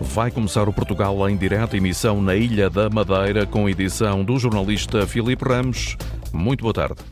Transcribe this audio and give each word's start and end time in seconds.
Vai 0.00 0.30
começar 0.30 0.68
o 0.68 0.72
Portugal 0.74 1.28
em 1.30 1.36
direta 1.38 1.74
emissão 1.74 2.20
na 2.20 2.34
Ilha 2.34 2.68
da 2.68 2.90
Madeira 2.90 3.46
com 3.46 3.66
edição 3.66 4.22
do 4.22 4.38
jornalista 4.38 5.06
Filipe 5.06 5.42
Ramos. 5.42 5.96
Muito 6.30 6.60
boa 6.60 6.74
tarde. 6.74 7.02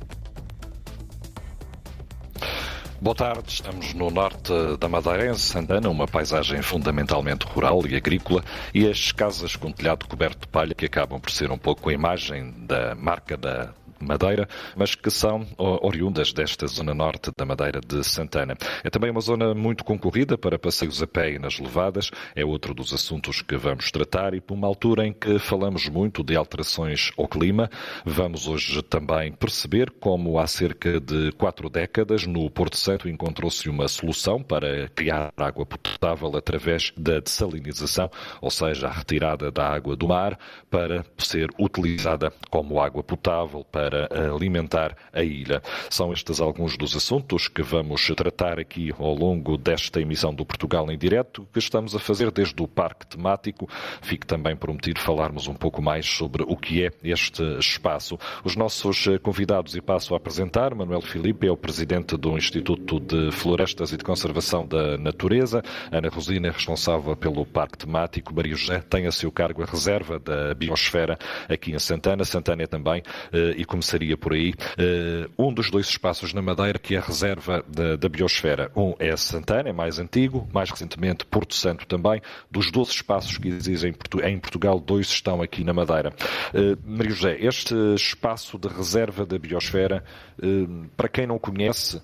Boa 3.00 3.16
tarde, 3.16 3.44
estamos 3.48 3.94
no 3.94 4.10
norte 4.10 4.52
da 4.78 4.86
Madeira, 4.86 5.30
em 5.30 5.34
Santana, 5.34 5.88
uma 5.88 6.06
paisagem 6.06 6.60
fundamentalmente 6.60 7.46
rural 7.46 7.80
e 7.88 7.96
agrícola, 7.96 8.44
e 8.74 8.86
as 8.86 9.10
casas 9.10 9.56
com 9.56 9.72
telhado 9.72 10.06
coberto 10.06 10.40
de 10.40 10.48
palha 10.48 10.74
que 10.74 10.84
acabam 10.84 11.18
por 11.18 11.30
ser 11.30 11.50
um 11.50 11.56
pouco 11.56 11.88
a 11.88 11.94
imagem 11.94 12.52
da 12.66 12.94
marca 12.94 13.38
da 13.38 13.72
Madeira, 14.00 14.48
mas 14.76 14.94
que 14.94 15.10
são 15.10 15.46
oriundas 15.58 16.32
desta 16.32 16.66
zona 16.66 16.94
norte 16.94 17.30
da 17.36 17.44
Madeira 17.44 17.80
de 17.80 18.02
Santana. 18.02 18.56
É 18.82 18.90
também 18.90 19.10
uma 19.10 19.20
zona 19.20 19.54
muito 19.54 19.84
concorrida 19.84 20.38
para 20.38 20.58
passeios 20.58 21.02
a 21.02 21.06
pé 21.06 21.32
e 21.32 21.38
nas 21.38 21.58
levadas, 21.58 22.10
é 22.34 22.44
outro 22.44 22.74
dos 22.74 22.92
assuntos 22.92 23.42
que 23.42 23.56
vamos 23.56 23.90
tratar 23.90 24.34
e 24.34 24.40
por 24.40 24.54
uma 24.54 24.66
altura 24.66 25.06
em 25.06 25.12
que 25.12 25.38
falamos 25.38 25.88
muito 25.88 26.22
de 26.22 26.36
alterações 26.36 27.10
ao 27.18 27.28
clima, 27.28 27.70
vamos 28.04 28.48
hoje 28.48 28.82
também 28.82 29.32
perceber 29.32 29.90
como 29.90 30.38
há 30.38 30.46
cerca 30.46 31.00
de 31.00 31.32
quatro 31.32 31.68
décadas 31.68 32.26
no 32.26 32.50
Porto 32.50 32.76
Santo 32.76 33.08
encontrou-se 33.08 33.68
uma 33.68 33.88
solução 33.88 34.42
para 34.42 34.88
criar 34.88 35.32
água 35.36 35.66
potável 35.66 36.36
através 36.36 36.92
da 36.96 37.20
dessalinização, 37.20 38.10
ou 38.40 38.50
seja, 38.50 38.88
a 38.88 38.92
retirada 38.92 39.50
da 39.50 39.68
água 39.68 39.96
do 39.96 40.08
mar 40.08 40.38
para 40.70 41.04
ser 41.18 41.50
utilizada 41.58 42.32
como 42.48 42.80
água 42.80 43.02
potável 43.02 43.64
para 43.64 43.89
para 43.90 44.30
alimentar 44.32 44.96
a 45.12 45.22
ilha. 45.22 45.60
São 45.90 46.12
estes 46.12 46.40
alguns 46.40 46.76
dos 46.76 46.94
assuntos 46.94 47.48
que 47.48 47.60
vamos 47.60 48.06
tratar 48.16 48.60
aqui 48.60 48.92
ao 48.96 49.12
longo 49.12 49.58
desta 49.58 50.00
emissão 50.00 50.32
do 50.32 50.46
Portugal 50.46 50.88
em 50.90 50.96
Direto, 50.96 51.46
que 51.52 51.58
estamos 51.58 51.96
a 51.96 51.98
fazer 51.98 52.30
desde 52.30 52.62
o 52.62 52.68
Parque 52.68 53.06
Temático. 53.06 53.68
Fique 54.00 54.24
também 54.24 54.54
prometido 54.54 55.00
falarmos 55.00 55.48
um 55.48 55.54
pouco 55.54 55.82
mais 55.82 56.06
sobre 56.06 56.44
o 56.46 56.56
que 56.56 56.84
é 56.84 56.90
este 57.02 57.42
espaço. 57.58 58.16
Os 58.44 58.54
nossos 58.54 59.06
convidados, 59.22 59.74
e 59.74 59.80
passo 59.80 60.14
a 60.14 60.16
apresentar, 60.18 60.72
Manuel 60.72 61.02
Filipe 61.02 61.48
é 61.48 61.50
o 61.50 61.56
presidente 61.56 62.16
do 62.16 62.36
Instituto 62.36 63.00
de 63.00 63.32
Florestas 63.32 63.92
e 63.92 63.96
de 63.96 64.04
Conservação 64.04 64.64
da 64.64 64.96
Natureza, 64.96 65.62
Ana 65.90 66.08
Rosina 66.08 66.48
é 66.48 66.50
responsável 66.50 67.16
pelo 67.16 67.44
Parque 67.44 67.78
Temático, 67.78 68.32
Maria 68.34 68.54
José 68.54 68.80
tem 68.88 69.06
a 69.06 69.12
seu 69.12 69.32
cargo 69.32 69.62
a 69.62 69.66
reserva 69.66 70.18
da 70.18 70.54
Biosfera 70.54 71.18
aqui 71.48 71.72
em 71.72 71.78
Santana. 71.78 72.24
Santana 72.24 72.62
é 72.62 72.66
também, 72.66 73.02
eh, 73.32 73.54
e 73.56 73.64
como 73.64 73.79
começaria 73.80 74.16
por 74.16 74.34
aí. 74.34 74.50
Uh, 74.50 75.48
um 75.48 75.52
dos 75.52 75.70
dois 75.70 75.88
espaços 75.88 76.34
na 76.34 76.42
Madeira 76.42 76.78
que 76.78 76.94
é 76.94 76.98
a 76.98 77.00
reserva 77.00 77.64
da, 77.66 77.96
da 77.96 78.08
biosfera. 78.08 78.70
Um 78.76 78.94
é 78.98 79.16
Santana, 79.16 79.70
é 79.70 79.72
mais 79.72 79.98
antigo, 79.98 80.46
mais 80.52 80.70
recentemente 80.70 81.24
Porto 81.24 81.54
Santo 81.54 81.86
também. 81.86 82.20
Dos 82.50 82.70
12 82.70 82.90
espaços 82.90 83.38
que 83.38 83.48
existem 83.48 83.94
em 84.24 84.38
Portugal, 84.38 84.78
dois 84.78 85.08
estão 85.08 85.40
aqui 85.40 85.64
na 85.64 85.72
Madeira. 85.72 86.12
Uh, 86.54 86.78
Maria 86.84 87.12
José, 87.12 87.38
este 87.40 87.74
espaço 87.94 88.58
de 88.58 88.68
reserva 88.68 89.24
da 89.24 89.38
biosfera, 89.38 90.04
uh, 90.38 90.86
para 90.96 91.08
quem 91.08 91.26
não 91.26 91.38
conhece, 91.38 92.00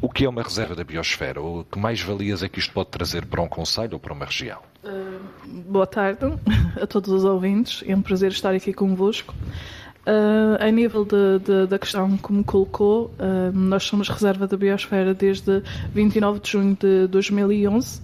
o 0.00 0.08
que 0.08 0.24
é 0.24 0.28
uma 0.28 0.42
reserva 0.42 0.76
da 0.76 0.84
biosfera? 0.84 1.42
O 1.42 1.64
que 1.64 1.76
mais 1.76 2.00
valias 2.00 2.44
é 2.44 2.48
que 2.48 2.60
isto 2.60 2.72
pode 2.72 2.90
trazer 2.90 3.26
para 3.26 3.42
um 3.42 3.48
conselho 3.48 3.94
ou 3.94 3.98
para 3.98 4.12
uma 4.12 4.26
região? 4.26 4.60
Boa 5.44 5.88
tarde 5.88 6.20
a 6.80 6.86
todos 6.86 7.10
os 7.10 7.24
ouvintes. 7.24 7.82
É 7.84 7.96
um 7.96 8.02
prazer 8.02 8.30
estar 8.30 8.54
aqui 8.54 8.72
convosco. 8.72 9.34
Uh, 10.06 10.62
a 10.62 10.70
nível 10.70 11.04
de, 11.04 11.38
de, 11.38 11.66
da 11.66 11.78
questão 11.78 12.16
que 12.18 12.30
me 12.30 12.44
colocou, 12.44 13.06
uh, 13.18 13.52
nós 13.52 13.84
somos 13.84 14.08
reserva 14.08 14.46
da 14.46 14.54
Biosfera 14.54 15.14
desde 15.14 15.62
29 15.94 16.40
de 16.40 16.50
junho 16.50 16.76
de 16.78 17.06
2011. 17.06 18.00
Uh, 18.00 18.02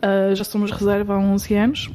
ah, 0.00 0.34
já 0.34 0.44
somos 0.44 0.70
reserva 0.70 1.14
há 1.14 1.18
11 1.18 1.54
anos. 1.54 1.90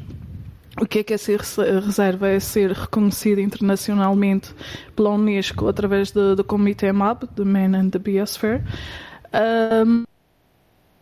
O 0.79 0.85
que 0.85 0.99
é 0.99 1.03
que 1.03 1.13
é 1.13 1.17
ser 1.17 1.39
reserva? 1.39 2.29
É 2.29 2.39
ser 2.39 2.71
reconhecida 2.71 3.41
internacionalmente 3.41 4.53
pela 4.95 5.09
Unesco 5.09 5.67
através 5.67 6.11
do, 6.11 6.35
do 6.35 6.43
Comitê 6.43 6.91
MAB, 6.91 7.25
the 7.35 7.43
Man 7.43 7.75
and 7.75 7.89
the 7.89 7.99
Biosphere 7.99 8.63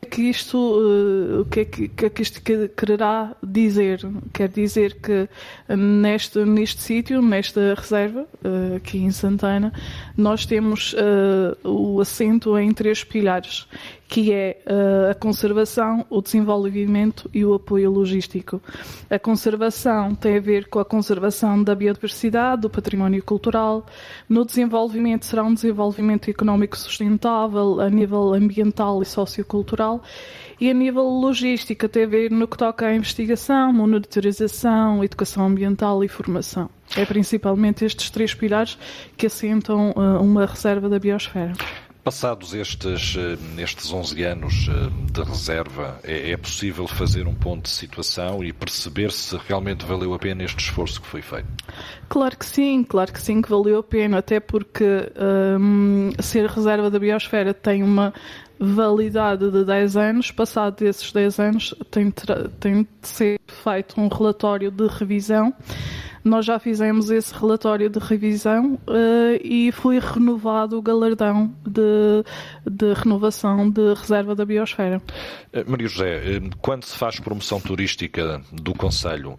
que 0.06 0.22
isto, 0.24 0.58
uh, 0.58 1.42
o 1.42 1.46
que 1.46 1.62
é 1.62 1.66
que, 1.66 1.88
que, 1.88 2.06
é 2.06 2.10
que 2.10 2.22
isto 2.22 2.42
quererá 2.76 3.36
dizer? 3.44 4.00
Quer 4.34 4.50
dizer 4.50 4.96
que 5.02 5.28
neste, 5.76 6.46
neste 6.46 6.82
sítio, 6.82 7.22
nesta 7.22 7.74
reserva, 7.74 8.28
uh, 8.44 8.76
aqui 8.76 9.00
em 9.00 9.12
Santana, 9.12 9.74
nós 10.16 10.46
temos 10.46 10.94
uh, 10.94 11.68
o 11.68 12.00
assento 12.00 12.58
em 12.58 12.72
três 12.72 13.04
pilares, 13.04 13.68
que 14.08 14.32
é 14.32 14.58
uh, 14.66 15.12
a 15.12 15.14
conservação, 15.14 16.06
o 16.10 16.22
desenvolvimento 16.22 17.30
e 17.34 17.44
o 17.44 17.54
apoio 17.54 17.92
logístico. 17.92 18.62
A 19.10 19.20
conservação 19.20 20.16
tem 20.16 20.38
a 20.38 20.40
ver 20.40 20.70
com 20.70 20.80
a 20.80 20.86
conservação 20.86 21.62
da 21.62 21.76
biodiversidade, 21.76 22.62
do 22.62 22.70
património 22.70 23.22
cultural. 23.22 23.86
No 24.30 24.46
desenvolvimento 24.46 25.26
será 25.26 25.44
um 25.44 25.54
desenvolvimento 25.54 26.30
económico 26.30 26.78
sustentável 26.78 27.82
a 27.82 27.90
nível 27.90 28.34
ambiental 28.34 29.02
e 29.02 29.06
sociocultural. 29.06 30.02
E 30.60 30.72
a 30.72 30.74
nível 30.74 31.04
logístico 31.04 31.88
tem 31.88 32.06
a 32.06 32.08
ver 32.08 32.32
no 32.32 32.48
que 32.48 32.58
toca 32.58 32.88
à 32.88 32.96
investigação, 32.96 33.72
monitorização, 33.74 35.04
educação 35.04 35.46
ambiental 35.46 36.04
e 36.04 36.08
formação. 36.08 36.70
É 36.96 37.06
principalmente 37.06 37.86
estes 37.86 38.10
três 38.10 38.34
pilares 38.34 38.78
que 39.16 39.28
assentam 39.28 39.92
uh, 39.92 40.22
uma 40.22 40.46
reserva 40.46 40.88
da 40.88 40.98
biosfera. 40.98 41.54
Passados 42.08 42.54
estes, 42.54 43.18
eh, 43.18 43.62
estes 43.62 43.92
11 43.92 44.24
anos 44.24 44.70
eh, 44.70 45.12
de 45.12 45.22
reserva, 45.24 46.00
é, 46.06 46.32
é, 46.32 46.38
possível 46.38 46.88
fazer 46.88 47.28
um 47.28 47.34
ponto 47.34 47.64
de 47.64 47.70
situação 47.70 48.42
e 48.42 48.54
perceber 48.54 49.12
se 49.12 49.36
realmente 49.46 49.86
valeu 49.86 50.14
a 50.14 50.18
pena 50.18 50.42
este 50.42 50.58
esforço 50.58 51.02
que 51.02 51.08
foi 51.08 51.22
feito? 51.22 51.50
Claro 52.08 52.38
que 52.38 52.46
sim, 52.46 52.82
claro 52.86 53.12
que 53.12 53.22
sim 53.22 53.42
que 53.42 53.50
valeu 53.50 53.80
a 53.80 53.84
pena, 53.84 54.20
até 54.20 54.40
porque 54.40 55.12
um, 55.60 56.12
ser 56.18 56.50
reserva 56.50 56.90
da 56.90 56.98
biosfera 56.98 57.54
tem 57.54 57.84
uma 57.84 58.14
validade 58.58 59.52
de 59.52 59.66
10 59.66 59.98
anos, 59.98 60.32
passado 60.32 60.84
esses 60.84 61.12
10 61.12 61.40
anos 61.42 61.76
tem, 61.92 62.10
tem 62.62 62.84
de 62.84 62.88
ser 63.02 63.38
feito 63.48 64.00
um 64.00 64.08
relatório 64.08 64.72
de 64.72 64.88
revisão 64.88 65.54
nós 66.28 66.46
já 66.46 66.60
fizemos 66.60 67.10
esse 67.10 67.34
relatório 67.34 67.90
de 67.90 68.00
revisão 68.00 68.74
uh, 68.88 69.40
e 69.44 69.72
foi 69.72 70.00
renovado 70.00 70.78
o 70.78 70.82
galardão 70.82 71.54
de, 71.66 72.24
de, 72.70 72.94
renovação 72.94 73.70
de 73.70 73.94
reserva 73.94 74.36
da 74.36 74.46
biosfera. 74.46 75.02
Eh, 75.54 75.64
Maria 75.68 75.88
José, 75.88 76.38
eh, 76.38 76.42
quando 76.62 76.84
se 76.84 76.96
faz 76.98 77.20
promoção 77.20 77.60
turística 77.60 78.42
do 78.52 78.74
Conselho, 78.74 79.38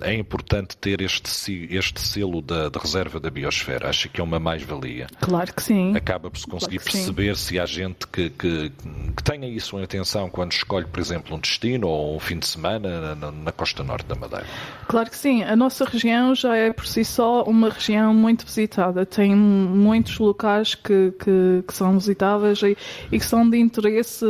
é 0.00 0.14
importante 0.14 0.76
ter 0.76 1.00
este, 1.00 1.68
este 1.70 2.00
selo 2.00 2.42
da, 2.42 2.68
da 2.68 2.80
reserva 2.80 3.18
da 3.18 3.30
biosfera? 3.30 3.88
Acha 3.88 4.08
que 4.08 4.20
é 4.20 4.24
uma 4.24 4.38
mais-valia? 4.38 5.06
Claro 5.20 5.52
que 5.54 5.62
sim. 5.62 5.96
Acaba 5.96 6.30
por 6.30 6.38
se 6.38 6.46
conseguir 6.46 6.78
claro 6.78 6.92
perceber 6.92 7.36
sim. 7.36 7.44
se 7.44 7.60
há 7.60 7.66
gente 7.66 8.06
que, 8.06 8.30
que, 8.30 8.72
que, 9.16 9.22
tenha 9.22 9.48
isso 9.48 9.78
em 9.78 9.82
atenção 9.82 10.28
quando 10.28 10.52
escolhe, 10.52 10.86
por 10.86 11.00
exemplo, 11.00 11.36
um 11.36 11.40
destino 11.40 11.88
ou 11.88 12.16
um 12.16 12.20
fim 12.20 12.38
de 12.38 12.46
semana 12.46 13.14
na, 13.14 13.30
na 13.30 13.52
costa 13.52 13.82
norte 13.82 14.06
da 14.06 14.14
Madeira? 14.14 14.46
Claro 14.86 15.10
que 15.10 15.16
sim. 15.16 15.42
A 15.42 15.56
nossa 15.56 15.84
região 15.84 16.17
região 16.18 16.34
já 16.34 16.56
é 16.56 16.72
por 16.72 16.86
si 16.86 17.04
só 17.04 17.42
uma 17.44 17.70
região 17.70 18.12
muito 18.12 18.44
visitada. 18.44 19.06
Tem 19.06 19.34
muitos 19.34 20.18
locais 20.18 20.74
que, 20.74 21.12
que, 21.12 21.64
que 21.66 21.74
são 21.74 21.94
visitáveis 21.98 22.62
e, 22.62 22.76
e, 23.10 23.18
que 23.18 23.24
são 23.24 23.48
de 23.48 23.58
interesse 23.58 24.24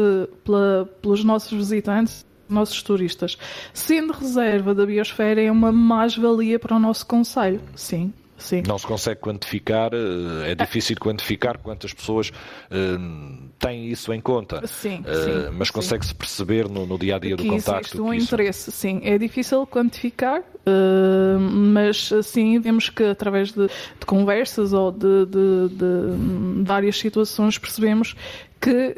pela, 0.44 0.88
pelos 1.00 1.24
nossos 1.24 1.52
visitantes 1.52 2.26
nossos 2.48 2.82
turistas. 2.82 3.36
Sendo 3.74 4.12
reserva 4.14 4.74
da 4.74 4.86
biosfera 4.86 5.42
é 5.42 5.52
uma 5.52 5.70
mais-valia 5.70 6.58
para 6.58 6.76
o 6.76 6.78
nosso 6.78 7.06
Conselho, 7.06 7.60
sim. 7.76 8.10
Sim. 8.38 8.62
Não 8.66 8.78
se 8.78 8.86
consegue 8.86 9.20
quantificar, 9.20 9.90
eh, 9.92 10.52
é 10.52 10.54
difícil 10.54 10.96
quantificar 10.96 11.58
quantas 11.58 11.92
pessoas 11.92 12.30
uh, 12.30 13.48
têm 13.58 13.88
isso 13.88 14.12
em 14.12 14.20
conta. 14.20 14.64
Sim, 14.66 15.00
uh, 15.00 15.02
sim 15.02 15.56
Mas 15.58 15.70
consegue-se 15.70 16.14
perceber 16.14 16.68
no, 16.68 16.86
no, 16.86 16.96
dia 16.96 17.16
a 17.16 17.18
dia 17.18 17.36
do 17.36 17.44
contacto. 17.44 17.80
Existe 17.80 18.00
um 18.00 18.14
interesse, 18.14 18.70
isso... 18.70 18.78
sim. 18.78 19.00
É 19.02 19.18
difícil 19.18 19.66
quantificar, 19.66 20.40
uh, 20.40 21.40
mas 21.40 22.10
sim, 22.22 22.60
vemos 22.60 22.88
que 22.88 23.02
através 23.02 23.50
de, 23.52 23.66
de 23.66 24.06
conversas 24.06 24.72
ou 24.72 24.92
de, 24.92 25.26
de, 25.26 25.68
de, 25.74 26.64
várias 26.64 26.96
situações 26.96 27.58
percebemos 27.58 28.14
que 28.60 28.94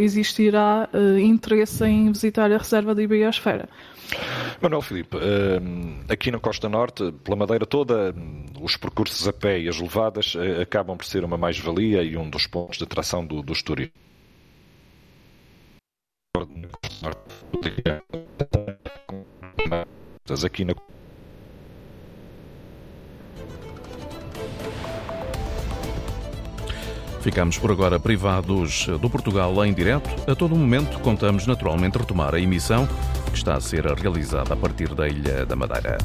existirá 0.00 0.88
interesse 1.22 1.84
em 1.84 2.10
visitar 2.10 2.50
a 2.50 2.56
reserva 2.56 2.94
da 2.94 3.02
Ibiosfera. 3.02 3.68
Manuel 4.60 4.82
Filipe, 4.82 5.16
ehm, 5.16 6.04
aqui 6.08 6.30
na 6.30 6.38
Costa 6.38 6.68
Norte, 6.68 7.12
pela 7.24 7.36
Madeira 7.36 7.66
toda, 7.66 8.14
os 8.60 8.76
percursos 8.76 9.26
a 9.26 9.32
pé 9.32 9.58
e 9.58 9.68
as 9.68 9.80
levadas 9.80 10.34
eh, 10.36 10.62
acabam 10.62 10.96
por 10.96 11.04
ser 11.04 11.24
uma 11.24 11.36
mais-valia 11.36 12.02
e 12.02 12.16
um 12.16 12.30
dos 12.30 12.46
pontos 12.46 12.78
de 12.78 12.84
atração 12.84 13.26
do, 13.26 13.42
dos 13.42 13.62
turistas. 13.62 14.00
Aqui 20.44 20.64
na 20.64 20.74
Ficamos 27.20 27.56
por 27.56 27.70
agora 27.70 28.00
privados 28.00 28.86
do 29.00 29.08
Portugal 29.08 29.64
em 29.64 29.72
direto. 29.72 30.10
A 30.28 30.34
todo 30.34 30.56
momento 30.56 30.98
contamos 31.00 31.46
naturalmente 31.46 31.96
retomar 31.96 32.34
a 32.34 32.40
emissão 32.40 32.88
que 33.32 33.38
está 33.38 33.54
a 33.54 33.60
ser 33.60 33.86
realizada 33.86 34.52
a 34.52 34.56
partir 34.56 34.94
da 34.94 35.08
Ilha 35.08 35.46
da 35.46 35.56
Madeira. 35.56 35.96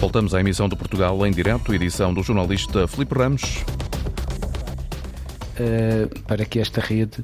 Voltamos 0.00 0.34
à 0.34 0.40
emissão 0.40 0.68
do 0.68 0.76
Portugal 0.76 1.26
em 1.26 1.30
direto, 1.30 1.74
edição 1.74 2.14
do 2.14 2.22
jornalista 2.22 2.88
Filipe 2.88 3.14
Ramos. 3.14 3.64
Uh, 5.60 6.22
para 6.22 6.44
que 6.46 6.58
esta 6.60 6.80
rede 6.80 7.22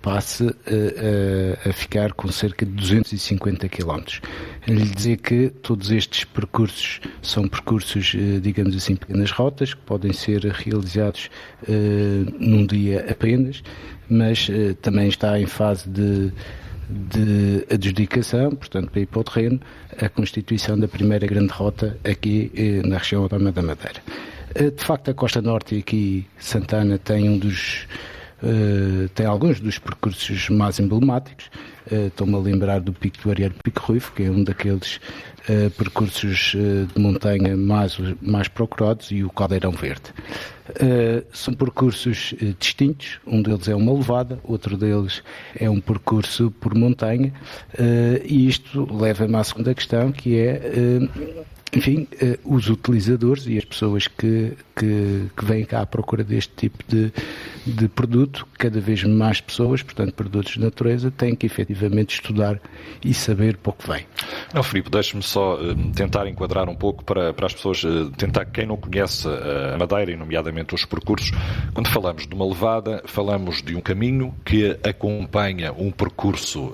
passe 0.00 0.44
uh, 0.44 1.68
a 1.68 1.72
ficar 1.72 2.12
com 2.12 2.28
cerca 2.28 2.64
de 2.64 2.72
250 2.72 3.68
km. 3.68 4.02
Lhe 4.66 4.84
dizer 4.84 5.16
que 5.18 5.50
todos 5.62 5.90
estes 5.90 6.24
percursos 6.24 7.00
são 7.22 7.46
percursos, 7.46 8.14
digamos 8.42 8.76
assim, 8.76 8.96
pequenas 8.96 9.30
rotas, 9.30 9.74
que 9.74 9.80
podem 9.82 10.12
ser 10.12 10.44
realizados 10.44 11.30
num 12.38 12.66
dia 12.66 13.06
apenas, 13.08 13.62
mas 14.08 14.48
também 14.82 15.08
está 15.08 15.38
em 15.38 15.46
fase 15.46 15.88
de 15.88 16.32
de 16.88 17.66
adjudicação, 17.70 18.54
portanto, 18.54 18.90
para 18.90 19.00
ir 19.00 19.06
para 19.06 19.20
o 19.20 19.24
terreno, 19.24 19.60
a 20.00 20.08
constituição 20.08 20.78
da 20.78 20.86
primeira 20.86 21.26
grande 21.26 21.52
rota 21.52 21.98
aqui 22.04 22.50
eh, 22.54 22.86
na 22.86 22.98
região 22.98 23.22
autónoma 23.22 23.52
da 23.52 23.62
Madeira. 23.62 24.00
Eh, 24.54 24.70
de 24.70 24.84
facto, 24.84 25.10
a 25.10 25.14
Costa 25.14 25.42
Norte 25.42 25.76
aqui, 25.76 26.26
Santana, 26.38 26.98
tem 26.98 27.28
um 27.28 27.38
dos 27.38 27.86
Uh, 28.42 29.08
tem 29.14 29.24
alguns 29.24 29.60
dos 29.60 29.78
percursos 29.78 30.50
mais 30.50 30.78
emblemáticos. 30.78 31.46
Uh, 31.90 32.08
Estou-me 32.08 32.34
a 32.34 32.38
lembrar 32.38 32.80
do 32.80 32.92
Pico 32.92 33.22
do 33.22 33.30
Arieiro 33.30 33.54
Pico 33.62 33.80
Ruivo, 33.80 34.12
que 34.12 34.24
é 34.24 34.30
um 34.30 34.44
daqueles 34.44 35.00
uh, 35.48 35.70
percursos 35.70 36.54
de 36.54 37.00
montanha 37.00 37.56
mais, 37.56 37.98
mais 38.20 38.48
procurados, 38.48 39.10
e 39.10 39.24
o 39.24 39.30
Caldeirão 39.30 39.72
Verde. 39.72 40.12
são 41.32 41.54
percursos 41.54 42.34
distintos, 42.58 43.20
um 43.26 43.40
deles 43.40 43.68
é 43.68 43.74
uma 43.74 43.92
levada, 43.92 44.38
outro 44.44 44.76
deles 44.76 45.22
é 45.58 45.70
um 45.70 45.80
percurso 45.80 46.50
por 46.60 46.74
montanha, 46.74 47.32
e 48.24 48.48
isto 48.48 48.86
leva-me 48.92 49.36
à 49.36 49.44
segunda 49.44 49.74
questão, 49.74 50.12
que 50.12 50.36
é 50.36 50.98
enfim, 51.76 52.08
uh, 52.22 52.54
os 52.56 52.70
utilizadores 52.70 53.46
e 53.46 53.58
as 53.58 53.64
pessoas 53.64 54.08
que, 54.08 54.56
que, 54.74 55.30
que, 55.36 55.44
vêm 55.44 55.62
cá 55.62 55.82
à 55.82 55.86
procura 55.86 56.24
deste 56.24 56.52
tipo 56.56 56.82
de, 56.88 57.12
de 57.66 57.86
produto, 57.88 58.46
cada 58.56 58.80
vez 58.80 59.04
mais 59.04 59.42
pessoas, 59.42 59.82
portanto, 59.82 60.14
produtos 60.14 60.54
de 60.54 60.60
natureza, 60.60 61.10
têm 61.10 61.34
que 61.34 61.44
efetivamente 61.44 62.14
estudar 62.14 62.58
e 63.04 63.12
saber 63.12 63.58
para 63.58 63.70
o 63.70 63.72
que 63.74 63.88
vem. 63.88 64.06
Não, 64.54 64.62
Filipe, 64.62 64.88
deixe-me 64.90 65.22
só 65.22 65.56
uh, 65.56 65.74
tentar 65.92 66.26
enquadrar 66.26 66.66
um 66.66 66.74
pouco 66.74 67.04
para, 67.04 67.34
para 67.34 67.44
as 67.46 67.52
pessoas, 67.52 67.84
uh, 67.84 68.10
tentar, 68.12 68.46
quem 68.46 68.64
não 68.64 68.78
conhece 68.78 69.28
a 69.28 69.76
Madeira, 69.76 70.12
e 70.12 70.16
nomeadamente 70.16 70.74
os 70.74 70.84
percursos, 70.86 71.30
quando 71.74 71.88
falamos 71.88 72.26
de 72.26 72.34
uma 72.34 72.46
levada, 72.46 73.02
falamos 73.04 73.60
de 73.60 73.76
um 73.76 73.80
caminho 73.82 74.34
que 74.44 74.78
acompanha 74.82 75.72
um 75.72 75.90
percurso 75.90 76.72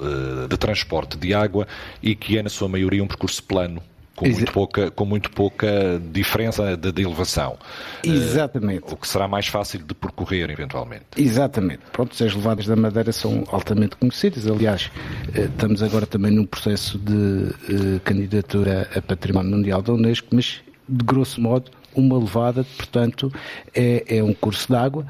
de 0.48 0.56
transporte 0.56 1.16
de 1.16 1.34
água 1.34 1.66
e 2.02 2.14
que 2.14 2.38
é, 2.38 2.42
na 2.42 2.48
sua 2.48 2.68
maioria, 2.68 3.02
um 3.02 3.06
percurso 3.06 3.42
plano 3.42 3.82
com 4.14 4.28
muito, 4.28 4.52
pouca, 4.52 4.90
com 4.90 5.04
muito 5.04 5.30
pouca 5.30 6.00
diferença 6.12 6.76
de, 6.76 6.92
de 6.92 7.02
elevação. 7.02 7.58
Exatamente. 8.04 8.84
Uh, 8.84 8.94
o 8.94 8.96
que 8.96 9.08
será 9.08 9.26
mais 9.26 9.46
fácil 9.46 9.80
de 9.80 9.94
percorrer, 9.94 10.50
eventualmente. 10.50 11.04
Exatamente. 11.16 11.80
Pronto, 11.92 12.12
as 12.12 12.34
levadas 12.34 12.66
da 12.66 12.76
Madeira 12.76 13.12
são 13.12 13.44
altamente 13.48 13.96
conhecidas. 13.96 14.46
Aliás, 14.46 14.90
uh, 15.36 15.40
estamos 15.40 15.82
agora 15.82 16.06
também 16.06 16.30
num 16.30 16.44
processo 16.44 16.98
de 16.98 17.12
uh, 17.12 18.00
candidatura 18.04 18.88
a 18.94 19.00
Património 19.00 19.50
Mundial 19.52 19.82
da 19.82 19.92
Unesco, 19.92 20.28
mas, 20.32 20.60
de 20.88 21.04
grosso 21.04 21.40
modo, 21.40 21.70
uma 21.94 22.18
levada, 22.18 22.64
portanto, 22.76 23.30
é, 23.74 24.18
é 24.18 24.22
um 24.22 24.32
curso 24.32 24.68
de 24.68 24.74
água 24.74 25.06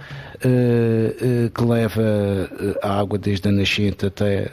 que 1.55 1.65
leva 1.65 2.03
a 2.83 2.99
água 2.99 3.17
desde 3.17 3.49
a 3.49 3.53
nascente 3.53 4.07
até 4.07 4.51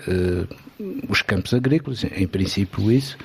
os 1.09 1.21
campos 1.21 1.53
agrícolas, 1.53 2.03
em 2.03 2.27
princípio 2.27 2.91
isso, 2.91 3.17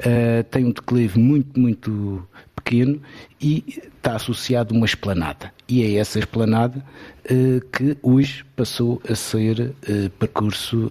uh, 0.00 0.44
tem 0.50 0.64
um 0.64 0.72
declive 0.72 1.18
muito, 1.18 1.58
muito 1.58 2.26
pequeno 2.54 3.00
e 3.40 3.64
está 3.96 4.16
associado 4.16 4.74
a 4.74 4.76
uma 4.76 4.84
esplanada. 4.84 5.52
E 5.66 5.82
é 5.82 5.98
essa 5.98 6.18
esplanada 6.18 6.84
uh, 7.24 7.66
que 7.70 7.96
hoje 8.02 8.44
passou 8.54 9.00
a 9.08 9.14
ser 9.14 9.60
uh, 9.60 10.10
percurso 10.18 10.90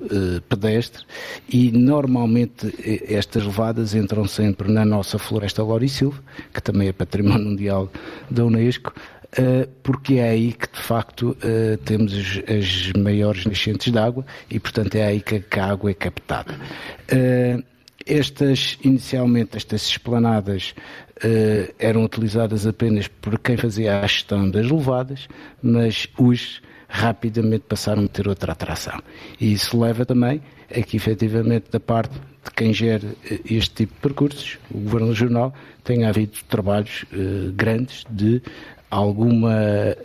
pedestre 0.50 1.04
e 1.52 1.72
normalmente 1.72 2.74
estas 3.08 3.44
levadas 3.44 3.94
entram 3.94 4.28
sempre 4.28 4.72
na 4.72 4.86
nossa 4.86 5.20
floresta 5.20 5.62
Silva, 5.88 6.24
que 6.54 6.62
também 6.62 6.88
é 6.88 6.94
património 6.94 7.46
mundial 7.46 7.92
da 8.30 8.46
Unesco, 8.46 8.94
porque 9.84 10.16
é 10.16 10.30
aí 10.30 10.54
que 10.54 10.72
de 10.72 10.82
facto 10.82 11.38
eh, 11.42 11.78
temos 11.84 12.14
as 12.48 12.92
maiores 12.94 13.46
nascentes 13.46 13.92
de 13.92 14.00
água 14.00 14.26
e 14.50 14.60
portanto 14.60 14.96
é 14.96 15.06
aí 15.06 15.22
que 15.22 15.60
a 15.60 15.66
água 15.66 15.92
é 15.92 15.94
captada. 15.94 16.58
Eh, 17.08 17.62
estas, 18.06 18.78
inicialmente, 18.84 19.58
estas 19.58 19.86
esplanadas 19.88 20.74
eram 21.78 22.06
utilizadas 22.06 22.66
apenas 22.66 23.08
por 23.08 23.38
quem 23.40 23.58
fazia 23.58 24.00
a 24.00 24.02
gestão 24.04 24.50
das 24.50 24.70
levadas, 24.70 25.28
mas 25.62 26.08
hoje 26.18 26.62
rapidamente 26.88 27.66
passaram 27.68 28.06
a 28.06 28.08
ter 28.08 28.30
outra 28.30 28.54
atração. 28.54 28.98
E 29.42 29.52
isso 29.52 29.78
leva 29.78 30.06
também 30.06 30.42
a 30.74 30.82
que, 30.82 30.96
efetivamente, 30.96 31.66
da 31.70 31.82
parte 31.82 32.14
de 32.14 32.52
quem 32.56 32.74
gera 32.74 33.10
este 33.44 33.76
tipo 33.76 33.94
de 33.96 34.00
percursos, 34.00 34.58
o 34.72 34.78
Governo 34.78 35.10
Regional, 35.10 35.54
tenha 35.84 36.08
havido 36.08 36.38
trabalhos 36.48 37.04
grandes 37.56 38.06
de 38.10 38.42
alguma 38.90 39.56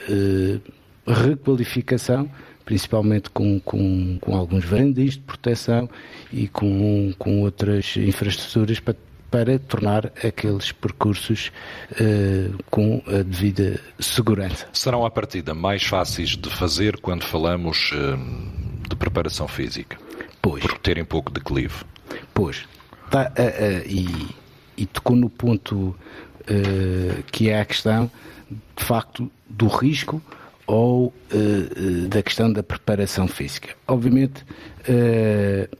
uh, 0.08 0.61
requalificação, 1.06 2.29
principalmente 2.64 3.31
com, 3.31 3.61
com, 3.61 4.19
com 4.20 4.37
alguns 4.37 4.64
varandis 4.64 5.14
de 5.14 5.20
proteção 5.20 5.88
e 6.32 6.49
com, 6.49 7.12
com 7.19 7.43
outras 7.43 7.96
infraestruturas 7.96 8.81
para, 8.81 8.96
para 9.31 9.58
tornar 9.58 10.06
aqueles 10.25 10.73
percursos 10.73 11.50
uh, 11.93 12.62
com 12.70 13.02
a 13.06 13.23
devida 13.23 13.81
segurança. 13.99 14.67
Serão, 14.73 15.05
à 15.05 15.11
partida, 15.11 15.55
mais 15.55 15.85
fáceis 15.85 16.31
de 16.31 16.50
fazer 16.50 16.99
quando 17.00 17.25
falamos 17.25 17.90
uh, 17.92 18.88
de 18.88 18.97
preparação 18.97 19.49
física? 19.49 19.97
Pois. 20.40 20.62
Por 20.62 20.78
terem 20.78 21.04
pouco 21.04 21.30
declive? 21.33 21.85
Pois. 22.35 22.64
Tá, 23.11 23.30
e, 23.87 24.09
e 24.76 24.87
tocou 24.87 25.14
no 25.14 25.28
ponto 25.28 25.95
que 27.30 27.50
é 27.50 27.61
a 27.61 27.64
questão 27.64 28.11
de 28.76 28.85
facto, 28.85 29.30
do 29.49 29.66
risco 29.66 30.23
ou 30.66 31.06
uh, 31.06 32.09
da 32.09 32.23
questão 32.23 32.52
da 32.52 32.62
preparação 32.62 33.26
física. 33.28 33.75
Obviamente, 33.87 34.42
uh, 34.42 35.76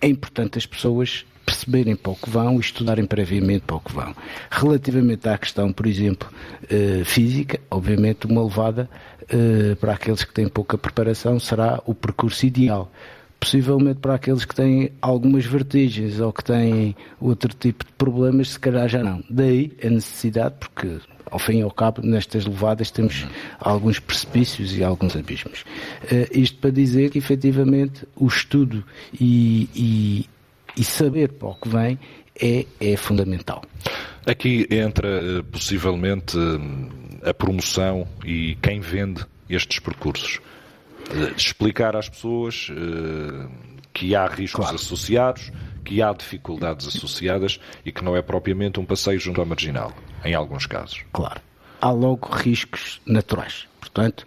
é 0.00 0.08
importante 0.08 0.58
as 0.58 0.66
pessoas 0.66 1.24
perceberem 1.44 1.94
para 1.94 2.12
o 2.12 2.16
que 2.16 2.28
vão 2.28 2.56
e 2.56 2.60
estudarem 2.60 3.06
previamente 3.06 3.62
para 3.66 3.76
o 3.76 3.80
que 3.80 3.92
vão. 3.92 4.14
Relativamente 4.50 5.28
à 5.28 5.38
questão, 5.38 5.72
por 5.72 5.86
exemplo, 5.86 6.28
uh, 6.64 7.04
física, 7.04 7.60
obviamente 7.70 8.26
uma 8.26 8.44
levada 8.44 8.88
para 9.80 9.94
aqueles 9.94 10.22
que 10.22 10.32
têm 10.32 10.46
pouca 10.46 10.78
preparação 10.78 11.40
será 11.40 11.82
o 11.84 11.92
percurso 11.92 12.46
ideal 12.46 12.92
possivelmente 13.40 13.98
para 13.98 14.14
aqueles 14.14 14.44
que 14.44 14.54
têm 14.54 14.92
algumas 15.02 15.44
vertigens 15.44 16.20
ou 16.20 16.32
que 16.32 16.44
têm 16.44 16.96
outro 17.20 17.52
tipo 17.52 17.84
de 17.84 17.92
problemas, 17.92 18.50
se 18.50 18.60
calhar 18.60 18.88
já 18.88 19.02
não. 19.02 19.22
Daí 19.28 19.72
a 19.84 19.90
necessidade, 19.90 20.54
porque 20.60 20.98
ao 21.30 21.38
fim 21.38 21.58
e 21.58 21.62
ao 21.62 21.70
cabo, 21.70 22.02
nestas 22.02 22.44
levadas 22.46 22.90
temos 22.90 23.26
alguns 23.58 23.98
precipícios 23.98 24.76
e 24.76 24.84
alguns 24.84 25.16
abismos. 25.16 25.62
Uh, 26.04 26.26
isto 26.32 26.58
para 26.58 26.70
dizer 26.70 27.10
que, 27.10 27.18
efetivamente, 27.18 28.06
o 28.14 28.26
estudo 28.26 28.84
e, 29.12 29.68
e, 29.74 30.26
e 30.76 30.84
saber 30.84 31.32
para 31.32 31.48
o 31.48 31.54
que 31.54 31.68
vem 31.68 31.98
é, 32.40 32.66
é 32.80 32.96
fundamental. 32.96 33.62
Aqui 34.26 34.66
entra, 34.70 35.08
eh, 35.08 35.42
possivelmente, 35.50 36.36
a 37.22 37.32
promoção 37.32 38.06
e 38.24 38.56
quem 38.60 38.80
vende 38.80 39.24
estes 39.48 39.78
percursos. 39.78 40.40
Eh, 41.10 41.32
explicar 41.36 41.96
às 41.96 42.08
pessoas 42.08 42.70
que 43.94 44.14
há 44.14 44.26
riscos 44.26 44.64
claro. 44.64 44.74
associados, 44.74 45.52
que 45.84 46.02
há 46.02 46.12
dificuldades 46.12 46.88
associadas 46.88 47.58
e 47.84 47.92
que 47.92 48.04
não 48.04 48.16
é 48.16 48.20
propriamente 48.20 48.78
um 48.78 48.84
passeio 48.84 49.18
junto 49.18 49.40
ao 49.40 49.46
marginal 49.46 49.94
em 50.26 50.34
alguns 50.34 50.66
casos. 50.66 51.04
Claro. 51.12 51.40
Há 51.80 51.90
logo 51.90 52.28
riscos 52.30 53.00
naturais. 53.06 53.66
Portanto, 53.80 54.26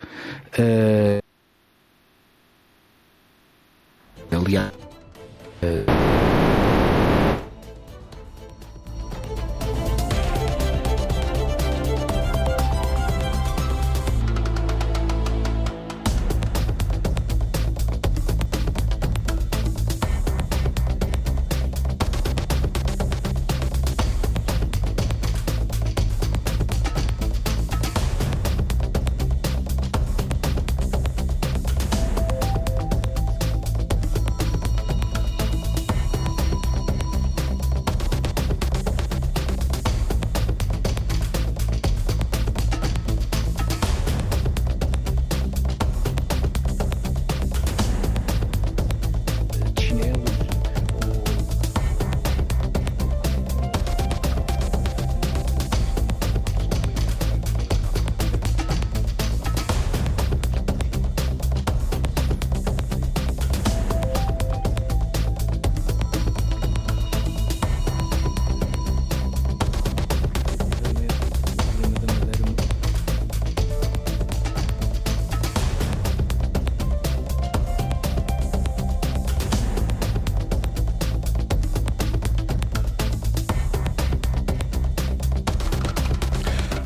uh... 0.57 1.19
aliás, 4.35 4.71
uh... 5.63 5.98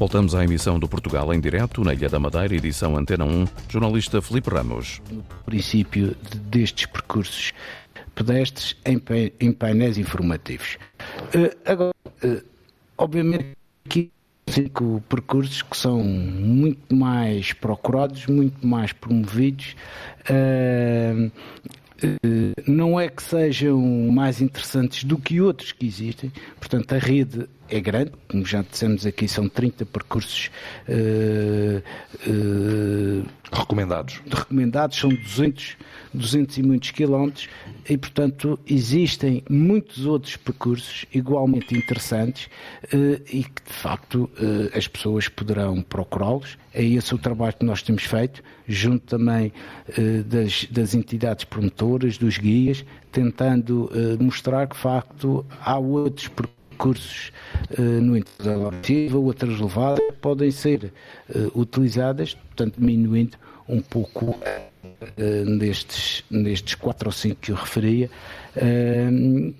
Voltamos 0.03 0.35
à 0.35 0.43
emissão 0.43 0.77
do 0.77 0.85
Portugal 0.85 1.33
em 1.33 1.39
direto, 1.39 1.81
na 1.81 1.93
Ilha 1.93 2.09
da 2.09 2.19
Madeira, 2.19 2.53
edição 2.53 2.97
Antena 2.97 3.23
1, 3.23 3.47
jornalista 3.69 4.21
Felipe 4.21 4.49
Ramos. 4.49 5.01
No 5.09 5.23
princípio 5.45 6.13
destes 6.51 6.87
percursos 6.87 7.53
pedestres 8.13 8.75
em, 8.83 9.53
painéis 9.53 9.97
informativos. 9.97 10.77
Uh, 11.33 11.55
agora, 11.65 11.93
uh, 12.21 12.43
obviamente 12.97 13.55
que 13.87 14.11
cinco 14.45 15.01
percursos 15.07 15.61
que 15.61 15.77
são 15.77 16.03
muito 16.03 16.93
mais 16.93 17.53
procurados, 17.53 18.27
muito 18.27 18.67
mais 18.67 18.91
promovidos. 18.91 19.73
Uh, 20.29 21.31
não 22.67 22.99
é 22.99 23.07
que 23.07 23.21
sejam 23.21 23.79
mais 24.11 24.41
interessantes 24.41 25.03
do 25.03 25.17
que 25.17 25.41
outros 25.41 25.71
que 25.71 25.85
existem, 25.85 26.31
portanto, 26.59 26.93
a 26.93 26.97
rede 26.97 27.47
é 27.69 27.79
grande, 27.79 28.11
como 28.27 28.45
já 28.45 28.61
dissemos 28.61 29.05
aqui, 29.05 29.27
são 29.27 29.49
30 29.49 29.85
percursos 29.85 30.51
uh, 30.87 31.81
uh, 32.29 33.25
recomendados. 33.51 34.21
Recomendados, 34.29 34.97
são 34.97 35.09
200, 35.09 35.77
200 36.13 36.57
e 36.57 36.63
muitos 36.63 36.91
quilómetros, 36.91 37.49
e 37.89 37.97
portanto 37.97 38.59
existem 38.67 39.43
muitos 39.49 40.05
outros 40.05 40.35
percursos 40.37 41.05
igualmente 41.13 41.75
interessantes 41.75 42.45
uh, 42.85 43.21
e 43.31 43.43
que 43.43 43.63
de 43.65 43.73
facto 43.73 44.29
as 44.75 44.87
pessoas 44.87 45.27
poderão 45.27 45.81
procurá-los. 45.81 46.57
É 46.73 46.83
esse 46.83 47.13
o 47.13 47.17
trabalho 47.17 47.53
que 47.53 47.65
nós 47.65 47.81
temos 47.81 48.03
feito, 48.03 48.43
junto 48.67 49.05
também 49.05 49.51
das, 50.25 50.65
das 50.65 50.93
entidades 50.93 51.45
promotoras, 51.45 52.17
dos 52.17 52.37
guias, 52.37 52.83
tentando 53.11 53.89
mostrar 54.19 54.67
que 54.67 54.75
de 54.75 54.81
facto 54.81 55.45
há 55.61 55.77
outros 55.77 56.27
percursos 56.27 56.63
recursos 56.73 57.31
uh, 57.77 57.81
no 57.81 58.17
interior 58.17 58.71
da 58.71 59.17
outras 59.17 59.59
levadas 59.59 60.03
podem 60.21 60.51
ser 60.51 60.91
uh, 61.29 61.59
utilizadas, 61.59 62.33
portanto, 62.33 62.79
diminuindo 62.79 63.37
um 63.67 63.81
pouco 63.81 64.37
nestes, 65.45 66.23
nestes 66.29 66.75
quatro 66.75 67.09
ou 67.09 67.13
cinco 67.13 67.37
que 67.41 67.51
eu 67.51 67.55
referia. 67.55 68.09
Uh, 68.55 69.53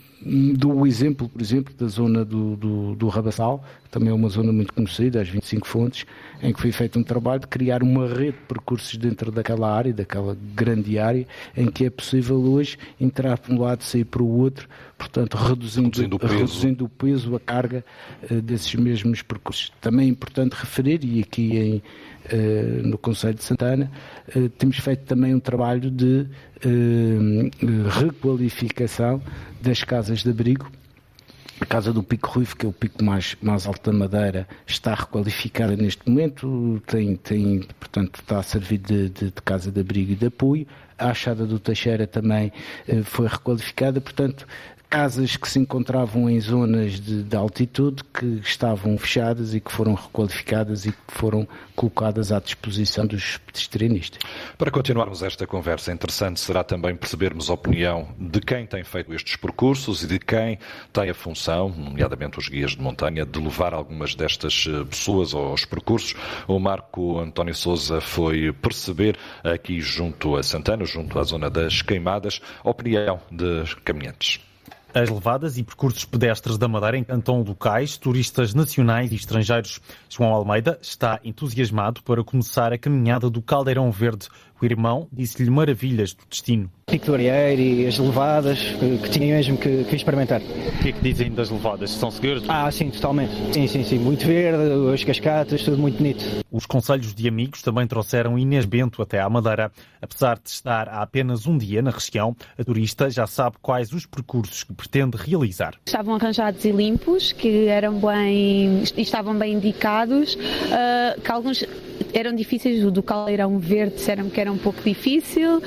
dou 0.56 0.74
o 0.74 0.88
exemplo, 0.88 1.28
por 1.28 1.42
exemplo, 1.42 1.74
da 1.76 1.88
zona 1.88 2.24
do, 2.24 2.56
do, 2.56 2.96
do 2.96 3.08
Rabassal, 3.08 3.64
que 3.84 3.90
também 3.90 4.10
é 4.10 4.14
uma 4.14 4.30
zona 4.30 4.54
muito 4.54 4.74
conhecida, 4.74 5.22
as 5.22 5.28
25 5.28 5.68
fontes, 5.68 6.06
em 6.42 6.54
que 6.54 6.62
foi 6.62 6.72
feito 6.72 6.98
um 6.98 7.04
trabalho 7.04 7.42
de 7.42 7.48
criar 7.48 7.84
uma 7.84 8.08
rede 8.08 8.38
de 8.38 8.44
percursos 8.48 8.98
dentro 8.98 9.32
daquela 9.32 9.70
área, 9.70 9.94
daquela 9.94 10.38
grande 10.56 10.98
área, 10.98 11.28
em 11.56 11.70
que 11.70 11.86
é 11.86 11.90
possível 11.90 12.38
hoje 12.38 12.78
entrar 13.00 13.38
para 13.38 13.54
um 13.54 13.60
lado 13.60 13.82
e 13.82 13.84
sair 13.84 14.06
para 14.06 14.24
o 14.24 14.40
outro, 14.40 14.68
portanto, 14.98 15.36
reduzindo, 15.36 15.90
reduzindo, 15.90 16.16
o, 16.16 16.20
peso. 16.20 16.34
reduzindo 16.34 16.86
o 16.86 16.90
peso, 16.90 17.36
a 17.36 17.40
carga 17.40 17.84
uh, 18.32 18.42
desses 18.42 18.74
mesmos 18.76 19.22
percursos. 19.22 19.72
Também 19.82 20.08
é 20.08 20.10
importante 20.10 20.54
referir, 20.54 21.04
e 21.04 21.22
aqui 21.22 21.58
em, 21.58 21.76
uh, 22.32 22.88
no 22.88 22.98
Conselho 22.98 23.36
de 23.36 23.44
Santana, 23.44 23.92
uh, 24.36 24.50
temos 24.50 24.78
feito 24.78 25.04
também 25.04 25.36
um 25.36 25.40
trabalho 25.40 25.92
de 25.92 26.28
requalificação 28.00 29.22
das 29.62 29.84
casas 29.84 30.24
de 30.24 30.30
abrigo. 30.30 30.72
A 31.62 31.66
Casa 31.66 31.94
do 31.94 32.04
Pico 32.04 32.30
Ruivo, 32.30 32.56
que 32.58 32.66
é 32.66 32.70
o 32.70 32.74
pico 32.74 33.04
mais, 33.04 33.38
mais 33.42 33.66
alto 33.66 33.90
da 33.90 33.98
Madeira, 33.98 34.48
está 34.66 34.94
requalificada 34.96 35.76
neste 35.78 36.10
momento, 36.10 36.82
tem, 36.86 37.16
tem, 37.16 37.62
portanto, 37.80 38.20
está 38.20 38.40
a 38.40 38.44
servir 38.44 38.80
de, 38.80 39.10
de, 39.10 39.26
de 39.26 39.42
casa 39.46 39.72
de 39.72 39.80
abrigo 39.80 40.12
e 40.12 40.16
de 40.16 40.26
apoio. 40.26 40.68
A 40.98 41.12
Achada 41.12 41.46
do 41.46 41.60
Teixeira 41.60 42.06
também 42.06 42.52
foi 43.06 43.28
requalificada, 43.28 44.02
portanto, 44.02 44.48
casas 44.94 45.36
que 45.36 45.50
se 45.50 45.58
encontravam 45.58 46.30
em 46.30 46.40
zonas 46.40 47.00
de, 47.00 47.24
de, 47.24 47.36
altitude 47.36 48.04
que 48.14 48.40
estavam 48.44 48.96
fechadas 48.96 49.56
e 49.56 49.60
que 49.60 49.72
foram 49.72 49.96
requalificadas 49.96 50.86
e 50.86 50.92
que 50.92 50.98
foram 51.08 51.48
colocadas 51.76 52.32
à 52.32 52.40
disposição 52.40 53.08
dos 53.08 53.38
pedestrianistas. 53.38 54.22
Para 54.56 54.70
continuarmos 54.70 55.24
esta 55.24 55.48
conversa, 55.48 55.92
interessante 55.92 56.40
será 56.40 56.64
também 56.64 56.96
percebermos 56.96 57.50
a 57.50 57.54
opinião 57.54 58.08
de 58.20 58.40
quem 58.40 58.68
tem 58.68 58.84
feito 58.84 59.12
estes 59.16 59.36
percursos 59.36 60.04
e 60.04 60.08
de 60.08 60.20
quem 60.20 60.60
tem 60.94 61.10
a 61.10 61.14
função, 61.16 61.70
nomeadamente 61.70 62.38
os 62.38 62.48
guias 62.48 62.74
de 62.74 62.82
montanha, 62.82 63.26
de 63.26 63.40
levar 63.40 63.74
algumas 63.74 64.14
destas 64.14 64.68
eh, 64.70 64.84
pessoas 64.84 65.34
aos 65.34 65.66
percursos. 65.66 66.14
O 66.48 66.60
Marco 66.60 67.20
António 67.20 67.56
Souza 67.56 68.00
foi 68.00 68.54
perceber 68.54 69.18
aqui 69.44 69.82
junto 69.82 70.36
a 70.36 70.44
Santana, 70.44 70.86
junto 70.86 71.18
à 71.18 71.24
zona 71.24 71.50
das 71.50 71.82
Queimadas, 71.82 72.40
a 72.64 72.70
opinião 72.70 73.20
de 73.32 73.76
caminhantes. 73.84 74.53
As 74.96 75.10
levadas 75.10 75.58
e 75.58 75.64
percursos 75.64 76.06
pedestres 76.06 76.56
da 76.56 76.68
Madeira 76.68 76.96
encantam 76.96 77.42
locais, 77.42 77.98
turistas 77.98 78.54
nacionais 78.54 79.12
e 79.12 79.16
estrangeiros. 79.16 79.80
João 80.08 80.32
Almeida 80.32 80.78
está 80.84 81.20
entusiasmado 81.24 82.04
para 82.04 82.24
começar 82.24 82.72
a 82.72 82.78
caminhada 82.78 83.28
do 83.28 83.42
Caldeirão 83.42 83.92
Verde. 83.92 84.30
O 84.62 84.66
irmão 84.66 85.08
disse-lhe 85.12 85.50
maravilhas 85.50 86.14
do 86.14 86.24
destino. 86.30 86.70
Pico 86.86 87.06
do 87.08 87.14
Arieiro 87.16 87.62
e 87.62 87.88
as 87.88 87.98
levadas, 87.98 88.60
que, 88.60 89.10
tinha 89.10 89.36
mesmo 89.36 89.58
que, 89.58 89.84
que, 89.86 89.96
experimentar. 89.96 90.42
O 90.42 90.84
que 90.84 90.90
é 90.90 90.92
que 90.92 91.02
dizem 91.02 91.32
das 91.32 91.50
levadas? 91.50 91.92
São 91.92 92.12
seguras? 92.12 92.44
Ah, 92.48 92.70
sim, 92.72 92.90
totalmente. 92.90 93.34
Sim, 93.54 93.68
sim, 93.68 93.84
sim. 93.84 94.00
Muito 94.00 94.26
verde, 94.28 94.94
as 94.94 95.04
cascatas, 95.04 95.64
tudo 95.64 95.78
muito 95.78 95.98
bonito. 95.98 96.24
Os 96.52 96.66
conselhos 96.66 97.16
de 97.16 97.28
amigos 97.28 97.62
também 97.62 97.88
trouxeram 97.88 98.38
Inês 98.38 98.66
Bento 98.66 99.02
até 99.02 99.20
à 99.20 99.30
Madeira. 99.30 99.72
Apesar 100.02 100.36
de 100.36 100.50
estar 100.50 100.90
há 100.90 101.02
apenas 101.02 101.48
um 101.48 101.58
dia 101.58 101.82
na 101.82 101.90
região, 101.90 102.36
a 102.58 102.64
turista 102.64 103.10
já 103.10 103.26
sabe 103.26 103.56
quais 103.62 103.94
os 103.94 104.06
percursos 104.06 104.64
que 104.64 104.74
pretende 104.74 105.18
realizar. 105.18 105.76
Estavam 105.86 106.16
arranjados 106.16 106.64
e 106.66 106.72
limpos, 106.72 107.32
que 107.32 107.68
eram 107.68 108.00
bem, 108.00 108.84
estavam 108.98 109.38
bem 109.38 109.54
indicados, 109.54 110.36
uh, 110.36 111.20
que 111.22 111.32
alguns 111.32 111.64
eram 112.14 112.36
difíceis, 112.36 112.84
o 112.84 112.92
do 112.92 113.02
Caldeirão 113.02 113.58
Verde 113.60 113.96
disseram 113.96 114.30
que 114.30 114.40
era 114.40 114.52
um 114.52 114.58
pouco 114.58 114.82
difícil 114.84 115.58
uh, 115.58 115.62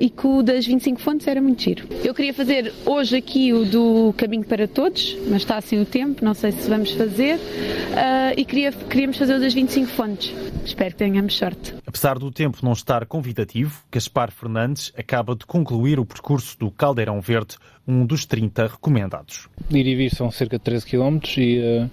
e 0.00 0.10
que 0.10 0.26
o 0.26 0.42
das 0.42 0.66
25 0.66 1.00
fontes 1.00 1.26
era 1.26 1.40
muito 1.40 1.62
giro. 1.62 1.86
Eu 2.04 2.14
queria 2.14 2.34
fazer 2.34 2.72
hoje 2.84 3.16
aqui 3.16 3.52
o 3.52 3.64
do 3.64 4.14
Caminho 4.16 4.44
para 4.44 4.68
Todos, 4.68 5.16
mas 5.28 5.42
está 5.42 5.56
assim 5.56 5.80
o 5.80 5.84
tempo, 5.84 6.24
não 6.24 6.34
sei 6.34 6.52
se 6.52 6.68
vamos 6.68 6.90
fazer, 6.92 7.36
uh, 7.36 8.34
e 8.36 8.44
queria, 8.44 8.72
queríamos 8.72 9.16
fazer 9.16 9.34
o 9.34 9.40
das 9.40 9.54
25 9.54 9.86
fontes. 9.88 10.34
Espero 10.64 10.90
que 10.90 10.96
tenhamos 10.96 11.36
sorte. 11.36 11.74
Apesar 11.86 12.18
do 12.18 12.30
tempo 12.30 12.58
não 12.62 12.72
estar 12.72 13.04
convidativo, 13.06 13.82
Gaspar 13.90 14.30
Fernandes 14.30 14.92
acaba 14.96 15.34
de 15.36 15.46
concluir 15.46 16.00
o 16.00 16.06
percurso 16.06 16.58
do 16.58 16.70
Caldeirão 16.70 17.20
Verde, 17.20 17.56
um 17.86 18.04
dos 18.06 18.24
30 18.24 18.66
recomendados. 18.66 19.48
Ir 19.70 19.86
e 19.86 19.94
vir 19.94 20.14
são 20.14 20.30
cerca 20.30 20.58
de 20.58 20.64
13 20.64 20.86
km 20.86 21.18
e 21.36 21.60
uh, 21.60 21.90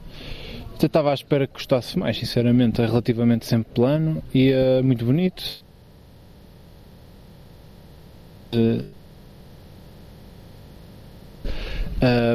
até 0.82 0.88
estava 0.88 1.12
à 1.12 1.14
espera 1.14 1.46
que 1.46 1.54
gostasse 1.54 1.98
mais, 1.98 2.18
sinceramente. 2.18 2.82
É 2.82 2.86
relativamente 2.88 3.46
sempre 3.46 3.72
plano 3.72 4.24
e 4.34 4.52
uh, 4.52 4.84
muito 4.84 5.06
bonito. 5.06 5.44
Uh, 8.52 8.92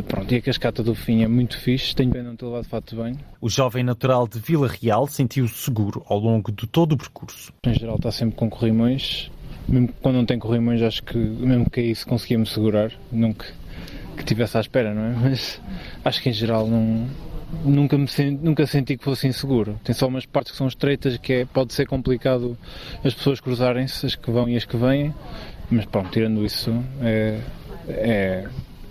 pronto, 0.06 0.32
e 0.32 0.36
a 0.36 0.42
cascata 0.42 0.82
do 0.82 0.94
fim 0.94 1.24
é 1.24 1.28
muito 1.28 1.58
fixe, 1.58 1.94
tenho 1.94 2.12
pena 2.12 2.28
não 2.28 2.36
ter 2.36 2.46
levado 2.46 2.64
fato 2.66 2.90
de 2.90 2.96
banho. 2.96 3.18
O 3.40 3.50
jovem 3.50 3.82
natural 3.82 4.28
de 4.28 4.38
Vila 4.38 4.68
Real 4.68 5.08
sentiu-se 5.08 5.54
seguro 5.54 6.04
ao 6.08 6.20
longo 6.20 6.52
de 6.52 6.68
todo 6.68 6.92
o 6.92 6.96
percurso. 6.96 7.52
Em 7.66 7.74
geral 7.74 7.96
está 7.96 8.12
sempre 8.12 8.36
com 8.36 8.48
corrimões, 8.48 9.28
mesmo 9.68 9.88
quando 10.00 10.14
não 10.14 10.24
tem 10.24 10.38
corrimões 10.38 10.80
acho 10.82 11.02
que 11.02 11.18
mesmo 11.18 11.68
que 11.68 11.80
isso 11.80 12.06
conseguia-me 12.06 12.46
segurar, 12.46 12.92
nunca 13.10 13.46
que 14.16 14.24
tivesse 14.24 14.56
à 14.56 14.60
espera, 14.60 14.94
não 14.94 15.02
é? 15.02 15.10
Mas 15.10 15.60
acho 16.04 16.22
que 16.22 16.30
em 16.30 16.32
geral 16.32 16.66
não, 16.66 17.06
nunca, 17.64 17.96
me 17.96 18.08
senti, 18.08 18.44
nunca 18.44 18.66
senti 18.66 18.96
que 18.96 19.04
fosse 19.04 19.26
inseguro. 19.26 19.78
Tem 19.84 19.94
só 19.94 20.06
umas 20.06 20.26
partes 20.26 20.52
que 20.52 20.58
são 20.58 20.66
estreitas 20.66 21.16
que 21.18 21.32
é, 21.32 21.44
pode 21.44 21.72
ser 21.72 21.86
complicado 21.86 22.56
as 23.04 23.14
pessoas 23.14 23.40
cruzarem-se, 23.40 24.06
as 24.06 24.14
que 24.14 24.30
vão 24.30 24.48
e 24.48 24.56
as 24.56 24.64
que 24.64 24.76
vêm, 24.76 25.14
mas 25.70 25.84
pronto, 25.86 26.10
tirando 26.10 26.44
isso, 26.44 26.72
é, 27.00 27.40
é 27.88 28.48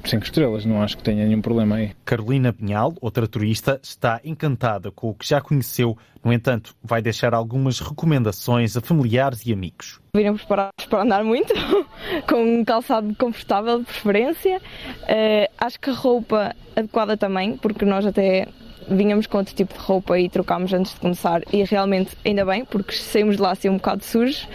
cinco 0.10 0.26
estrelas, 0.26 0.66
não 0.66 0.82
acho 0.82 0.98
que 0.98 1.04
tenha 1.04 1.26
nenhum 1.26 1.42
problema 1.42 1.76
aí. 1.76 1.92
Carolina 2.04 2.54
Pinhal, 2.54 2.94
outra 3.02 3.28
turista, 3.28 3.80
está 3.82 4.20
encantada 4.24 4.92
com 4.92 5.10
o 5.10 5.14
que 5.14 5.28
já 5.28 5.42
conheceu, 5.42 5.98
no 6.24 6.34
entanto, 6.34 6.76
vai 6.84 7.02
deixar 7.02 7.34
algumas 7.34 7.80
recomendações 7.80 8.76
a 8.76 8.82
familiares 8.82 9.46
e 9.46 9.54
amigos. 9.54 10.00
Virem 10.16 10.36
preparados 10.36 10.86
para 10.86 11.04
andar 11.04 11.24
muito, 11.24 11.54
com 12.28 12.44
um 12.44 12.66
calçado 12.66 13.14
confortável 13.16 13.80
de 13.80 13.86
preferência. 13.86 14.58
Uh, 14.58 15.52
acho 15.58 15.80
que 15.80 15.90
a 15.90 15.94
roupa 15.94 16.56
adequada 16.76 17.16
também, 17.16 17.58
porque 17.58 17.86
nós 17.86 18.06
até 18.06 18.48
vinhamos 18.90 19.28
com 19.28 19.38
outro 19.38 19.56
tipo 19.56 19.74
de 19.74 19.80
roupa 19.80 20.20
e 20.20 20.30
trocámos 20.30 20.72
antes 20.74 20.94
de 20.94 21.00
começar 21.00 21.42
e 21.52 21.64
realmente 21.64 22.16
ainda 22.24 22.46
bem, 22.46 22.66
porque 22.66 22.94
saímos 22.94 23.36
de 23.36 23.42
lá 23.42 23.52
assim 23.52 23.70
um 23.70 23.78
bocado 23.78 24.04
sujos. 24.04 24.48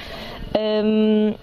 Um, 0.57 1.29
ehm, 1.29 1.35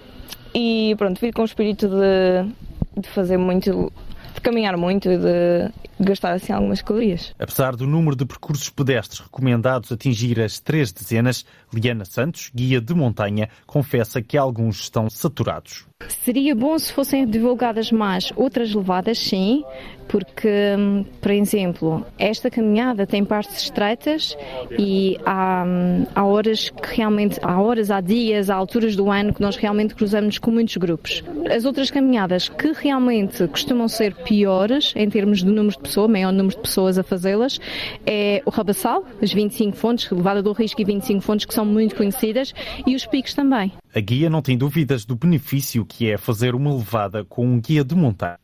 e 0.53 0.95
pronto, 0.97 1.19
vir 1.19 1.33
com 1.33 1.41
o 1.41 1.45
espírito 1.45 1.87
de 1.87 2.66
de 2.97 3.07
fazer 3.09 3.37
muito, 3.37 3.91
de 4.33 4.41
caminhar 4.41 4.75
muito 4.77 5.09
e 5.09 5.17
de 5.17 5.71
gastar 5.99 6.33
assim 6.33 6.53
algumas 6.53 6.81
calorias. 6.81 7.33
Apesar 7.39 7.75
do 7.75 7.87
número 7.87 8.15
de 8.15 8.25
percursos 8.25 8.69
pedestres 8.69 9.19
recomendados 9.19 9.91
atingir 9.91 10.39
as 10.39 10.59
três 10.59 10.91
dezenas, 10.91 11.45
Liana 11.73 12.05
Santos, 12.05 12.51
guia 12.53 12.79
de 12.79 12.93
montanha, 12.93 13.49
confessa 13.65 14.21
que 14.21 14.37
alguns 14.37 14.81
estão 14.81 15.09
saturados. 15.09 15.85
Seria 16.23 16.55
bom 16.55 16.77
se 16.77 16.93
fossem 16.93 17.25
divulgadas 17.25 17.91
mais 17.91 18.31
outras 18.35 18.73
levadas, 18.73 19.17
sim, 19.17 19.63
porque, 20.07 20.75
hum, 20.77 21.03
por 21.21 21.31
exemplo, 21.31 22.05
esta 22.17 22.49
caminhada 22.49 23.05
tem 23.05 23.25
partes 23.25 23.63
estreitas 23.63 24.37
e 24.77 25.17
há, 25.25 25.63
hum, 25.65 26.05
há 26.15 26.23
horas 26.23 26.69
que 26.69 26.95
realmente, 26.95 27.39
há 27.41 27.59
horas, 27.61 27.91
há 27.91 27.99
dias, 27.99 28.49
há 28.49 28.55
alturas 28.55 28.95
do 28.95 29.09
ano 29.09 29.33
que 29.33 29.41
nós 29.41 29.55
realmente 29.55 29.95
cruzamos 29.95 30.37
com 30.37 30.51
muitos 30.51 30.77
grupos. 30.77 31.23
As 31.53 31.65
outras 31.65 31.91
caminhadas 31.91 32.47
que 32.47 32.71
realmente 32.71 33.47
costumam 33.47 33.87
ser 33.87 34.13
piores 34.15 34.93
em 34.95 35.09
termos 35.09 35.39
de 35.39 35.45
número 35.45 35.75
de 35.75 35.79
pessoas, 35.79 36.09
maior 36.09 36.31
número 36.31 36.55
de 36.55 36.61
pessoas 36.61 36.97
a 36.97 37.03
fazê-las, 37.03 37.59
é 38.05 38.41
o 38.45 38.49
Rabassal, 38.49 39.03
as 39.21 39.33
25 39.33 39.75
fontes, 39.75 40.09
Levada 40.09 40.41
do 40.41 40.51
Risco 40.53 40.81
e 40.81 40.85
25 40.85 41.21
fontes 41.21 41.45
que 41.45 41.53
são 41.57 41.65
muito 41.65 41.95
conhecidas, 41.95 42.53
e 42.85 42.95
os 42.95 43.07
picos 43.07 43.33
também. 43.33 43.73
A 43.93 43.99
guia 43.99 44.29
não 44.29 44.43
tem 44.43 44.55
dúvidas 44.55 45.05
do 45.05 45.15
benefício 45.15 45.83
que 45.83 46.11
é 46.11 46.17
fazer 46.17 46.53
uma 46.53 46.75
levada 46.75 47.25
com 47.25 47.47
um 47.47 47.59
guia 47.59 47.83
de 47.83 47.95
montanha. 47.95 48.37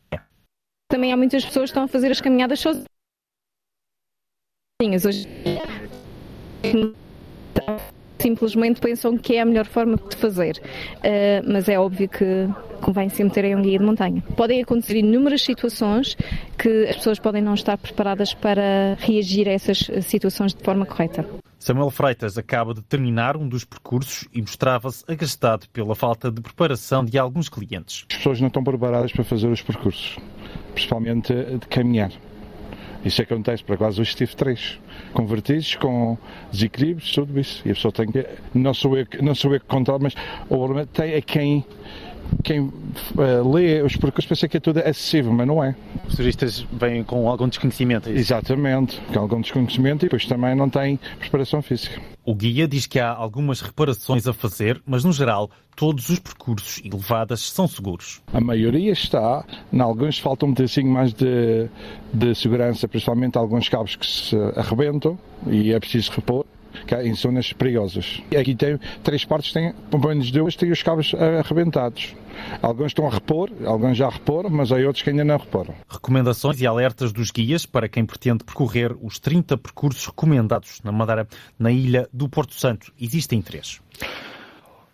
Também 0.90 1.14
há 1.14 1.18
muitas 1.18 1.46
pessoas 1.46 1.66
que 1.66 1.72
estão 1.72 1.84
a 1.84 1.88
fazer 1.88 2.10
as 2.10 2.20
caminhadas 2.20 2.60
sozinhas. 2.60 2.86
Hoje 5.06 5.28
simplesmente 8.20 8.80
pensam 8.80 9.18
que 9.18 9.36
é 9.36 9.42
a 9.42 9.46
melhor 9.46 9.66
forma 9.66 9.98
de 9.98 10.16
fazer. 10.16 10.60
Uh, 10.98 11.52
mas 11.52 11.70
é 11.70 11.78
óbvio 11.78 12.10
que 12.10 12.48
convém 12.82 13.10
sempre 13.10 13.34
terem 13.34 13.56
um 13.56 13.62
guia 13.62 13.78
de 13.78 13.86
montanha. 13.86 14.24
Podem 14.36 14.62
acontecer 14.62 14.98
inúmeras 14.98 15.44
situações 15.44 16.18
que 16.58 16.86
as 16.86 16.96
pessoas 16.96 17.20
podem 17.20 17.44
não 17.44 17.54
estar 17.54 17.78
preparadas 17.78 18.34
para 18.34 18.96
reagir 19.00 19.48
a 19.48 19.52
essas 19.52 19.90
situações 20.02 20.54
de 20.54 20.64
forma 20.64 20.86
correta. 20.86 21.26
Samuel 21.64 21.90
Freitas 21.90 22.38
acaba 22.38 22.74
de 22.74 22.82
terminar 22.82 23.38
um 23.38 23.48
dos 23.48 23.64
percursos 23.64 24.28
e 24.34 24.42
mostrava-se 24.42 25.02
agastado 25.08 25.66
pela 25.70 25.96
falta 25.96 26.30
de 26.30 26.42
preparação 26.42 27.06
de 27.06 27.18
alguns 27.18 27.48
clientes. 27.48 28.06
As 28.12 28.18
pessoas 28.18 28.42
não 28.42 28.50
estão 28.50 28.62
preparadas 28.62 29.14
para 29.14 29.24
fazer 29.24 29.48
os 29.48 29.62
percursos, 29.62 30.18
principalmente 30.74 31.34
de 31.34 31.66
caminhar. 31.68 32.12
Isso 33.06 33.22
acontece, 33.22 33.64
para 33.64 33.78
quase 33.78 34.02
hoje 34.02 34.14
tive 34.14 34.36
três 34.36 34.78
convertidos 35.14 35.76
com 35.76 36.18
desequilíbrios, 36.52 37.14
tudo 37.14 37.40
isso. 37.40 37.62
E 37.66 37.72
a 37.72 37.74
pessoa 37.74 37.94
tem 37.94 38.12
que. 38.12 38.28
Não 38.54 38.74
sou 38.74 38.98
eu, 38.98 39.08
não 39.22 39.34
sou 39.34 39.54
eu 39.54 39.62
que 39.62 39.66
controlo, 39.66 40.04
mas 40.04 40.16
o 40.50 40.86
tem 40.88 41.16
a 41.16 41.22
quem 41.22 41.66
quem 42.44 42.60
uh, 42.62 43.54
lê 43.54 43.82
os 43.82 43.96
percursos 43.96 44.28
pensa 44.28 44.48
que 44.48 44.58
é 44.58 44.60
tudo 44.60 44.80
acessível, 44.80 45.32
mas 45.32 45.48
não 45.48 45.64
é. 45.64 45.76
Os 46.08 46.16
turistas 46.16 46.66
vêm 46.72 47.04
com 47.04 47.30
algum 47.30 47.48
desconhecimento. 47.48 48.10
É 48.10 48.14
Exatamente, 48.14 49.00
com 49.14 49.20
algum 49.20 49.42
desconhecimento 49.42 50.04
e 50.04 50.08
depois 50.08 50.26
também 50.26 50.56
não 50.56 50.70
têm 50.70 51.00
preparação 51.20 51.62
física. 51.62 52.02
O 52.26 52.34
guia 52.34 52.68
diz 52.68 52.88
que 52.88 53.00
há 53.00 53.10
algumas 53.10 53.60
reparações 53.60 54.28
a 54.28 54.34
fazer, 54.34 54.82
mas 54.86 55.04
no 55.04 55.12
geral 55.12 55.50
todos 55.76 56.10
os 56.10 56.20
percursos 56.20 56.80
e 56.84 56.90
levadas 56.90 57.42
são 57.42 57.68
seguros. 57.68 58.22
A 58.32 58.40
maioria 58.40 58.92
está, 58.92 59.44
em 59.72 59.82
alguns 59.82 60.20
falta 60.20 60.46
um 60.46 60.54
pedacinho 60.54 60.92
mais 60.92 61.14
de, 61.14 61.68
de 62.14 62.36
segurança, 62.36 62.88
principalmente 62.88 63.38
alguns 63.38 63.68
cabos 63.68 63.96
que 63.96 64.06
se 64.06 64.36
arrebentam 64.56 65.18
e 65.48 65.74
é 65.74 65.80
preciso 65.80 66.12
repor 66.12 66.46
em 67.04 67.14
zonas 67.14 67.54
perigosas. 67.54 68.22
Aqui 68.38 68.56
tem 68.56 68.80
três 69.04 69.26
partes, 69.26 69.52
tem, 69.52 69.74
pelo 69.90 70.08
menos 70.08 70.32
duas, 70.32 70.56
têm 70.56 70.72
os 70.72 70.82
cabos 70.82 71.14
arrebentados. 71.14 72.16
Alguns 72.62 72.88
estão 72.88 73.08
a 73.08 73.10
repor, 73.10 73.52
alguns 73.66 73.98
já 73.98 74.10
reporam, 74.10 74.50
mas 74.50 74.72
há 74.72 74.76
outros 74.78 75.02
que 75.02 75.10
ainda 75.10 75.24
não 75.24 75.38
reporam. 75.38 75.74
Recomendações 75.88 76.60
e 76.60 76.68
alertas 76.68 77.14
dos 77.14 77.32
guias 77.32 77.66
para 77.66 77.88
quem 77.88 78.06
pretende 78.06 78.44
percorrer 78.44 78.96
os 79.02 79.20
30 79.20 79.58
percursos 79.58 80.06
recomendados 80.06 80.80
na 80.84 80.92
Madeira, 80.92 81.28
na 81.58 81.72
ilha 81.72 82.08
do 82.12 82.28
Porto 82.28 82.54
Santo. 82.54 82.92
Existem 83.00 83.42
três. 83.42 83.82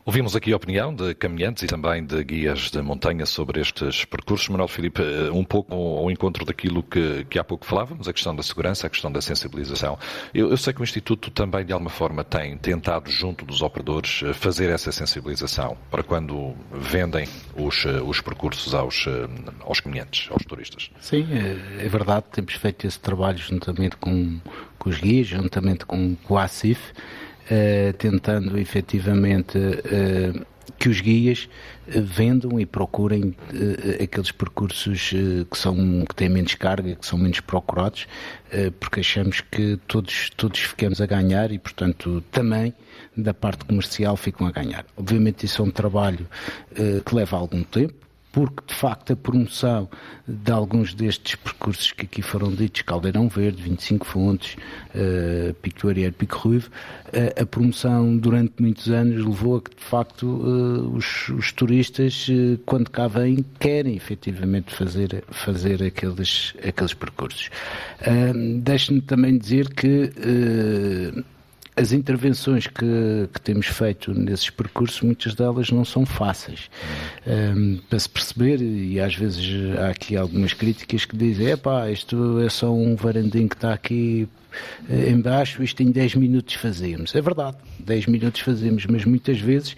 Ouvimos 0.05 0.33
aqui 0.33 0.53
a 0.53 0.55
opinião 0.55 0.95
de 0.95 1.13
caminhantes 1.13 1.63
e 1.63 1.67
também 1.67 2.03
de 2.03 2.23
guias 2.23 2.71
de 2.71 2.81
montanha 2.81 3.25
sobre 3.25 3.59
estes 3.59 4.05
percursos. 4.05 4.47
Manuel 4.47 4.69
Filipe, 4.69 5.01
eh, 5.01 5.29
um 5.29 5.43
pouco 5.43 5.75
ao 5.75 6.09
encontro 6.09 6.45
daquilo 6.45 6.81
que, 6.81 7.25
que 7.25 7.37
há 7.37 7.43
pouco 7.43 7.65
falávamos, 7.65 8.07
a 8.07 8.13
questão 8.13 8.33
da 8.33 8.41
segurança, 8.41 8.87
a 8.87 8.89
questão 8.89 9.11
da 9.11 9.21
sensibilização. 9.21 9.99
Eu, 10.33 10.49
eu, 10.49 10.57
sei 10.57 10.73
que 10.73 10.81
o 10.81 10.83
Instituto 10.83 11.29
também, 11.29 11.65
de 11.65 11.73
alguma 11.73 11.89
forma, 11.91 12.23
tem 12.23 12.57
tentado, 12.57 13.11
junto 13.11 13.43
dos 13.45 13.61
operadores, 13.61 14.21
eh, 14.23 14.33
fazer 14.33 14.69
essa 14.69 14.91
sensibilização 14.91 15.77
para 15.91 16.01
quando 16.01 16.55
vendem 16.71 17.27
os, 17.53 17.85
eh, 17.85 18.01
os 18.01 18.21
percursos 18.21 18.73
aos, 18.73 19.05
aos 19.59 19.81
caminhantes, 19.81 20.31
aos 20.31 20.43
turistas. 20.45 20.89
Sim, 21.01 21.27
é, 21.29 21.85
é 21.85 21.89
verdade. 21.89 22.25
Temos 22.31 22.53
feito 22.53 22.87
esse 22.87 22.99
trabalho 22.99 23.37
juntamente 23.37 23.97
com, 23.97 24.39
com 24.79 24.89
os 24.89 24.97
guias, 24.97 25.27
juntamente 25.27 25.85
com, 25.85 26.15
com 26.23 26.37
a 26.37 26.45
ACIF 26.45 26.93
tentando 27.97 28.57
efetivamente 28.59 29.57
uh, 29.57 30.45
que 30.77 30.87
os 30.87 31.01
guias 31.01 31.49
eh, 31.87 31.99
vendam 31.99 32.59
e 32.59 32.65
procurem 32.65 33.29
uh, 33.29 34.03
aqueles 34.03 34.31
percursos 34.31 35.09
que, 35.49 35.57
são, 35.57 36.05
que 36.07 36.15
têm 36.15 36.29
menos 36.29 36.53
carga, 36.55 36.95
que 36.95 37.05
são 37.05 37.17
menos 37.17 37.39
procurados, 37.39 38.07
uh, 38.53 38.71
porque 38.73 38.99
achamos 38.99 39.41
que 39.41 39.79
todos, 39.87 40.29
todos 40.37 40.59
ficamos 40.59 41.01
a 41.01 41.05
ganhar 41.05 41.51
e, 41.51 41.57
portanto, 41.57 42.23
também 42.31 42.73
da 43.17 43.33
parte 43.33 43.65
comercial 43.65 44.15
ficam 44.15 44.45
a 44.47 44.51
ganhar. 44.51 44.85
Obviamente 44.95 45.45
isso 45.45 45.61
é 45.61 45.65
um 45.65 45.71
trabalho 45.71 46.27
que 47.05 47.15
leva 47.15 47.35
algum 47.35 47.63
tempo, 47.63 47.93
porque 48.31 48.61
de 48.67 48.75
facto 48.75 49.13
a 49.13 49.15
promoção 49.15 49.89
de 50.27 50.51
alguns 50.51 50.93
destes 50.93 51.35
percursos 51.35 51.91
que 51.91 52.05
aqui 52.05 52.21
foram 52.21 52.51
ditos, 52.51 52.81
Caldeirão 52.83 53.27
Verde, 53.27 53.61
25 53.61 54.05
Fontes, 54.05 54.55
uh, 54.93 55.53
Pico 55.55 55.81
do 55.81 55.89
Arieiro, 55.89 56.13
Pico 56.13 56.37
Ruivo, 56.37 56.69
uh, 57.07 57.41
a 57.41 57.45
promoção 57.45 58.15
durante 58.17 58.53
muitos 58.59 58.89
anos 58.89 59.25
levou 59.25 59.57
a 59.57 59.61
que 59.61 59.75
de 59.75 59.83
facto 59.83 60.23
uh, 60.23 60.95
os, 60.95 61.29
os, 61.29 61.51
turistas, 61.51 62.27
uh, 62.29 62.59
quando 62.65 62.89
cá 62.89 63.07
vêm, 63.07 63.43
querem 63.59 63.95
efetivamente 63.95 64.75
fazer, 64.75 65.23
fazer 65.31 65.83
aqueles, 65.83 66.53
aqueles 66.65 66.93
percursos. 66.93 67.49
Uh, 68.01 68.59
Deixe-me 68.59 69.01
também 69.01 69.37
dizer 69.37 69.73
que 69.73 70.11
as 71.79 71.93
intervenções 71.93 72.67
que, 72.67 73.29
que, 73.33 73.41
temos 73.41 73.67
feito 73.67 74.13
nesses 74.13 74.49
percursos, 74.49 75.01
muitas 75.01 75.33
delas 75.33 75.71
não 75.71 75.85
são 75.85 76.05
fáceis. 76.05 76.69
Um, 77.25 77.77
para 77.89 77.99
se 77.99 78.09
perceber, 78.09 78.61
e 78.61 78.99
às 78.99 79.15
vezes 79.15 79.77
há 79.77 79.89
aqui 79.89 80.17
algumas 80.17 80.53
críticas 80.53 81.05
que 81.05 81.15
dizem: 81.15 81.47
é 81.47 81.55
pá, 81.55 81.89
isto 81.89 82.39
é 82.41 82.49
só 82.49 82.73
um 82.73 82.95
varandinho 82.95 83.47
que 83.47 83.55
está 83.55 83.73
aqui 83.73 84.27
eh, 84.89 85.09
embaixo, 85.09 85.63
isto 85.63 85.81
em 85.81 85.91
10 85.91 86.15
minutos 86.15 86.55
fazemos. 86.55 87.15
É 87.15 87.21
verdade, 87.21 87.57
10 87.79 88.07
minutos 88.07 88.41
fazemos, 88.41 88.85
mas 88.85 89.05
muitas 89.05 89.39
vezes 89.39 89.75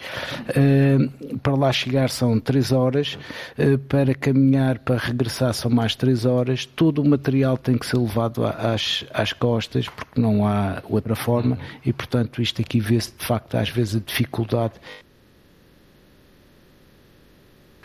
uh, 0.49 1.37
para 1.39 1.55
lá 1.55 1.71
chegar 1.71 2.09
são 2.09 2.39
3 2.39 2.71
horas, 2.71 3.17
uh, 3.57 3.77
para 3.77 4.13
caminhar, 4.13 4.79
para 4.79 4.97
regressar 4.97 5.53
são 5.53 5.69
mais 5.69 5.95
3 5.95 6.25
horas, 6.25 6.65
todo 6.65 7.01
o 7.01 7.07
material 7.07 7.57
tem 7.57 7.77
que 7.77 7.85
ser 7.85 7.97
levado 7.97 8.45
às, 8.45 9.05
às 9.13 9.33
costas, 9.33 9.87
porque 9.87 10.19
não 10.19 10.45
há 10.47 10.81
outra 10.89 11.15
forma, 11.15 11.57
e 11.85 11.91
portanto 11.91 12.41
isto 12.41 12.61
aqui 12.61 12.79
vê-se 12.79 13.11
de 13.17 13.25
facto 13.25 13.55
às 13.55 13.69
vezes 13.69 13.95
a 13.95 13.99
dificuldade 13.99 14.73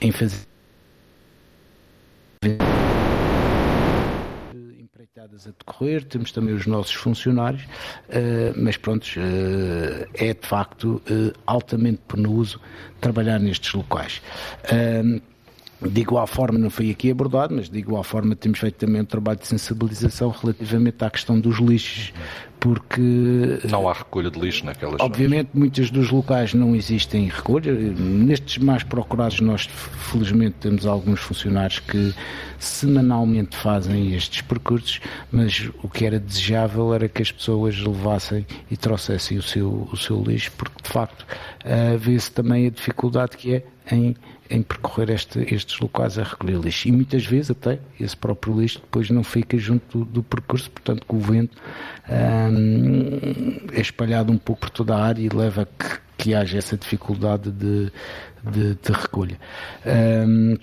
em 0.01 0.13
fazer 0.13 0.47
a 5.19 5.51
decorrer, 5.51 6.05
temos 6.05 6.31
também 6.31 6.55
os 6.55 6.67
nossos 6.67 6.93
funcionários, 6.93 7.63
uh, 7.63 8.53
mas 8.55 8.77
pronto, 8.77 9.05
uh, 9.05 10.07
é 10.13 10.35
de 10.35 10.47
facto 10.47 11.03
uh, 11.11 11.33
altamente 11.47 12.03
penoso 12.07 12.61
trabalhar 13.01 13.39
nestes 13.39 13.73
locais. 13.73 14.21
De 15.81 16.01
igual 16.01 16.27
forma, 16.27 16.59
não 16.59 16.71
foi 16.71 16.91
aqui 16.91 17.11
abordado, 17.11 17.55
mas 17.55 17.69
de 17.69 17.79
igual 17.79 18.03
forma 18.03 18.35
temos 18.35 18.59
feito 18.59 18.77
também 18.77 19.03
um 19.03 19.05
trabalho 19.05 19.39
de 19.39 19.47
sensibilização 19.47 20.31
relativamente 20.31 21.05
à 21.05 21.11
questão 21.11 21.39
dos 21.39 21.59
lixos, 21.59 22.15
porque... 22.59 23.61
Não 23.69 23.87
há 23.87 23.93
recolha 23.93 24.31
de 24.31 24.41
lixo 24.41 24.65
naquelas 24.65 24.99
Obviamente, 25.01 25.49
zonas. 25.49 25.55
muitos 25.55 25.91
dos 25.91 26.11
locais 26.11 26.55
não 26.55 26.75
existem 26.75 27.29
recolha. 27.29 27.73
Nestes 27.73 28.57
mais 28.57 28.83
procurados, 28.83 29.39
nós 29.41 29.69
felizmente 30.11 30.57
temos 30.61 30.87
alguns 30.87 31.21
funcionários 31.21 31.79
que 31.79 32.15
semanalmente 32.59 33.55
fazem 33.55 34.15
estes 34.15 34.41
percursos, 34.41 34.99
mas 35.31 35.71
o 35.83 35.91
que 35.91 36.07
era 36.07 36.19
desejável 36.19 36.95
era 36.95 37.07
que 37.07 37.21
as 37.21 37.31
pessoas 37.31 37.79
levassem 37.79 38.47
e 38.71 38.79
trouxessem 38.79 39.37
o 39.37 39.43
seu, 39.43 39.87
o 39.93 39.97
seu 39.97 40.23
lixo, 40.23 40.51
porque 40.57 40.83
de 40.83 40.89
facto 40.89 41.27
vê-se 41.99 42.33
também 42.33 42.67
a 42.67 42.71
dificuldade 42.71 43.37
que 43.37 43.57
é 43.57 43.65
em 43.93 44.17
em 44.51 44.63
percorrer 44.63 45.11
este, 45.11 45.41
estes 45.55 45.79
locais 45.81 46.19
a 46.19 46.23
recolher 46.23 46.59
lixo. 46.59 46.89
E 46.89 46.93
muitas 46.93 47.25
vezes 47.25 47.51
até 47.51 47.79
esse 48.01 48.17
próprio 48.17 48.61
lixo 48.61 48.81
depois 48.81 49.11
não 49.11 49.23
fica 49.23 49.59
junto 49.59 49.99
do, 49.99 50.05
do 50.05 50.23
percurso, 50.23 50.71
portanto 50.71 51.05
o 51.09 51.19
vento 51.19 51.57
hum, 52.09 53.67
é 53.73 53.81
espalhado 53.81 54.33
um 54.33 54.39
pouco 54.39 54.63
por 54.63 54.71
toda 54.71 54.97
a 54.97 55.03
área 55.03 55.23
e 55.23 55.29
leva 55.29 55.63
a 55.63 55.67
que, 55.67 56.01
que 56.19 56.35
haja 56.35 56.59
essa 56.59 56.77
dificuldade 56.77 57.51
de, 57.51 57.93
de, 58.45 58.75
de 58.75 58.93
recolha. 58.93 59.39
Hum, 59.87 60.57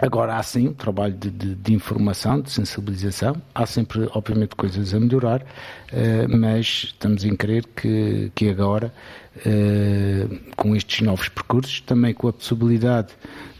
Agora 0.00 0.36
há 0.36 0.42
sim 0.44 0.68
um 0.68 0.72
trabalho 0.72 1.14
de, 1.14 1.28
de, 1.28 1.54
de, 1.56 1.74
informação, 1.74 2.40
de 2.40 2.52
sensibilização, 2.52 3.42
há 3.52 3.66
sempre, 3.66 4.08
obviamente, 4.12 4.54
coisas 4.54 4.94
a 4.94 5.00
melhorar, 5.00 5.42
uh, 5.42 6.38
mas 6.38 6.84
estamos 6.84 7.24
em 7.24 7.34
crer 7.34 7.66
que, 7.74 8.30
que 8.32 8.48
agora 8.48 8.94
uh, 9.36 10.54
com 10.56 10.74
estes 10.74 11.00
novos 11.00 11.28
percursos, 11.28 11.80
também 11.80 12.14
com 12.14 12.28
a 12.28 12.32
possibilidade 12.32 13.08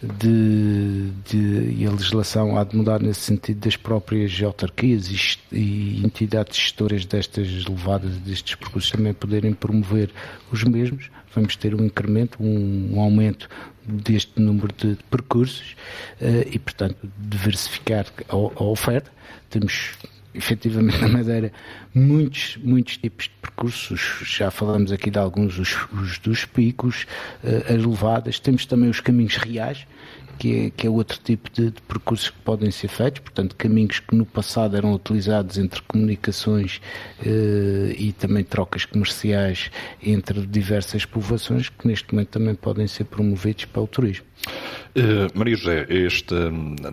de, 0.02 1.10
de 1.28 1.74
e 1.76 1.86
a 1.86 1.90
legislação 1.90 2.56
há 2.56 2.64
de 2.64 2.76
mudar 2.76 3.00
nesse 3.00 3.20
sentido 3.20 3.60
das 3.60 3.76
próprias 3.76 4.40
autarquias 4.42 5.10
e, 5.10 5.56
e 5.56 6.04
entidades 6.04 6.56
gestoras 6.56 7.04
destas 7.04 7.64
levadas, 7.66 8.16
destes 8.18 8.54
percursos, 8.54 8.90
também 8.90 9.12
poderem 9.12 9.52
promover 9.52 10.10
os 10.52 10.62
mesmos. 10.64 11.10
Vamos 11.34 11.56
ter 11.56 11.74
um 11.74 11.84
incremento, 11.84 12.42
um, 12.42 12.94
um 12.94 13.00
aumento 13.00 13.48
deste 13.84 14.40
número 14.40 14.72
de 14.76 14.96
percursos 15.10 15.76
uh, 16.20 16.48
e, 16.50 16.58
portanto, 16.58 16.96
diversificar 17.18 18.06
a, 18.28 18.34
a 18.34 18.64
oferta. 18.64 19.10
Temos 19.50 19.96
efetivamente 20.38 20.98
na 21.02 21.08
Madeira 21.08 21.52
muitos, 21.94 22.56
muitos 22.62 22.96
tipos 22.96 23.24
de 23.24 23.30
percursos, 23.42 24.20
já 24.24 24.50
falamos 24.50 24.92
aqui 24.92 25.10
de 25.10 25.18
alguns, 25.18 25.58
os, 25.58 25.76
os 25.92 26.18
dos 26.18 26.44
picos, 26.44 27.06
uh, 27.42 27.74
as 27.74 27.84
levadas, 27.84 28.38
temos 28.38 28.64
também 28.64 28.88
os 28.88 29.00
caminhos 29.00 29.36
reais, 29.36 29.86
que 30.38 30.66
é, 30.66 30.70
que 30.70 30.86
é 30.86 30.90
outro 30.90 31.18
tipo 31.22 31.50
de, 31.50 31.70
de, 31.70 31.82
percursos 31.82 32.30
que 32.30 32.38
podem 32.38 32.70
ser 32.70 32.88
feitos, 32.88 33.20
portanto, 33.20 33.56
caminhos 33.56 34.00
que 34.00 34.14
no 34.14 34.24
passado 34.24 34.76
eram 34.76 34.92
utilizados 34.92 35.58
entre 35.58 35.82
comunicações 35.82 36.80
uh, 37.20 37.90
e 37.96 38.14
também 38.18 38.44
trocas 38.44 38.84
comerciais 38.84 39.70
entre 40.02 40.46
diversas 40.46 41.04
povoações, 41.04 41.68
que 41.68 41.86
neste 41.86 42.12
momento 42.12 42.28
também 42.28 42.54
podem 42.54 42.86
ser 42.86 43.04
promovidos 43.04 43.64
para 43.64 43.82
o 43.82 43.86
turismo. 43.86 44.26
Uh, 44.96 45.28
Maria 45.34 45.56
José, 45.56 45.86
este, 45.88 46.34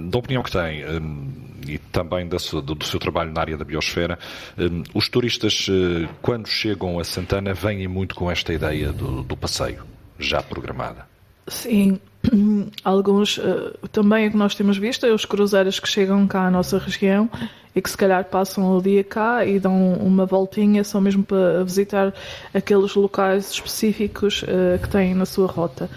da 0.09 0.17
opinião 0.17 0.41
que 0.41 0.51
tem 0.51 0.83
um, 0.85 1.45
e 1.67 1.77
também 1.77 2.27
do, 2.27 2.37
do, 2.61 2.85
seu 2.85 2.99
trabalho 2.99 3.31
na 3.31 3.41
área 3.41 3.57
da 3.57 3.63
biosfera, 3.63 4.17
um, 4.57 4.83
os 4.93 5.07
turistas, 5.07 5.67
uh, 5.67 6.07
quando 6.21 6.47
chegam 6.47 6.99
a 6.99 7.03
Santana, 7.03 7.53
vêm 7.53 7.87
muito 7.87 8.15
com 8.15 8.29
esta 8.29 8.53
ideia 8.53 8.91
do, 8.91 9.23
do 9.23 9.37
passeio 9.37 9.83
já 10.19 10.41
programada? 10.41 11.14
Sim, 11.47 11.99
alguns 12.83 13.37
uh, 13.37 13.77
também 13.91 14.27
o 14.27 14.31
que 14.31 14.37
nós 14.37 14.55
temos 14.55 14.77
visto 14.77 15.05
é 15.05 15.13
os 15.13 15.25
cruzeiros 15.25 15.79
que 15.79 15.87
chegam 15.87 16.27
cá 16.27 16.47
à 16.47 16.51
nossa 16.51 16.77
região 16.79 17.29
e 17.75 17.81
que 17.81 17.89
se 17.89 17.97
calhar 17.97 18.23
passam 18.25 18.75
o 18.75 18.81
dia 18.81 19.03
cá 19.03 19.45
e 19.45 19.59
dão 19.59 19.93
uma 19.93 20.25
voltinha 20.25 20.83
só 20.83 20.99
mesmo 20.99 21.23
para 21.23 21.63
visitar 21.63 22.13
aqueles 22.53 22.95
locais 22.95 23.51
específicos 23.51 24.43
uh, 24.43 24.79
que 24.81 24.89
têm 24.89 25.13
na 25.13 25.25
sua 25.25 25.47
rota. 25.47 25.89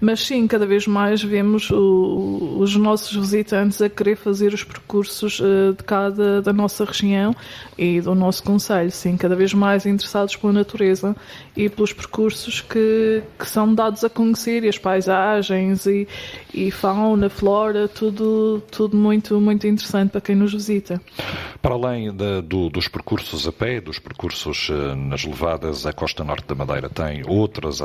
Mas 0.00 0.20
sim, 0.20 0.46
cada 0.46 0.66
vez 0.66 0.86
mais 0.86 1.22
vemos 1.22 1.70
o, 1.70 2.58
os 2.58 2.76
nossos 2.76 3.14
visitantes 3.14 3.80
a 3.80 3.88
querer 3.88 4.16
fazer 4.16 4.52
os 4.52 4.62
percursos 4.62 5.40
uh, 5.40 5.74
de 5.76 5.82
cada 5.84 6.42
da 6.42 6.52
nossa 6.52 6.84
região 6.84 7.34
e 7.76 8.00
do 8.00 8.14
nosso 8.14 8.42
conselho, 8.42 8.90
sim, 8.90 9.16
cada 9.16 9.34
vez 9.34 9.52
mais 9.52 9.86
interessados 9.86 10.36
pela 10.36 10.52
natureza 10.52 11.16
e 11.56 11.68
pelos 11.68 11.92
percursos 11.92 12.60
que, 12.60 13.22
que 13.38 13.48
são 13.48 13.74
dados 13.74 14.04
a 14.04 14.10
conhecer 14.10 14.64
e 14.64 14.68
as 14.68 14.78
paisagens 14.78 15.86
e, 15.86 16.06
e 16.52 16.70
fauna, 16.70 17.28
flora, 17.28 17.88
tudo, 17.88 18.62
tudo 18.70 18.96
muito, 18.96 19.40
muito 19.40 19.66
interessante 19.66 20.10
para 20.10 20.20
quem 20.20 20.36
nos 20.36 20.52
visita. 20.52 21.00
Para 21.60 21.74
além 21.74 22.12
do, 22.42 22.70
dos 22.70 22.88
percursos 22.88 23.46
a 23.46 23.52
pé, 23.52 23.80
dos 23.80 23.98
percursos 23.98 24.68
uh, 24.68 24.94
nas 24.94 25.24
levadas, 25.24 25.86
a 25.86 25.92
costa 25.92 26.22
norte 26.22 26.46
da 26.46 26.54
Madeira 26.54 26.88
tem 26.88 27.22
outras 27.26 27.80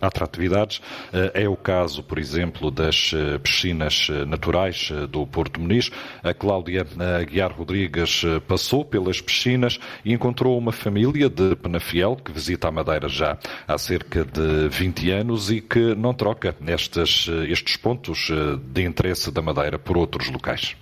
atratividades. 0.00 0.78
Uh, 0.78 1.30
é 1.34 1.48
o 1.54 1.56
caso, 1.56 2.02
por 2.02 2.18
exemplo, 2.18 2.70
das 2.70 3.12
eh, 3.14 3.38
piscinas 3.38 4.08
eh, 4.10 4.24
naturais 4.24 4.90
eh, 4.92 5.06
do 5.06 5.24
Porto 5.24 5.60
Muniz. 5.60 5.90
A 6.22 6.34
Cláudia 6.34 6.84
Aguiar 7.20 7.52
Rodrigues 7.52 8.22
passou 8.46 8.84
pelas 8.84 9.20
piscinas 9.20 9.78
e 10.04 10.12
encontrou 10.12 10.58
uma 10.58 10.72
família 10.72 11.28
de 11.28 11.54
Penafiel 11.54 12.16
que 12.16 12.32
visita 12.32 12.68
a 12.68 12.72
Madeira 12.72 13.08
já 13.08 13.38
há 13.68 13.78
cerca 13.78 14.24
de 14.24 14.68
20 14.68 15.10
anos 15.12 15.50
e 15.50 15.60
que 15.60 15.94
não 15.94 16.12
troca 16.12 16.56
estes, 16.66 17.28
estes 17.48 17.76
pontos 17.76 18.30
de 18.72 18.82
interesse 18.82 19.30
da 19.30 19.40
Madeira 19.40 19.78
por 19.78 19.96
outros 19.96 20.28
locais 20.30 20.76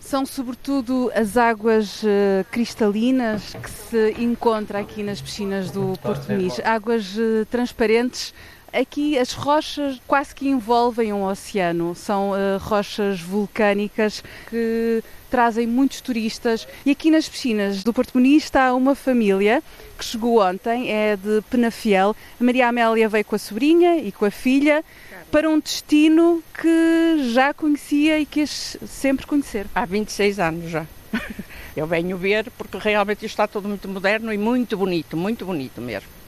são 0.00 0.26
sobretudo 0.26 1.10
as 1.14 1.38
águas 1.38 2.02
cristalinas 2.50 3.54
que 3.54 3.70
se 3.70 4.14
encontra 4.18 4.80
aqui 4.80 5.02
nas 5.02 5.22
piscinas 5.22 5.70
do 5.70 5.96
Porto 6.02 6.30
Muniz. 6.30 6.60
Águas 6.62 7.16
transparentes 7.50 8.34
Aqui 8.72 9.18
as 9.18 9.32
rochas 9.32 10.00
quase 10.06 10.34
que 10.34 10.48
envolvem 10.48 11.12
um 11.12 11.24
oceano, 11.24 11.94
são 11.94 12.30
uh, 12.30 12.58
rochas 12.58 13.20
vulcânicas 13.20 14.24
que 14.48 15.04
trazem 15.30 15.66
muitos 15.66 16.00
turistas. 16.00 16.66
E 16.86 16.90
aqui 16.90 17.10
nas 17.10 17.28
piscinas 17.28 17.84
do 17.84 17.92
Porto 17.92 18.14
Muniz 18.14 18.44
está 18.44 18.72
uma 18.72 18.94
família 18.94 19.62
que 19.98 20.04
chegou 20.04 20.42
ontem, 20.42 20.90
é 20.90 21.16
de 21.16 21.42
Penafiel. 21.50 22.16
A 22.40 22.44
Maria 22.44 22.68
Amélia 22.68 23.10
veio 23.10 23.24
com 23.26 23.36
a 23.36 23.38
sobrinha 23.38 23.98
e 23.98 24.10
com 24.10 24.24
a 24.24 24.30
filha 24.30 24.82
para 25.30 25.50
um 25.50 25.60
destino 25.60 26.42
que 26.54 27.30
já 27.32 27.52
conhecia 27.52 28.18
e 28.20 28.24
quis 28.24 28.78
sempre 28.86 29.26
conhecer. 29.26 29.66
Há 29.74 29.84
26 29.84 30.38
anos 30.38 30.70
já. 30.70 30.86
Eu 31.76 31.86
venho 31.86 32.16
ver 32.16 32.50
porque 32.56 32.78
realmente 32.78 33.26
está 33.26 33.46
tudo 33.46 33.68
muito 33.68 33.86
moderno 33.86 34.32
e 34.32 34.38
muito 34.38 34.78
bonito, 34.78 35.14
muito 35.14 35.44
bonito 35.44 35.78
mesmo. 35.80 36.21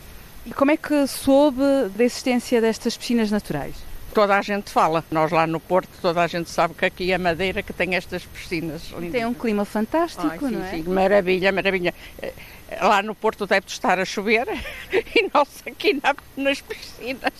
E 0.46 0.52
como 0.52 0.70
é 0.70 0.76
que 0.76 1.06
soube 1.06 1.62
da 1.96 2.04
existência 2.04 2.60
destas 2.60 2.96
piscinas 2.96 3.30
naturais? 3.30 3.74
Toda 4.12 4.36
a 4.38 4.42
gente 4.42 4.70
fala. 4.70 5.04
Nós 5.10 5.32
lá 5.32 5.46
no 5.46 5.58
Porto, 5.58 5.88
toda 6.00 6.22
a 6.22 6.26
gente 6.26 6.48
sabe 6.50 6.74
que 6.74 6.84
aqui 6.84 7.10
é 7.10 7.18
Madeira 7.18 7.62
que 7.62 7.72
tem 7.72 7.96
estas 7.96 8.24
piscinas. 8.24 8.82
Tem 9.10 9.24
um 9.26 9.34
clima 9.34 9.64
fantástico, 9.64 10.28
Ai, 10.28 10.38
sim, 10.38 10.50
não 10.50 10.64
é? 10.64 10.70
Sim, 10.70 10.82
maravilha, 10.84 11.50
maravilha. 11.50 11.94
Eh, 12.22 12.32
lá 12.80 13.02
no 13.02 13.14
Porto 13.14 13.46
deve 13.46 13.66
estar 13.66 13.98
a 13.98 14.04
chover 14.04 14.46
e 14.92 15.28
nós 15.34 15.48
aqui 15.66 15.94
na, 15.94 16.14
nas 16.36 16.60
piscinas. 16.60 17.32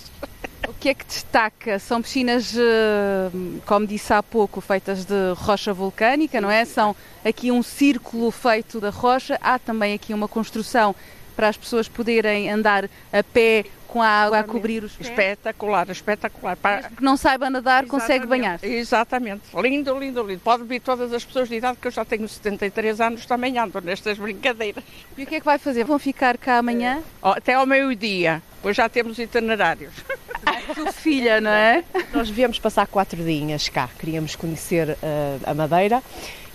O 0.66 0.72
que 0.72 0.88
é 0.88 0.94
que 0.94 1.04
destaca? 1.04 1.78
São 1.78 2.02
piscinas, 2.02 2.56
eh, 2.56 3.30
como 3.66 3.86
disse 3.86 4.12
há 4.12 4.22
pouco, 4.22 4.60
feitas 4.60 5.04
de 5.04 5.32
rocha 5.36 5.72
vulcânica, 5.72 6.40
não 6.40 6.50
é? 6.50 6.64
São 6.64 6.96
aqui 7.24 7.52
um 7.52 7.62
círculo 7.62 8.30
feito 8.30 8.80
da 8.80 8.90
rocha. 8.90 9.38
Há 9.40 9.58
também 9.60 9.94
aqui 9.94 10.12
uma 10.12 10.26
construção 10.26 10.96
para 11.34 11.48
as 11.48 11.56
pessoas 11.56 11.88
poderem 11.88 12.50
andar 12.50 12.88
a 13.12 13.22
pé 13.22 13.64
com 13.94 14.02
a 14.02 14.08
água 14.08 14.40
a 14.40 14.42
cobrir 14.42 14.82
os 14.82 14.96
pés. 14.96 15.08
Espetacular, 15.08 15.88
espetacular. 15.88 16.58
Mesmo 16.64 16.96
que 16.96 17.04
não 17.04 17.16
saiba 17.16 17.48
nadar, 17.48 17.84
Exatamente. 17.84 17.90
consegue 17.90 18.26
banhar. 18.26 18.58
Exatamente. 18.62 19.42
Lindo, 19.54 19.96
lindo, 19.96 20.22
lindo. 20.22 20.40
Pode 20.40 20.64
vir 20.64 20.80
todas 20.80 21.12
as 21.12 21.24
pessoas 21.24 21.48
de 21.48 21.54
idade, 21.54 21.78
que 21.80 21.86
eu 21.86 21.92
já 21.92 22.04
tenho 22.04 22.28
73 22.28 23.00
anos, 23.00 23.24
também 23.24 23.56
ando 23.56 23.80
nestas 23.80 24.18
brincadeiras. 24.18 24.82
E 25.16 25.22
o 25.22 25.26
que 25.26 25.36
é 25.36 25.38
que 25.38 25.46
vai 25.46 25.58
fazer? 25.58 25.84
Vão 25.84 25.98
ficar 25.98 26.36
cá 26.36 26.58
amanhã? 26.58 27.02
Até 27.22 27.54
ao 27.54 27.64
meio-dia, 27.66 28.42
pois 28.64 28.74
já 28.78 28.88
temos 28.88 29.18
itinerários. 29.18 29.92
Sua 30.74 30.90
filha, 30.90 31.38
não 31.38 31.50
é? 31.50 31.84
Nós 32.14 32.30
viemos 32.30 32.58
passar 32.58 32.86
quatro 32.86 33.22
dias 33.22 33.68
cá, 33.68 33.90
queríamos 33.98 34.34
conhecer 34.34 34.88
uh, 34.88 34.96
a 35.44 35.52
Madeira 35.52 36.02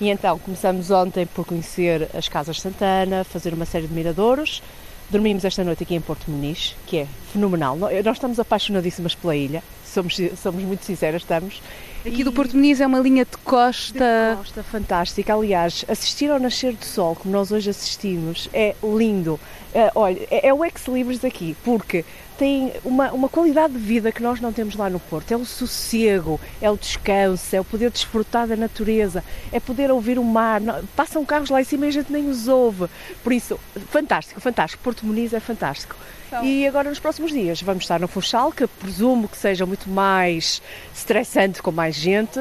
e 0.01 0.09
então 0.09 0.39
começamos 0.39 0.89
ontem 0.89 1.27
por 1.27 1.45
conhecer 1.45 2.09
as 2.15 2.27
Casas 2.27 2.59
Santana, 2.59 3.23
fazer 3.23 3.53
uma 3.53 3.65
série 3.65 3.85
de 3.85 3.93
miradouros. 3.93 4.63
Dormimos 5.11 5.45
esta 5.45 5.63
noite 5.63 5.83
aqui 5.83 5.93
em 5.93 6.01
Porto 6.01 6.31
Muniz, 6.31 6.75
que 6.87 6.97
é 6.97 7.07
fenomenal. 7.31 7.77
Nós 7.77 8.17
estamos 8.17 8.39
apaixonadíssimas 8.39 9.13
pela 9.13 9.35
ilha, 9.35 9.63
somos, 9.85 10.17
somos 10.41 10.63
muito 10.63 10.83
sinceras, 10.85 11.21
estamos. 11.21 11.61
Aqui 12.05 12.23
do 12.23 12.31
Porto 12.31 12.55
Muniz 12.55 12.79
é 12.79 12.87
uma 12.87 12.99
linha 12.99 13.25
de 13.25 13.37
costa. 13.37 14.31
De 14.31 14.37
costa 14.37 14.63
fantástica. 14.63 15.33
Aliás, 15.33 15.85
assistir 15.87 16.31
ao 16.31 16.39
nascer 16.39 16.73
do 16.73 16.85
sol, 16.85 17.15
como 17.15 17.31
nós 17.31 17.51
hoje 17.51 17.69
assistimos, 17.69 18.49
é 18.53 18.75
lindo. 18.81 19.39
Uh, 19.73 19.91
olha, 19.93 20.27
é, 20.31 20.47
é 20.47 20.53
o 20.53 20.65
ex-libris 20.65 21.23
aqui, 21.23 21.55
porque 21.63 22.03
tem 22.39 22.71
uma, 22.85 23.11
uma 23.11 23.27
qualidade 23.27 23.73
de 23.73 23.79
vida 23.79 24.11
que 24.11 24.23
nós 24.23 24.39
não 24.39 24.53
temos 24.53 24.75
lá 24.75 24.89
no 24.89 24.99
Porto. 24.99 25.31
É 25.31 25.37
o 25.37 25.45
sossego, 25.45 26.39
é 26.61 26.71
o 26.71 26.77
descanso, 26.77 27.55
é 27.55 27.59
o 27.59 27.65
poder 27.65 27.91
desfrutar 27.91 28.47
da 28.47 28.55
natureza, 28.55 29.23
é 29.51 29.59
poder 29.59 29.91
ouvir 29.91 30.17
o 30.17 30.23
mar. 30.23 30.61
Passam 30.95 31.23
carros 31.25 31.49
lá 31.49 31.61
em 31.61 31.65
cima 31.65 31.85
e 31.85 31.89
a 31.89 31.91
gente 31.91 32.11
nem 32.11 32.27
os 32.29 32.47
ouve. 32.47 32.87
Por 33.23 33.33
isso, 33.33 33.59
fantástico, 33.91 34.39
fantástico. 34.39 34.81
Porto 34.81 35.05
Muniz 35.05 35.33
é 35.33 35.39
fantástico. 35.39 35.95
Então... 36.27 36.43
E 36.45 36.65
agora 36.65 36.89
nos 36.89 36.99
próximos 36.99 37.31
dias 37.31 37.61
vamos 37.61 37.83
estar 37.83 37.99
no 37.99 38.07
Funchal, 38.07 38.51
que 38.51 38.65
presumo 38.65 39.27
que 39.27 39.37
seja 39.37 39.65
muito 39.65 39.89
mais 39.89 40.61
estressante 40.95 41.61
com 41.61 41.71
mais 41.71 41.95
gente, 41.95 42.39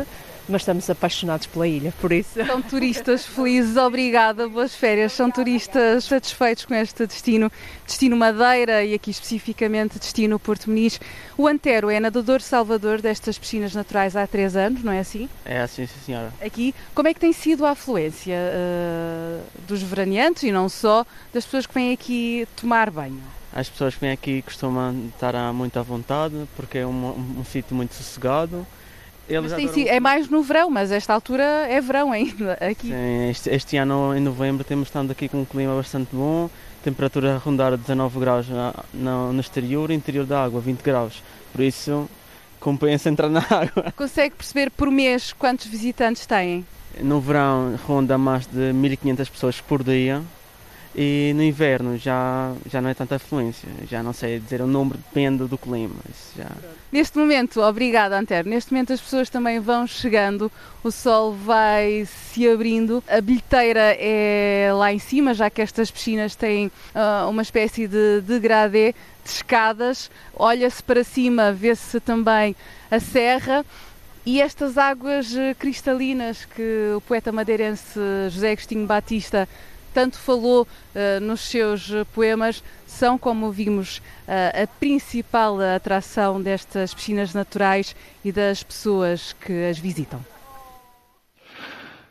mas 0.49 0.63
estamos 0.63 0.89
apaixonados 0.89 1.47
pela 1.47 1.67
ilha, 1.67 1.93
por 2.01 2.13
isso. 2.13 2.45
São 2.45 2.63
turistas 2.63 3.27
felizes, 3.27 3.77
obrigada, 3.77 4.49
boas 4.49 4.75
férias. 4.75 5.13
São 5.13 5.31
turistas 5.31 6.05
satisfeitos 6.05 6.65
com 6.65 6.75
este 6.75 7.07
destino, 7.07 7.51
destino 7.87 8.17
Madeira 8.17 8.85
e 8.85 8.95
aqui 8.95 9.11
especificamente 9.11 9.99
destino 9.99 10.39
Porto 10.39 10.69
Muniz. 10.69 11.01
O 11.37 11.47
Antero 11.47 11.91
é 11.91 12.01
nadador 12.01 12.41
salvador 12.41 13.01
destas 13.01 13.39
piscinas 13.39 13.75
naturais 13.75 14.17
há 14.17 14.27
três 14.27 14.57
anos, 14.57 14.83
não 14.83 14.93
é 14.93 15.01
assim? 15.01 15.29
É 15.45 15.61
assim, 15.61 15.87
sim 15.87 16.01
senhora. 16.07 16.33
Aqui, 16.45 16.75
como 16.95 17.09
é 17.09 17.15
que 17.15 17.21
tem 17.21 17.33
sido 17.33 17.65
a 17.67 17.71
afluência 17.71 18.37
uh, 18.37 19.43
dos 19.67 19.83
veraneantes 19.83 20.43
e 20.43 20.53
não 20.53 20.69
só, 20.69 21.05
das 21.33 21.45
pessoas 21.45 21.67
que 21.67 21.75
vêm 21.75 21.93
aqui 21.93 22.47
tomar 22.57 22.91
banho? 22.91 23.23
As 23.53 23.69
pessoas 23.69 23.95
que 23.95 24.01
vêm 24.01 24.13
aqui 24.13 24.43
costumam 24.43 25.09
estar 25.13 25.53
muito 25.53 25.79
à 25.79 25.83
vontade 25.83 26.47
porque 26.55 26.79
é 26.79 26.87
um, 26.87 26.91
um, 26.91 27.41
um 27.41 27.45
sítio 27.45 27.75
muito 27.75 27.95
sossegado 27.95 28.67
Eles 29.29 29.53
adoram- 29.53 29.87
é 29.88 30.01
mais 30.01 30.29
no 30.29 30.43
verão, 30.43 30.71
mas 30.71 30.91
esta 30.91 31.12
altura 31.12 31.43
é 31.69 31.81
verão 31.81 32.12
ainda 32.12 32.55
aqui. 32.61 32.88
Sim, 32.88 33.29
este, 33.31 33.51
este 33.51 33.77
ano, 33.77 34.14
em 34.17 34.21
novembro, 34.21 34.64
temos 34.64 34.88
estado 34.88 35.11
aqui 35.11 35.29
com 35.29 35.41
um 35.41 35.45
clima 35.45 35.75
bastante 35.77 36.09
bom, 36.12 36.49
temperatura 36.83 37.35
a 37.35 37.38
rondar 37.38 37.77
19 37.77 38.19
graus 38.21 38.49
na, 38.49 38.75
na- 38.95 39.33
no 39.33 39.41
exterior 39.41 39.91
interior 39.91 40.25
da 40.25 40.45
água, 40.45 40.61
20 40.61 40.81
graus. 40.83 41.23
Por 41.53 41.61
isso, 41.62 42.09
compensa 42.61 43.09
entrar 43.11 43.29
na 43.29 43.41
água. 43.51 43.93
Consegue 43.97 44.35
perceber 44.35 44.71
por 44.71 44.91
mês 44.91 45.33
quantos 45.33 45.67
visitantes 45.67 46.25
têm? 46.27 46.64
No 47.01 47.21
verão, 47.21 47.79
ronda 47.87 48.17
mais 48.17 48.47
de 48.47 48.73
1500 48.73 49.29
pessoas 49.29 49.61
por 49.61 49.85
dia 49.85 50.23
e 51.01 51.33
no 51.33 51.45
inverno 51.45 51.97
já, 51.97 52.53
já 52.69 52.81
não 52.81 52.91
é 52.91 52.95
tanta 52.95 53.15
afluência. 53.15 53.69
Já 53.89 54.03
não 54.03 54.13
sei 54.13 54.41
dizer 54.41 54.61
o 54.61 54.67
número, 54.67 54.99
depende 54.99 55.45
do 55.45 55.57
clima. 55.57 55.95
Já... 56.37 56.51
Neste 56.91 57.17
momento, 57.17 57.61
obrigada 57.61 58.19
Antero, 58.19 58.49
neste 58.49 58.73
momento 58.73 58.93
as 58.93 59.01
pessoas 59.01 59.31
também 59.31 59.61
vão 59.61 59.87
chegando, 59.87 60.51
o 60.83 60.91
sol 60.91 61.35
vai 61.35 62.05
se 62.05 62.49
abrindo, 62.49 63.05
a 63.07 63.21
bilheteira 63.21 63.97
é 63.97 64.73
lá 64.75 64.93
em 64.93 64.99
cima, 64.99 65.35
já 65.35 65.49
que 65.49 65.63
estas 65.63 65.89
piscinas 65.89 66.35
têm 66.35 66.69
ah, 66.93 67.29
uma 67.31 67.43
espécie 67.43 67.87
de 67.87 68.21
degradê 68.23 68.93
de 69.25 69.31
escadas, 69.31 70.11
olha-se 70.35 70.83
para 70.83 71.05
cima, 71.05 71.53
vê-se 71.53 72.01
também 72.01 72.57
a 72.91 72.99
serra 72.99 73.65
e 74.27 74.41
estas 74.41 74.77
águas 74.77 75.35
eh, 75.37 75.55
cristalinas 75.55 76.45
que 76.45 76.93
o 76.97 77.01
poeta 77.01 77.31
madeirense 77.31 77.99
José 78.31 78.53
Agostinho 78.53 78.87
Batista 78.87 79.49
tanto 79.99 80.17
falou 80.17 80.65
eh, 80.95 81.19
nos 81.19 81.41
seus 81.41 81.91
poemas, 82.15 82.63
são, 82.87 83.19
como 83.19 83.51
vimos, 83.51 84.01
eh, 84.29 84.63
a 84.63 84.67
principal 84.79 85.61
atração 85.61 86.41
destas 86.41 86.95
piscinas 86.95 87.35
naturais 87.35 87.97
e 88.25 88.31
das 88.31 88.63
pessoas 88.63 89.33
que 89.33 89.65
as 89.69 89.77
visitam. 89.77 90.25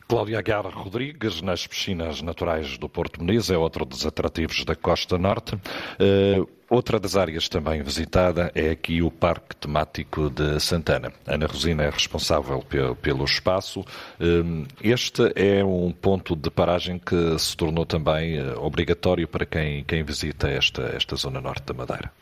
Cláudia 0.07 0.39
Aguiar 0.39 0.65
Rodrigues, 0.67 1.41
nas 1.41 1.67
piscinas 1.67 2.21
naturais 2.21 2.77
do 2.77 2.87
Porto 2.87 3.21
Muniz, 3.21 3.49
é 3.49 3.57
outro 3.57 3.83
dos 3.83 4.05
atrativos 4.05 4.63
da 4.63 4.73
Costa 4.73 5.17
Norte. 5.17 5.59
Eh, 5.99 6.41
outra 6.69 6.97
das 6.97 7.17
áreas 7.17 7.49
também 7.49 7.83
visitada 7.83 8.49
é 8.55 8.69
aqui 8.69 9.01
o 9.01 9.11
Parque 9.11 9.53
Temático 9.57 10.29
de 10.29 10.61
Santana. 10.61 11.11
Ana 11.25 11.45
Rosina 11.45 11.83
é 11.83 11.89
responsável 11.89 12.59
pe- 12.59 12.95
pelo 13.01 13.25
espaço. 13.25 13.83
Eh, 14.17 14.65
este 14.81 15.23
é 15.35 15.61
um 15.65 15.91
ponto 15.91 16.37
de 16.37 16.49
paragem 16.49 16.97
que 16.99 17.37
se 17.37 17.57
tornou 17.57 17.85
também 17.85 18.37
eh, 18.37 18.53
obrigatório 18.57 19.27
para 19.27 19.45
quem, 19.45 19.83
quem 19.83 20.03
visita 20.03 20.47
esta, 20.47 20.83
esta 20.95 21.17
zona 21.17 21.41
norte 21.41 21.65
da 21.65 21.73
Madeira. 21.73 22.13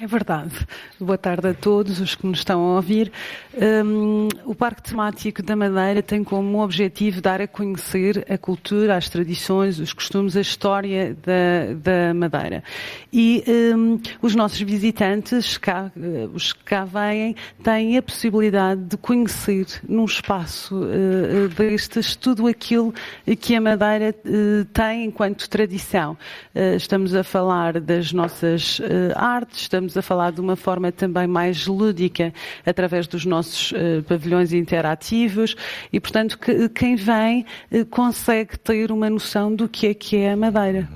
É 0.00 0.08
verdade. 0.08 0.50
Boa 0.98 1.16
tarde 1.16 1.46
a 1.46 1.54
todos 1.54 2.00
os 2.00 2.16
que 2.16 2.26
nos 2.26 2.38
estão 2.38 2.60
a 2.60 2.74
ouvir. 2.76 3.12
Hum, 3.56 4.26
o 4.44 4.52
Parque 4.52 4.82
Temático 4.82 5.40
da 5.40 5.54
Madeira 5.54 6.02
tem 6.02 6.24
como 6.24 6.64
objetivo 6.64 7.20
dar 7.20 7.40
a 7.40 7.46
conhecer 7.46 8.26
a 8.28 8.36
cultura, 8.36 8.96
as 8.96 9.08
tradições, 9.08 9.78
os 9.78 9.92
costumes, 9.92 10.36
a 10.36 10.40
história 10.40 11.16
da, 11.24 11.74
da 11.80 12.12
Madeira. 12.12 12.64
E 13.12 13.44
hum, 13.46 14.00
os 14.20 14.34
nossos 14.34 14.60
visitantes, 14.60 15.56
cá, 15.56 15.92
eh, 15.96 16.28
os 16.34 16.52
que 16.52 16.64
cá 16.64 16.84
vêm, 16.84 17.36
têm 17.62 17.96
a 17.96 18.02
possibilidade 18.02 18.80
de 18.82 18.96
conhecer 18.96 19.66
num 19.88 20.06
espaço 20.06 20.88
eh, 20.90 21.46
destes 21.56 22.16
tudo 22.16 22.48
aquilo 22.48 22.92
que 23.40 23.54
a 23.54 23.60
Madeira 23.60 24.06
eh, 24.24 24.66
tem 24.72 25.04
enquanto 25.04 25.48
tradição. 25.48 26.18
Eh, 26.52 26.74
Estamos 26.74 27.14
a 27.14 27.22
falar 27.22 27.80
das 27.80 28.12
nossas 28.12 28.80
artes, 29.14 29.60
estamos 29.60 29.83
a 29.96 30.02
falar 30.02 30.32
de 30.32 30.40
uma 30.40 30.56
forma 30.56 30.90
também 30.90 31.26
mais 31.26 31.66
lúdica, 31.66 32.32
através 32.64 33.06
dos 33.06 33.24
nossos 33.24 33.72
eh, 33.74 34.00
pavilhões 34.02 34.52
interativos, 34.52 35.54
e 35.92 36.00
portanto 36.00 36.38
que- 36.38 36.68
quem 36.70 36.96
vem 36.96 37.44
eh, 37.70 37.84
consegue 37.84 38.58
ter 38.58 38.90
uma 38.90 39.08
noção 39.10 39.54
do 39.54 39.68
que 39.68 39.86
é 39.88 39.94
que 39.94 40.16
é 40.16 40.32
a 40.32 40.36
Madeira. 40.36 40.88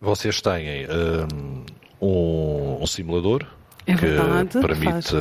Vocês 0.00 0.40
têm 0.40 0.86
hum, 0.86 1.64
um, 2.00 2.82
um 2.82 2.86
simulador 2.86 3.44
É 3.86 3.94
que 3.94 4.06
verdade, 4.06 4.60
permite, 4.60 5.10
faz. 5.10 5.12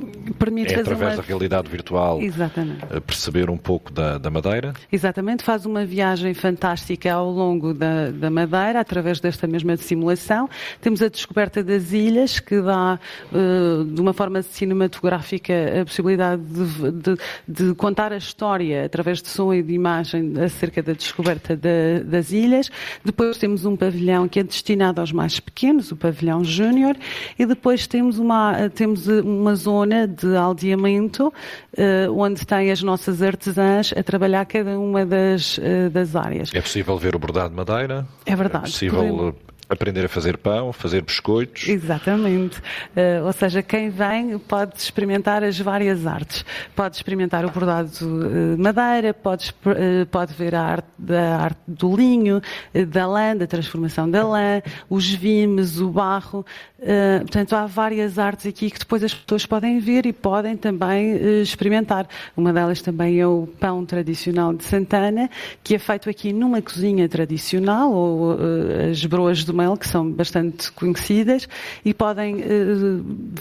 Eh, 0.00 0.32
Permite 0.38 0.74
é 0.74 0.80
através 0.80 1.14
uma- 1.14 1.22
da 1.22 1.26
realidade 1.26 1.68
virtual 1.70 2.20
Exatamente. 2.20 2.84
eh, 2.90 3.00
perceber 3.00 3.48
um 3.50 3.56
pouco 3.56 3.92
da, 3.92 4.18
da 4.18 4.30
Madeira. 4.30 4.74
Exatamente, 4.90 5.42
faz 5.42 5.64
uma 5.66 5.84
viagem 5.84 6.34
fantástica 6.34 7.12
ao 7.12 7.30
longo 7.30 7.72
da, 7.74 8.10
da 8.10 8.30
Madeira, 8.30 8.80
através 8.80 9.20
desta 9.20 9.46
mesma 9.46 9.76
simulação. 9.76 10.48
Temos 10.80 11.00
a 11.02 11.08
descoberta 11.08 11.62
das 11.62 11.92
ilhas, 11.92 12.40
que 12.40 12.60
dá, 12.60 12.98
eh, 13.32 13.84
de 13.94 14.00
uma 14.00 14.12
forma 14.12 14.42
cinematográfica, 14.42 15.52
a 15.80 15.84
possibilidade 15.84 16.42
de, 16.42 16.90
de- 16.92 17.16
de 17.48 17.74
contar 17.74 18.12
a 18.12 18.16
história 18.16 18.84
através 18.84 19.22
de 19.22 19.28
som 19.28 19.52
e 19.52 19.62
de 19.62 19.72
imagem 19.72 20.32
acerca 20.44 20.82
da 20.82 20.92
descoberta 20.92 21.56
da- 21.56 22.00
das 22.04 22.32
ilhas. 22.32 22.70
Depois 23.04 23.36
temos 23.38 23.64
um 23.64 23.76
pavilhão 23.76 24.28
que 24.28 24.40
é 24.40 24.42
destinado 24.42 25.00
aos 25.00 25.12
mais 25.12 25.38
pequenos, 25.40 25.90
o 25.92 25.96
pavilhão 25.96 26.44
Júnior, 26.44 26.96
e 27.38 27.46
depois 27.46 27.86
temos 27.86 28.18
uma, 28.18 28.68
temos 28.70 29.06
uma 29.06 29.54
zona 29.54 29.85
de 30.06 30.36
aldeamento, 30.36 31.32
eh, 31.76 32.08
onde 32.10 32.46
tem 32.46 32.70
as 32.70 32.82
nossas 32.82 33.22
artesãs 33.22 33.92
a 33.96 34.02
trabalhar 34.02 34.44
cada 34.46 34.78
uma 34.78 35.04
das, 35.04 35.58
eh, 35.62 35.88
das 35.88 36.14
áreas. 36.16 36.50
É 36.54 36.60
possível 36.60 36.96
ver 36.98 37.14
o 37.14 37.18
bordado 37.18 37.50
de 37.50 37.56
Madeira. 37.56 38.06
É 38.24 38.34
verdade. 38.34 38.66
É 38.66 38.70
possível 38.70 39.34
aprender 39.68 40.04
a 40.04 40.08
fazer 40.08 40.36
pão, 40.36 40.72
fazer 40.72 41.02
biscoitos. 41.02 41.68
Exatamente. 41.68 42.60
Eh, 42.94 43.20
ou 43.22 43.32
seja, 43.32 43.62
quem 43.62 43.90
vem 43.90 44.38
pode 44.38 44.78
experimentar 44.78 45.42
as 45.42 45.58
várias 45.58 46.06
artes. 46.06 46.44
Pode 46.74 46.96
experimentar 46.96 47.44
o 47.44 47.50
bordado 47.50 47.90
de 47.90 48.60
madeira, 48.60 49.12
pode, 49.12 49.54
eh, 49.66 50.04
pode 50.04 50.32
ver 50.34 50.54
a 50.54 50.62
arte 50.62 50.88
da 50.98 51.36
arte 51.36 51.60
do 51.66 51.94
linho, 51.96 52.40
eh, 52.72 52.84
da 52.84 53.06
lã, 53.06 53.36
da 53.36 53.46
transformação 53.46 54.08
da 54.08 54.26
lã, 54.26 54.62
os 54.88 55.12
vimes, 55.12 55.80
o 55.80 55.88
barro. 55.88 56.44
Eh, 56.78 57.20
portanto, 57.20 57.54
há 57.54 57.66
várias 57.66 58.18
artes 58.18 58.46
aqui 58.46 58.70
que 58.70 58.78
depois 58.78 59.02
as 59.02 59.14
pessoas 59.14 59.46
podem 59.46 59.78
ver 59.78 60.04
e 60.04 60.12
podem 60.12 60.56
também 60.56 61.12
eh, 61.12 61.42
experimentar. 61.42 62.06
Uma 62.36 62.52
delas 62.52 62.82
também 62.82 63.18
é 63.18 63.26
o 63.26 63.48
pão 63.58 63.84
tradicional 63.84 64.52
de 64.52 64.62
Santana, 64.62 65.30
que 65.64 65.74
é 65.74 65.78
feito 65.78 66.10
aqui 66.10 66.32
numa 66.32 66.60
cozinha 66.60 67.08
tradicional, 67.08 67.92
ou 67.92 68.38
eh, 68.38 68.90
as 68.90 69.04
broas 69.06 69.42
do 69.42 69.54
que 69.76 69.88
são 69.88 70.10
bastante 70.10 70.70
conhecidas, 70.72 71.48
e 71.84 71.94
podem 71.94 72.40
eh, 72.42 72.46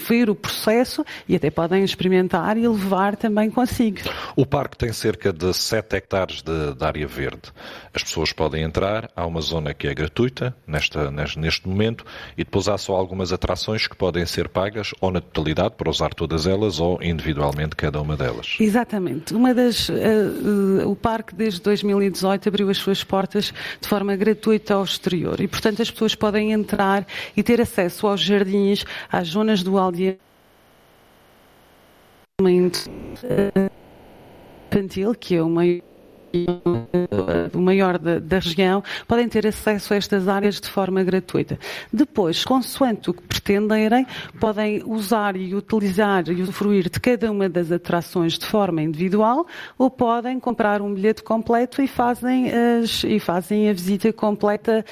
ver 0.08 0.30
o 0.30 0.36
processo 0.36 1.04
e 1.28 1.36
até 1.36 1.50
podem 1.50 1.84
experimentar 1.84 2.58
e 2.58 2.68
levar 2.68 3.16
também 3.16 3.50
consigo. 3.50 4.00
O 4.36 4.46
parque 4.46 4.78
tem 4.78 4.94
cerca 4.94 5.34
de 5.34 5.54
7 5.54 5.96
hectares 5.96 6.42
de, 6.42 6.74
de 6.74 6.86
área 6.86 7.08
verde. 7.08 7.52
As 7.94 8.04
pessoas 8.04 8.32
podem 8.32 8.64
entrar, 8.64 9.10
há 9.16 9.26
uma 9.26 9.42
zona 9.42 9.74
que 9.74 9.88
é 9.88 9.94
gratuita 9.94 10.56
nesta, 10.68 11.10
neste, 11.10 11.40
neste 11.40 11.68
momento 11.68 12.06
e 12.38 12.44
depois 12.44 12.68
há 12.68 12.78
só 12.78 12.94
algumas 12.94 13.32
atrações 13.32 13.88
que 13.88 13.96
podem 13.96 14.26
ser 14.26 14.50
pagas 14.50 14.92
ou 15.02 15.12
na 15.12 15.22
totalidade 15.22 15.76
para 15.76 15.90
usar 15.90 16.14
todas 16.14 16.46
elas 16.46 16.80
ou 16.80 17.02
individualmente 17.02 17.76
cada 17.76 18.02
uma 18.02 18.16
delas. 18.16 18.58
Exatamente. 18.60 19.34
Uma 19.34 19.54
das, 19.54 19.90
eh, 19.90 19.94
eh, 19.96 20.86
o 20.86 20.96
parque 20.96 21.34
desde 21.34 21.62
2018 21.62 22.50
abriu 22.50 22.70
as 22.70 22.78
suas 22.78 23.04
portas 23.04 23.54
de 23.80 23.88
forma 23.88 24.16
gratuita 24.16 24.76
ao 24.76 24.84
exterior 24.84 25.40
e, 25.40 25.48
portanto, 25.48 25.82
as 25.82 25.90
pessoas 25.90 26.16
podem 26.16 26.52
entrar 26.52 27.06
e 27.36 27.42
ter 27.42 27.62
acesso 27.62 28.08
aos 28.08 28.22
jardins, 28.22 28.86
às 29.12 29.30
zonas 29.30 29.64
do 29.64 29.78
aldeamento 29.78 29.95
eh, 33.24 33.70
infantil, 34.72 35.16
que 35.16 35.36
é 35.36 35.42
o 35.42 35.50
maior 35.50 35.82
o 37.54 37.60
maior 37.60 37.98
da, 37.98 38.20
da 38.20 38.40
região, 38.40 38.84
podem 39.08 39.28
ter 39.28 39.48
acesso 39.48 39.94
a 39.94 39.98
estas 39.98 40.28
áreas 40.28 40.60
de 40.60 40.70
forma 40.70 41.04
gratuita. 41.04 41.58
Depois, 41.92 42.44
consoante 42.44 43.10
o 43.10 43.14
que 43.14 43.22
pretenderem, 43.24 44.06
podem 44.40 44.84
usar 44.86 45.36
e 45.36 45.54
utilizar 45.56 46.28
e 46.30 46.42
usufruir 46.42 46.90
de 46.90 47.00
cada 47.00 47.32
uma 47.32 47.48
das 47.48 47.72
atrações 47.72 48.38
de 48.38 48.46
forma 48.46 48.82
individual 48.82 49.46
ou 49.78 49.90
podem 49.90 50.40
comprar 50.40 50.82
um 50.82 50.94
bilhete 50.94 51.24
completo 51.24 51.82
e 51.82 51.88
fazem, 51.88 52.52
as, 52.52 53.04
e 53.04 53.20
fazem 53.20 53.70
a 53.70 53.74
visita 53.74 54.12
completa 54.12 54.84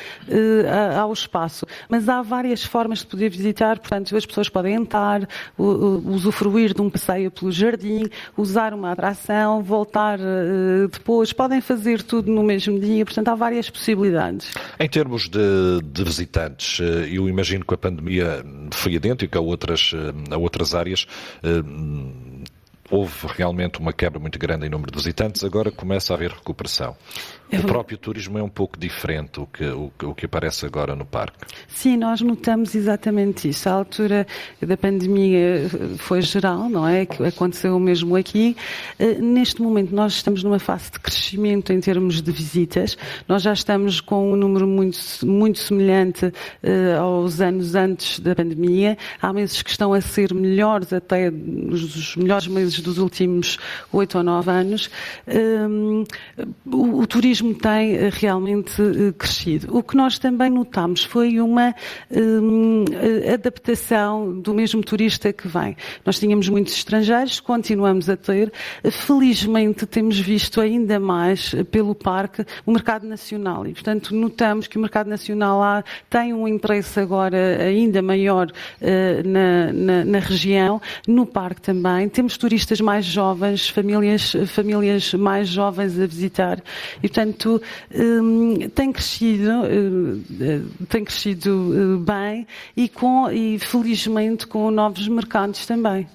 a- 0.70 1.00
ao 1.02 1.12
espaço. 1.14 1.66
Mas 1.90 2.08
há 2.08 2.22
várias 2.22 2.64
formas 2.64 3.00
de 3.00 3.08
poder 3.08 3.30
visitar, 3.30 3.80
portanto, 3.80 4.16
as 4.16 4.26
pessoas 4.26 4.50
podem 4.50 4.76
entrar, 4.76 5.28
usufruir 5.58 6.74
de 6.74 6.82
um 6.82 6.90
passeio 6.90 7.32
pelo 7.32 7.52
jardim, 7.52 8.06
usar 8.38 8.74
uma 8.74 8.92
atração, 8.92 9.62
voltar 9.62 10.20
eh, 10.20 10.88
depois, 10.92 11.33
podem 11.34 11.60
fazer 11.62 12.02
tudo 12.02 12.32
no 12.32 12.44
mesmo 12.44 12.80
dia, 12.80 13.04
portanto, 13.06 13.28
há 13.30 13.36
várias 13.36 13.70
possibilidades. 13.70 14.52
Em 14.80 14.88
termos 14.88 15.28
de, 15.28 15.82
de 15.84 16.04
visitantes, 16.04 16.80
eh, 16.80 17.10
eu 17.12 17.28
imagino 17.28 17.66
que 17.66 17.74
a 17.74 17.78
pandemia 17.78 18.46
foi 18.72 18.94
idêntica 18.94 19.40
a 19.40 19.42
outras, 19.42 19.92
eh, 19.94 20.34
a 20.34 20.38
outras 20.38 20.74
áreas. 20.74 21.06
eh, 21.44 22.44
Houve 22.92 23.28
realmente 23.28 23.80
uma 23.80 23.94
quebra 23.94 24.20
muito 24.20 24.38
grande 24.38 24.68
em 24.68 24.70
número 24.70 24.92
de 24.92 24.98
visitantes, 24.98 25.44
agora 25.44 25.72
começa 25.72 26.14
a 26.14 26.16
haver 26.16 26.32
recuperação. 26.32 26.96
O 27.60 27.64
próprio 27.68 27.98
turismo 27.98 28.38
é 28.38 28.44
um 28.44 28.50
pouco 28.50 28.78
diferente 28.78 29.40
o 29.40 29.46
que, 29.46 29.66
o, 29.66 29.92
o 30.04 30.16
que 30.16 30.26
aparece 30.26 30.66
agora 30.66 30.96
no 30.96 31.06
parque. 31.06 31.38
Sim, 31.68 31.98
nós 31.98 32.22
notamos 32.22 32.76
exatamente 32.76 33.50
isso. 33.50 33.70
A 33.70 33.74
altura 33.74 34.28
da 34.62 34.78
pandemia 34.78 35.70
foi 35.98 36.22
geral, 36.22 36.70
não 36.70 36.88
é? 36.88 37.06
Que 37.06 37.24
aconteceu 37.24 37.78
mesmo 37.80 38.16
aqui. 38.16 38.56
Eh, 39.00 39.16
neste 39.20 39.62
momento 39.62 39.94
nós 39.94 40.14
estamos 40.14 40.44
numa 40.44 40.60
fase 40.60 40.92
de 40.92 41.00
crescimento 41.00 41.72
em 41.72 41.80
termos 41.80 42.22
de 42.22 42.32
visitas. 42.32 42.98
Nós 43.28 43.42
já 43.42 43.54
estamos 43.54 44.02
com 44.02 44.32
um 44.32 44.36
número 44.36 44.68
muito, 44.68 44.98
muito 45.24 45.60
semelhante 45.60 46.26
uh, 46.26 47.00
aos 47.00 47.42
anos 47.42 47.76
antes 47.76 48.20
da 48.20 48.36
pandemia. 48.36 48.98
Há 49.22 49.34
meses 49.34 49.62
que 49.62 49.70
estão 49.70 49.94
a 49.94 50.02
ser 50.02 50.34
melhores 50.34 50.92
até 50.94 51.30
os 51.30 52.16
melhores 52.16 52.48
meses 52.48 52.80
dos 52.80 52.98
últimos 52.98 53.58
oito 53.92 54.18
ou 54.18 54.24
nove 54.24 54.50
anos. 54.52 54.90
Um, 55.28 56.04
o, 56.66 57.02
o, 57.02 57.08
turismo 57.08 57.43
tem 57.52 57.96
eh, 57.96 58.10
realmente 58.12 58.80
uh, 58.80 59.12
crescido. 59.14 59.76
O 59.76 59.82
que 59.82 59.98
nós 59.98 60.20
também 60.20 60.52
notamos 60.52 61.04
foi 61.04 61.42
uma 61.42 61.74
um, 62.12 62.86
adaptação 63.34 64.40
do 64.40 64.54
mesmo 64.54 64.84
turista 64.84 65.34
que 65.34 65.48
vem. 65.48 65.76
Nós 66.06 66.20
tínhamos 66.20 66.48
muitos 66.48 66.74
estrangeiros, 66.74 67.40
continuamos 67.40 68.08
a 68.08 68.16
ter. 68.16 68.54
Felizmente 68.92 69.88
temos 69.88 70.20
visto 70.20 70.62
ainda 70.62 71.00
mais 71.00 71.56
pelo 71.72 71.96
parque 71.96 72.46
o 72.66 72.72
mercado 72.72 73.08
nacional 73.08 73.66
e, 73.66 73.74
portanto, 73.74 74.14
notamos 74.14 74.68
que 74.68 74.78
o 74.78 74.82
mercado 74.82 75.10
nacional 75.10 75.60
lá 75.60 75.84
tem 76.10 76.34
um 76.34 76.48
interesse 76.48 77.00
agora 77.00 77.58
ainda 77.64 78.02
maior 78.02 78.48
uh, 78.48 79.28
na, 79.28 79.74
na, 79.74 80.06
na, 80.06 80.20
região, 80.20 80.80
no 81.08 81.26
parque 81.26 81.62
também. 81.62 82.08
Temos 82.10 82.38
turistas 82.38 82.80
mais 82.80 83.06
jovens, 83.06 83.68
famílias, 83.70 84.34
famílias 84.48 85.14
mais 85.14 85.48
jovens 85.48 86.00
a 86.00 86.06
visitar 86.06 86.62
e, 86.98 87.08
portanto, 87.08 87.23
um, 87.94 88.70
tem 88.70 88.92
crescido, 88.92 89.50
uh, 89.62 90.86
tem 90.88 91.04
crescido 91.04 92.04
bem 92.06 92.48
e, 92.76 92.90
com, 92.90 93.30
e 93.32 93.60
felizmente 93.60 94.48
com 94.48 94.70
novos 94.72 95.08
mercados 95.08 95.66
também. 95.66 96.08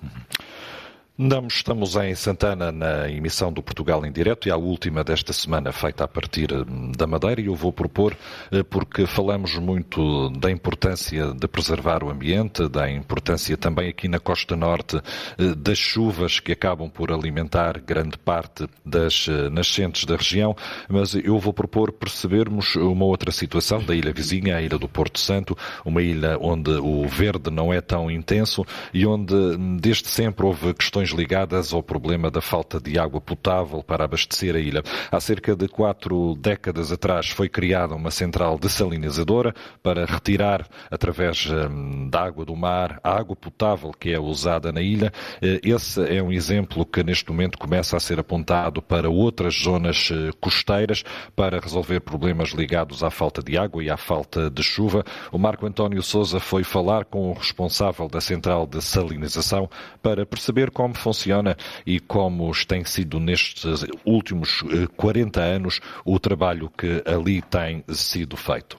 Não 1.20 1.48
estamos 1.48 1.96
em 1.96 2.14
Santana 2.14 2.70
na 2.70 3.11
emissão 3.11 3.52
do 3.52 3.61
Portugal 3.61 4.07
em 4.07 4.12
Direto 4.12 4.46
e 4.46 4.52
a 4.52 4.57
última 4.57 5.02
desta 5.02 5.33
semana 5.33 5.72
feita 5.72 6.04
a 6.04 6.09
partir 6.09 6.52
hum, 6.52 6.92
da 6.96 7.09
Madeira 7.09 7.40
e 7.40 7.46
eu 7.46 7.57
vou 7.57 7.72
propor, 7.72 8.16
eh, 8.52 8.62
porque 8.62 9.04
falamos 9.04 9.59
muito 9.59 10.31
da 10.31 10.48
importância 10.48 11.33
de 11.33 11.48
preservar 11.48 12.04
o 12.04 12.11
ambiente, 12.11 12.68
da 12.68 12.88
importância 12.88 13.57
também 13.57 13.88
aqui 13.88 14.07
na 14.07 14.20
Costa 14.20 14.54
Norte 14.54 15.02
eh, 15.37 15.57
das 15.57 15.76
chuvas 15.76 16.38
que 16.38 16.52
acabam 16.52 16.88
por 16.88 17.11
alimentar 17.11 17.81
grande 17.81 18.16
parte 18.16 18.68
das 18.87 19.26
eh, 19.28 19.50
nascentes 19.50 20.04
da 20.04 20.14
região, 20.14 20.54
mas 20.88 21.16
eu 21.16 21.37
vou 21.40 21.52
propor 21.52 21.90
percebermos 21.90 22.76
uma 22.76 23.07
outra 23.07 23.33
situação 23.33 23.83
da 23.83 23.92
ilha 23.92 24.12
vizinha, 24.12 24.57
a 24.57 24.62
ilha 24.62 24.78
do 24.78 24.88
Porto 24.88 25.18
Santo, 25.18 25.59
uma 25.85 26.00
ilha 26.00 26.38
onde 26.40 26.70
o 26.70 27.09
verde 27.09 27.50
não 27.50 27.72
é 27.72 27.81
tão 27.81 28.09
intenso 28.09 28.64
e 28.94 29.04
onde 29.04 29.35
hum, 29.35 29.76
desde 29.81 30.07
sempre 30.07 30.46
houve 30.46 30.72
questões 30.74 31.08
questões 31.09 31.11
ligadas 31.11 31.73
ao 31.73 31.83
problema 31.83 32.31
da 32.31 32.40
falta 32.40 32.81
de 32.81 32.99
água 32.99 33.21
potável 33.21 33.83
para 33.83 34.05
abastecer 34.05 34.55
a 34.55 34.59
ilha. 34.59 34.83
Há 35.11 35.21
cerca 35.21 35.55
de 35.55 35.68
quatro 35.68 36.35
décadas 36.37 36.92
atrás 36.92 37.29
foi 37.29 37.49
criada 37.49 37.94
uma 37.94 38.11
central 38.11 38.59
desalinizadora 38.59 39.55
para 39.83 40.05
retirar, 40.05 40.66
através 40.90 41.47
hum, 41.47 42.09
da 42.11 42.25
água 42.25 42.44
do 42.44 42.57
mar, 42.57 43.01
a 43.03 43.16
água 43.16 43.37
potável 43.37 43.90
que 43.92 44.12
é 44.12 44.21
usada 44.21 44.73
na 44.73 44.81
ilha. 44.81 45.12
Eh, 45.40 45.61
esse 45.62 46.01
é 46.09 46.23
um 46.23 46.33
exemplo 46.33 46.85
que 46.85 47.03
neste 47.03 47.31
momento 47.31 47.59
começa 47.59 47.97
a 47.97 48.01
ser 48.01 48.18
apontado 48.18 48.83
para 48.83 49.09
outras 49.09 49.55
zonas 49.62 50.11
eh, 50.12 50.31
costeiras 50.40 51.05
para 51.35 51.61
resolver 51.61 52.01
problemas 52.01 52.51
ligados 52.51 53.03
à 53.03 53.11
falta 53.11 53.42
de 53.42 53.57
água 53.57 53.83
e 53.83 53.90
à 53.90 53.97
falta 53.97 54.51
de 54.51 54.62
chuva. 54.62 55.05
O 55.33 55.38
Marco 55.38 55.66
António 55.66 56.03
Souza 56.03 56.40
foi 56.40 56.64
falar 56.64 57.05
com 57.05 57.31
o 57.31 57.35
responsável 57.35 58.09
da 58.09 58.21
central 58.21 58.66
de 58.66 58.83
salinização 58.83 59.68
para 60.03 60.27
perceber 60.27 60.71
como 60.71 60.94
funciona 60.99 61.57
e 61.87 61.99
como 62.01 62.51
tem 62.67 62.85
sido 62.85 63.19
nestes 63.19 63.85
últimos 64.05 64.63
40 64.97 65.41
eh, 65.41 65.57
anos 65.57 65.81
o 66.05 66.19
trabalho 66.19 66.71
que 66.77 67.03
ali 67.07 67.41
tem 67.43 67.85
sido 67.89 68.37
feito. 68.37 68.79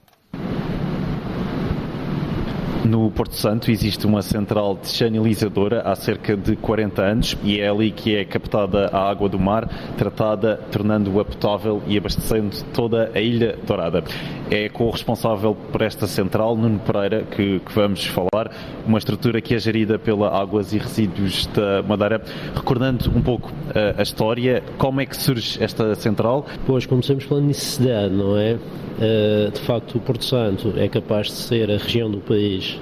No 2.90 3.08
Porto 3.08 3.36
Santo 3.36 3.70
existe 3.70 4.04
uma 4.04 4.20
central 4.20 4.74
desanalizadora 4.74 5.82
há 5.82 5.94
cerca 5.94 6.36
de 6.36 6.56
40 6.56 7.00
anos 7.00 7.36
e 7.44 7.60
é 7.60 7.68
ali 7.68 7.92
que 7.92 8.16
é 8.16 8.24
captada 8.24 8.88
a 8.88 9.08
água 9.08 9.28
do 9.28 9.38
mar, 9.38 9.68
tratada, 9.96 10.56
tornando-a 10.72 11.24
potável 11.24 11.80
e 11.86 11.96
abastecendo 11.96 12.56
toda 12.74 13.12
a 13.14 13.20
Ilha 13.20 13.56
Dourada. 13.64 14.02
É 14.50 14.68
com 14.68 14.88
o 14.88 14.90
responsável 14.90 15.54
por 15.54 15.82
esta 15.82 16.08
central, 16.08 16.56
Nuno 16.56 16.80
Pereira, 16.80 17.22
que, 17.22 17.60
que 17.60 17.72
vamos 17.72 18.06
falar, 18.06 18.50
uma 18.84 18.98
estrutura 18.98 19.40
que 19.40 19.54
é 19.54 19.58
gerida 19.60 19.96
pela 19.96 20.28
Águas 20.36 20.72
e 20.72 20.78
Resíduos 20.78 21.46
da 21.46 21.84
Madeira. 21.84 22.20
Recordando 22.56 23.08
um 23.16 23.22
pouco 23.22 23.52
a, 23.72 23.78
eh, 23.78 23.94
a 23.98 24.02
história, 24.02 24.64
como 24.78 25.00
é 25.00 25.06
que 25.06 25.16
surge 25.16 25.62
esta 25.62 25.94
central? 25.94 26.44
Pois, 26.66 26.86
começamos 26.86 27.24
pela 27.24 27.40
necessidade, 27.40 28.12
não 28.12 28.36
é? 28.36 28.58
Uh, 29.00 29.50
de 29.50 29.60
facto, 29.60 29.96
o 29.96 30.00
Porto 30.00 30.24
Santo 30.24 30.74
é 30.76 30.88
capaz 30.88 31.28
de 31.28 31.34
ser 31.34 31.70
a 31.70 31.78
região 31.78 32.10
do 32.10 32.18
país 32.18 32.79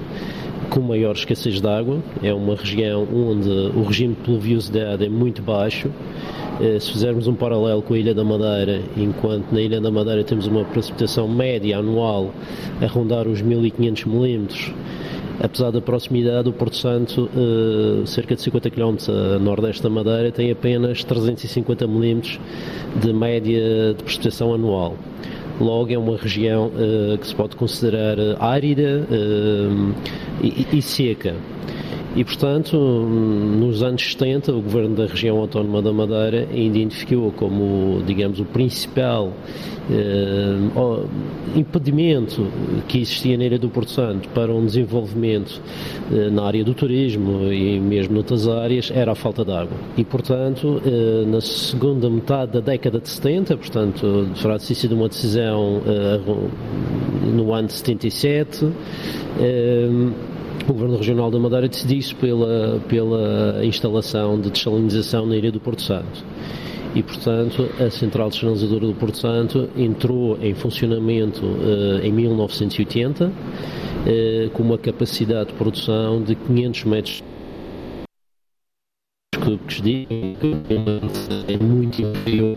com 0.71 0.81
maior 0.81 1.15
escassez 1.15 1.61
de 1.61 1.67
água. 1.67 2.03
É 2.23 2.33
uma 2.33 2.55
região 2.55 3.07
onde 3.13 3.49
o 3.49 3.83
regime 3.83 4.15
de 4.15 4.21
pluviosidade 4.21 5.05
é 5.05 5.09
muito 5.09 5.43
baixo. 5.43 5.91
Eh, 6.61 6.81
se 6.81 6.91
fizermos 6.91 7.29
um 7.29 7.35
paralelo 7.35 7.81
com 7.83 7.95
a 7.95 7.99
Ilha 7.99 8.13
da 8.13 8.25
Madeira, 8.25 8.83
enquanto 8.97 9.53
na 9.53 9.61
Ilha 9.61 9.81
da 9.81 9.91
Madeira 9.91 10.25
temos 10.25 10.47
uma 10.47 10.65
precipitação 10.65 11.29
média 11.29 11.79
anual 11.79 12.33
a 12.83 12.87
rondar 12.87 13.29
os 13.29 13.41
1500 13.41 14.05
milímetros, 14.07 14.73
apesar 15.41 15.71
da 15.71 15.81
proximidade, 15.81 16.49
o 16.49 16.53
Porto 16.53 16.77
Santo, 16.77 17.31
eh, 17.33 18.07
cerca 18.07 18.35
de 18.35 18.43
50 18.43 18.71
km 18.71 18.97
a 19.09 19.39
nordeste 19.39 19.85
da 19.85 19.91
Madeira, 19.91 20.33
tem 20.33 20.51
apenas 20.51 21.05
350 21.05 21.87
milímetros 21.87 22.41
de 23.01 23.13
média 23.13 23.95
de 23.97 24.03
precipitação 24.03 24.53
anual. 24.53 24.97
Logo, 25.61 25.93
é 25.93 25.99
uma 25.99 26.17
região 26.17 26.69
uh, 26.69 27.19
que 27.19 27.27
se 27.27 27.35
pode 27.35 27.57
considerar 27.57 28.19
eh, 28.19 28.37
árida 28.39 29.05
uh, 29.11 29.95
e, 30.41 30.79
e, 30.79 30.81
seca. 30.81 31.35
E, 32.19 32.25
portanto, 32.25 32.77
nos 32.77 33.81
anos 33.81 34.03
70, 34.03 34.53
o 34.53 34.61
governo 34.61 34.97
da 34.97 35.07
região 35.07 35.39
autónoma 35.39 35.81
da 35.81 35.93
Madeira 35.93 36.49
identificou 36.53 37.31
como, 37.31 38.03
digamos, 38.05 38.41
o 38.41 38.45
principal 38.45 39.33
eh, 39.89 40.57
impedimento 41.55 42.49
que 42.89 42.99
existia 42.99 43.39
na 43.39 43.45
Ilha 43.45 43.57
do 43.57 43.69
Porto 43.69 43.93
Santo 43.93 44.29
para 44.31 44.53
um 44.53 44.67
desenvolvimento 44.67 45.63
eh, 46.13 46.29
na 46.29 46.43
área 46.43 46.65
do 46.65 46.75
turismo 46.75 47.53
e 47.53 47.79
mesmo 47.79 48.15
noutras 48.15 48.49
áreas 48.49 48.91
era 48.93 49.13
a 49.13 49.15
falta 49.15 49.45
de 49.45 49.53
água. 49.53 49.79
E, 49.97 50.03
portanto, 50.03 50.83
eh, 50.85 51.25
na 51.25 51.41
segunda 51.41 52.11
metade 52.11 52.51
da 52.55 52.61
década 52.61 52.99
de 52.99 53.09
70, 53.09 53.57
portanto, 53.57 54.29
terá 54.43 54.59
sido 54.59 54.97
uma 54.97 55.09
decisão 55.09 55.83
eh, 55.87 56.21
no 57.33 57.55
ano 57.55 57.69
de 57.69 57.75
77, 57.75 58.67
o 60.63 60.73
Governo 60.73 60.97
Regional 60.97 61.31
da 61.31 61.39
Madeira 61.39 61.69
decidiu-se 61.69 62.15
pela, 62.15 62.81
pela 62.89 63.65
instalação 63.65 64.41
de 64.41 64.51
desalinização 64.51 65.27
na 65.27 65.37
Ilha 65.37 65.53
do 65.53 65.61
Porto 65.61 65.83
Santo. 65.83 66.25
E, 66.95 67.03
portanto, 67.03 67.69
a 67.79 67.91
Central 67.91 68.31
Desalinizadora 68.31 68.87
do 68.87 68.95
Porto 68.95 69.19
Santo 69.19 69.69
entrou 69.77 70.39
em 70.41 70.55
funcionamento 70.55 71.45
uh, 71.45 72.01
em 72.03 72.11
1980 72.11 73.27
uh, 73.27 74.51
com 74.51 74.63
uma 74.63 74.79
capacidade 74.79 75.51
de 75.51 75.55
produção 75.55 76.23
de 76.23 76.35
500 76.35 76.85
metros 76.85 77.23
cúbicos 79.45 79.81
de 79.81 80.07
é 81.47 81.57
muito 81.57 82.03
inferior 82.03 82.57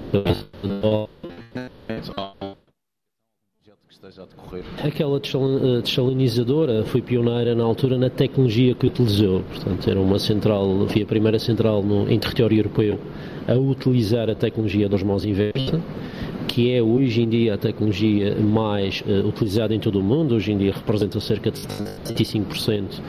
esteja 4.01 4.23
a 4.23 4.25
decorrer? 4.25 4.63
Aquela 4.83 5.17
eh, 5.17 5.81
desalinizadora 5.81 6.83
foi 6.85 7.01
pioneira 7.01 7.53
na 7.53 7.63
altura 7.63 7.97
na 7.97 8.09
tecnologia 8.09 8.73
que 8.73 8.87
utilizou. 8.87 9.43
Portanto, 9.43 9.89
era 9.89 9.99
uma 9.99 10.17
central, 10.17 10.87
foi 10.87 11.03
a 11.03 11.05
primeira 11.05 11.37
central 11.37 11.83
no, 11.83 12.09
em 12.09 12.17
território 12.17 12.57
europeu 12.57 12.99
a 13.47 13.53
utilizar 13.53 14.29
a 14.29 14.35
tecnologia 14.35 14.89
dos 14.89 15.03
mãos 15.03 15.23
inversa 15.23 15.79
que 16.51 16.73
é 16.73 16.83
hoje 16.83 17.21
em 17.21 17.29
dia 17.29 17.53
a 17.53 17.57
tecnologia 17.57 18.35
mais 18.35 19.01
uh, 19.01 19.25
utilizada 19.25 19.73
em 19.73 19.79
todo 19.79 19.99
o 19.99 20.03
mundo, 20.03 20.35
hoje 20.35 20.51
em 20.51 20.57
dia 20.57 20.73
representa 20.73 21.17
cerca 21.21 21.49
de 21.49 21.57
75% 21.57 22.99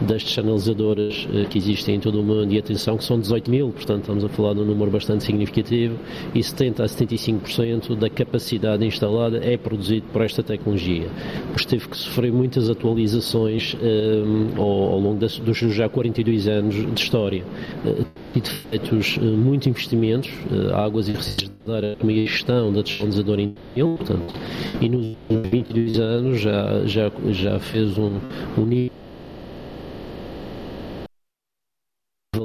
das 0.00 0.24
desanalizadoras 0.24 1.28
eh, 1.32 1.44
que 1.44 1.58
existem 1.58 1.96
em 1.96 2.00
todo 2.00 2.20
o 2.20 2.24
mundo, 2.24 2.52
e 2.52 2.58
atenção 2.58 2.96
que 2.96 3.04
são 3.04 3.20
18 3.20 3.50
mil, 3.50 3.68
portanto 3.68 4.00
estamos 4.00 4.24
a 4.24 4.28
falar 4.30 4.54
de 4.54 4.60
um 4.60 4.64
número 4.64 4.90
bastante 4.90 5.24
significativo, 5.24 5.96
e 6.34 6.42
70 6.42 6.82
a 6.82 6.86
75% 6.86 7.94
da 7.96 8.08
capacidade 8.08 8.84
instalada 8.84 9.40
é 9.44 9.56
produzido 9.56 10.06
por 10.10 10.22
esta 10.22 10.42
tecnologia. 10.42 11.06
Pois 11.50 11.66
teve 11.66 11.86
que 11.86 11.96
sofrer 11.96 12.32
muitas 12.32 12.70
atualizações 12.70 13.76
um, 13.76 14.60
ao, 14.60 14.92
ao, 14.92 15.00
longo 15.00 15.20
das, 15.20 15.38
dos 15.38 15.58
já 15.58 15.88
42 15.88 16.48
anos 16.48 16.74
de 16.74 17.00
história. 17.00 17.44
Uh, 17.84 18.04
e 18.34 18.40
de 18.40 18.50
feitos 18.50 19.16
uh, 19.16 19.22
muitos 19.22 19.66
investimentos, 19.66 20.30
uh, 20.50 20.74
águas 20.74 21.08
e 21.08 21.12
resíduos 21.12 21.59
de 21.64 21.72
área, 21.72 21.96
como 21.96 22.10
a 22.10 22.14
gestão 22.14 22.72
da 22.72 22.82
desanalizadora 22.82 23.42
em 23.42 23.54
portanto, 23.74 24.34
e 24.80 24.88
nos 24.88 25.16
22 25.28 25.98
anos 25.98 26.40
já, 26.40 26.84
já, 26.86 27.10
já 27.30 27.58
fez 27.58 27.98
um, 27.98 28.18
um 28.56 28.64
nível 28.64 28.90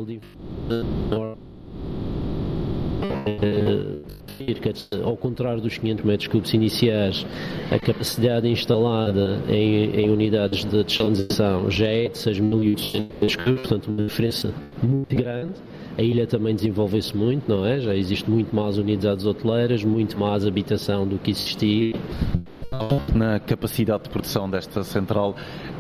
de 0.06 0.20
ao 5.04 5.16
contrário 5.16 5.62
dos 5.62 5.78
500 5.78 6.06
metros 6.06 6.28
cúbicos 6.28 6.54
iniciais, 6.54 7.26
a 7.72 7.80
capacidade 7.80 8.48
instalada 8.48 9.42
em, 9.48 9.96
em 9.96 10.10
unidades 10.10 10.66
de 10.66 10.84
desalinização 10.84 11.70
já 11.72 11.88
é 11.88 12.10
de 12.10 12.18
6.800 12.18 12.94
metros 12.94 13.36
cúbicos, 13.36 13.62
portanto 13.62 13.88
uma 13.88 14.04
diferença 14.04 14.54
muito 14.84 15.16
grande. 15.16 15.54
A 15.98 16.02
ilha 16.02 16.28
também 16.28 16.54
desenvolveu-se 16.54 17.16
muito, 17.16 17.50
não 17.50 17.66
é? 17.66 17.80
Já 17.80 17.96
existe 17.96 18.30
muito 18.30 18.54
mais 18.56 18.78
unidades 18.78 19.26
hoteleiras, 19.26 19.84
muito 19.84 20.20
mais 20.20 20.46
habitação 20.46 21.08
do 21.08 21.18
que 21.18 21.32
existia 21.32 21.94
na 23.14 23.40
capacidade 23.40 24.04
de 24.04 24.10
produção 24.10 24.50
desta 24.50 24.84
central 24.84 25.36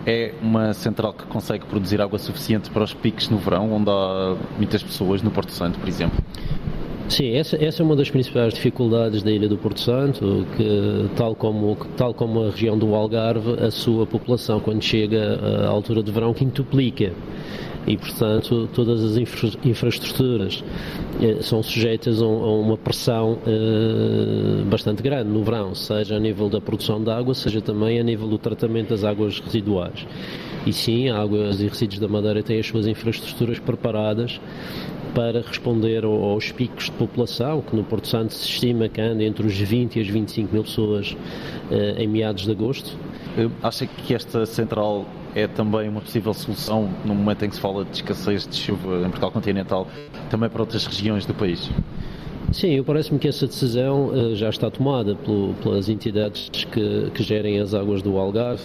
é 0.06 0.34
uma 0.42 0.74
central 0.74 1.14
que 1.14 1.26
consegue 1.26 1.66
produzir 1.66 2.00
água 2.02 2.18
suficiente 2.20 2.70
para 2.70 2.84
os 2.84 2.94
picos 2.94 3.28
no 3.30 3.38
verão, 3.38 3.74
onde 3.74 3.90
há 3.90 4.36
muitas 4.58 4.82
pessoas 4.82 5.22
no 5.22 5.32
Porto 5.32 5.52
Santo, 5.52 5.80
por 5.80 5.90
exemplo? 5.90 6.18
Sim, 7.10 7.36
essa, 7.36 7.56
essa 7.64 7.84
é 7.84 7.86
uma 7.86 7.96
das 7.96 8.10
principais 8.10 8.54
dificuldades 8.54 9.22
da 9.22 9.32
Ilha 9.32 9.48
do 9.48 9.58
Porto 9.58 9.80
Santo, 9.80 10.46
que 10.58 11.10
tal 11.16 11.36
como, 11.36 11.76
tal 11.96 12.14
como 12.14 12.44
a 12.44 12.50
região 12.50 12.78
do 12.78 12.96
Algarve, 12.96 13.64
a 13.64 13.70
sua 13.70 14.08
população, 14.08 14.60
quando 14.60 14.82
chega 14.82 15.40
à 15.66 15.68
altura 15.68 16.02
de 16.02 16.12
verão, 16.12 16.34
quintuplica 16.34 17.14
e, 17.88 17.96
portanto, 17.98 18.68
todas 18.74 19.04
as 19.04 19.18
infra 19.18 19.50
infraestruturas 19.64 20.64
eh, 21.22 21.38
são 21.42 21.62
sujeitas 21.62 22.22
a, 22.22 22.26
a 22.26 22.28
uma 22.28 22.78
pressão 22.78 23.38
eh, 23.46 24.64
bastante 24.66 25.04
grande 25.04 25.30
no 25.30 25.44
verão, 25.44 25.76
seja 25.76 26.16
a 26.16 26.20
nível 26.20 26.50
da 26.50 26.60
produção 26.60 27.04
de 27.04 27.12
água, 27.12 27.34
seja 27.34 27.62
também 27.62 28.00
a 28.00 28.04
nível 28.04 28.28
do 28.28 28.38
tratamento 28.38 28.90
das 28.90 29.04
águas 29.04 29.40
residuais. 29.40 30.06
E 30.66 30.74
sim, 30.74 31.10
Águas 31.10 31.62
e 31.62 31.68
Resíduos 31.68 32.00
da 32.00 32.08
Madeira 32.08 32.42
têm 32.42 32.60
as 32.60 32.66
suas 32.66 32.88
infraestruturas 32.88 33.60
preparadas 33.60 34.42
para 35.14 35.42
responder 35.42 36.04
aos 36.04 36.52
picos 36.52 36.86
de 36.86 36.92
população, 36.94 37.62
que 37.62 37.76
no 37.76 37.84
Porto 37.84 38.08
Santo 38.08 38.34
se 38.34 38.48
estima 38.48 38.90
que 38.90 39.00
anda 39.00 39.24
entre 39.24 39.46
os 39.46 39.56
20 39.56 39.98
e 39.98 40.02
as 40.02 40.08
25 40.08 40.52
mil 40.52 40.64
pessoas 40.64 41.16
eh, 41.70 41.96
em 42.00 42.08
meados 42.08 42.46
de 42.46 42.52
agosto. 42.52 42.98
Acha 43.62 43.86
que 43.86 44.14
esta 44.14 44.46
central 44.46 45.06
é 45.36 45.48
também 45.48 45.90
uma 45.90 46.00
possível 46.00 46.34
solução 46.34 46.90
no 47.04 47.14
momento 47.14 47.44
em 47.44 47.50
que 47.50 47.56
se 47.56 47.62
fala 47.62 47.84
de 47.84 47.98
escassez 47.98 48.48
de 48.48 48.56
chuva 48.56 49.00
em 49.00 49.10
Portugal 49.10 49.32
continental, 49.32 49.88
também 50.30 50.50
para 50.50 50.62
outras 50.62 50.86
regiões 50.88 51.26
do 51.26 51.34
país? 51.34 51.70
Sim, 52.54 52.82
parece-me 52.84 53.20
que 53.20 53.28
essa 53.28 53.46
decisão 53.46 54.08
uh, 54.08 54.36
já 54.36 54.50
está 54.50 54.70
tomada 54.72 55.18
pelas 55.62 55.90
entidades 55.90 56.64
que, 56.72 57.12
que, 57.14 57.24
gerem 57.24 57.60
as 57.60 57.74
águas 57.74 58.02
do 58.02 58.18
Algarve 58.18 58.64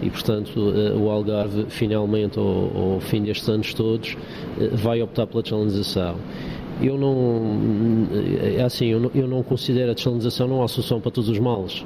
e, 0.00 0.10
portanto, 0.10 0.60
uh, 0.60 0.96
o 0.96 1.10
Algarve, 1.10 1.66
finalmente, 1.68 2.38
ao, 2.38 2.44
ao, 2.46 3.00
fim 3.00 3.22
destes 3.22 3.48
anos 3.48 3.74
todos, 3.74 4.12
uh, 4.12 4.76
vai 4.76 5.02
optar 5.02 5.26
pela 5.26 5.42
desalinização. 5.42 6.16
Eu 6.80 6.96
não, 6.98 8.06
é 8.56 8.62
assim, 8.62 8.86
eu 8.86 9.00
não, 9.00 9.10
eu 9.14 9.26
não 9.26 9.42
considero 9.42 9.90
a 9.90 9.94
desalinização 9.94 10.46
não 10.46 10.62
a 10.62 10.68
solução 10.68 11.00
para 11.00 11.10
todos 11.10 11.28
os 11.28 11.38
males, 11.38 11.84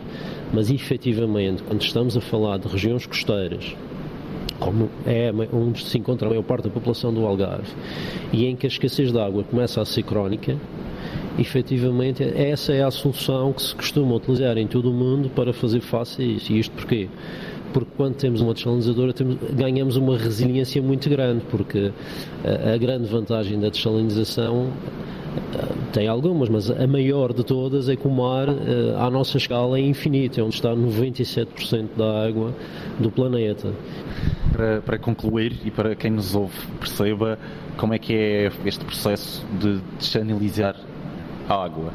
mas 0.53 0.70
efetivamente, 0.70 1.62
quando 1.62 1.80
estamos 1.80 2.16
a 2.16 2.20
falar 2.20 2.59
de 2.59 2.68
regiões 2.68 3.07
costeiras, 3.07 3.74
como 4.59 4.88
é 5.07 5.32
onde 5.52 5.84
se 5.84 5.98
encontra 5.98 6.26
a 6.26 6.30
maior 6.30 6.42
parte 6.42 6.64
da 6.64 6.70
população 6.70 7.12
do 7.12 7.26
Algarve, 7.26 7.72
e 8.32 8.46
em 8.46 8.57
que 8.57 8.66
a 8.66 8.68
escassez 8.68 9.12
de 9.12 9.18
água 9.18 9.44
começa 9.44 9.80
a 9.80 9.84
ser 9.84 10.02
crónica, 10.02 10.57
efetivamente 11.38 12.22
essa 12.22 12.72
é 12.72 12.82
a 12.82 12.90
solução 12.90 13.52
que 13.52 13.62
se 13.62 13.74
costuma 13.74 14.14
utilizar 14.14 14.57
em 14.57 14.66
todo 14.66 14.90
o 14.90 14.94
mundo 14.94 15.28
para 15.28 15.52
fazer 15.52 15.80
face 15.80 16.22
a 16.22 16.24
isso. 16.24 16.52
E 16.52 16.59
isto 16.59 16.72
porquê? 16.72 17.09
Porque 17.72 17.90
quando 17.96 18.14
temos 18.14 18.40
uma 18.40 18.54
desalinizadora 18.54 19.12
temos, 19.12 19.36
ganhamos 19.52 19.96
uma 19.96 20.16
resiliência 20.16 20.80
muito 20.80 21.11
grande, 21.11 21.42
porque 21.50 21.92
a, 22.44 22.74
a 22.74 22.76
grande 22.78 23.07
vantagem 23.07 23.61
da 23.61 23.68
desalinização 23.68 24.70
tem 25.93 26.09
algumas, 26.09 26.49
mas 26.51 26.70
a 26.70 26.87
maior 26.87 27.32
de 27.32 27.43
todas 27.43 27.89
é 27.89 27.97
que 27.97 28.07
o 28.07 28.11
mar, 28.11 28.49
eh, 28.49 28.95
à 28.99 29.11
nossa 29.11 29.39
escala, 29.39 29.78
é 29.78 29.80
infinito, 29.80 30.39
é 30.39 30.43
onde 30.43 30.55
está 30.55 30.74
97% 30.74 31.97
da 31.97 32.26
água 32.26 32.55
do 32.99 33.11
planeta. 33.11 33.72
Para, 34.53 34.82
para, 34.82 34.99
concluir 34.99 35.57
e 35.64 35.70
para 35.70 35.95
quem 35.95 36.11
nos 36.11 36.34
ouve 36.34 36.55
perceba 36.78 37.39
como 37.76 37.95
é 37.95 37.99
que 37.99 38.14
é 38.14 38.53
este 38.64 38.84
processo 38.84 39.45
de 39.59 39.80
desanalizar 39.99 40.76
a 41.49 41.64
água. 41.64 41.93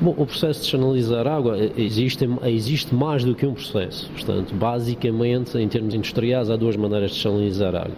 Bom, 0.00 0.14
o 0.18 0.26
processo 0.26 0.62
de 0.62 0.66
chanalizar 0.66 1.28
água 1.28 1.56
eh, 1.56 1.70
existe, 1.76 2.28
existe 2.44 2.92
mais 2.92 3.22
do 3.22 3.36
que 3.36 3.46
um 3.46 3.54
processo. 3.54 4.10
Portanto, 4.10 4.52
basicamente, 4.52 5.56
em 5.56 5.68
termos 5.68 5.94
industriais, 5.94 6.50
há 6.50 6.56
duas 6.56 6.76
maneiras 6.76 7.12
de 7.12 7.18
chanalizar 7.18 7.74
água. 7.76 7.96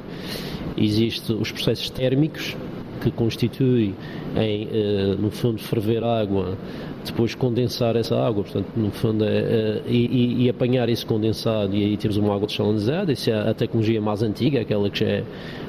Existem 0.76 1.36
os 1.36 1.50
processos 1.50 1.88
térmicos, 1.88 2.54
que 3.00 3.10
constitui 3.10 3.94
em, 4.36 4.64
uh, 4.66 5.20
no 5.20 5.30
fundo, 5.30 5.58
ferver 5.58 6.02
água, 6.02 6.56
depois 7.04 7.34
condensar 7.34 7.96
essa 7.96 8.16
água, 8.16 8.42
portanto, 8.42 8.66
no 8.76 8.90
fundo, 8.90 9.24
é, 9.24 9.82
uh, 9.84 9.90
e, 9.90 10.44
e, 10.44 10.48
apanhar 10.48 10.88
esse 10.88 11.04
condensado, 11.04 11.74
e 11.74 11.84
aí 11.84 11.96
temos 11.96 12.16
uma 12.16 12.34
água 12.34 12.46
desalinizada, 12.46 13.12
isso 13.12 13.30
é 13.30 13.50
a 13.50 13.54
tecnologia 13.54 14.00
mais 14.00 14.22
antiga, 14.22 14.60
aquela 14.60 14.88
que 14.88 15.00
já 15.00 15.06
é, 15.06 15.24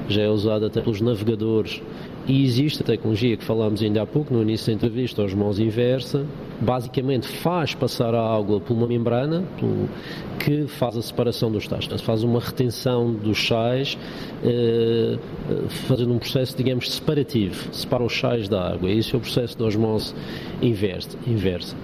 já 0.07 0.21
é 0.21 0.29
usada 0.29 0.67
até 0.67 0.81
pelos 0.81 1.01
navegadores 1.01 1.81
e 2.27 2.43
existe 2.43 2.81
a 2.81 2.85
tecnologia 2.85 3.37
que 3.37 3.43
falámos 3.43 3.81
ainda 3.81 4.01
há 4.01 4.05
pouco, 4.05 4.33
no 4.33 4.41
início 4.41 4.67
da 4.67 4.73
entrevista, 4.73 5.23
os 5.23 5.33
mãos 5.33 5.59
inversa, 5.59 6.25
basicamente 6.59 7.27
faz 7.27 7.75
passar 7.75 8.15
a 8.15 8.35
água 8.35 8.59
por 8.59 8.75
uma 8.75 8.87
membrana 8.87 9.43
que 10.39 10.65
faz 10.67 10.97
a 10.97 11.01
separação 11.01 11.51
dos 11.51 11.67
tais. 11.67 11.85
faz 12.01 12.23
uma 12.23 12.39
retenção 12.39 13.13
dos 13.13 13.47
sais, 13.47 13.97
eh, 14.43 15.17
fazendo 15.87 16.13
um 16.13 16.17
processo, 16.17 16.57
digamos, 16.57 16.91
separativo, 16.91 17.73
separa 17.73 18.03
os 18.03 18.17
sais 18.17 18.49
da 18.49 18.73
água. 18.73 18.89
Esse 18.89 19.13
é 19.13 19.17
o 19.17 19.21
processo 19.21 19.57
de 19.57 19.63
osmose 19.63 20.13
inversa. 20.61 21.75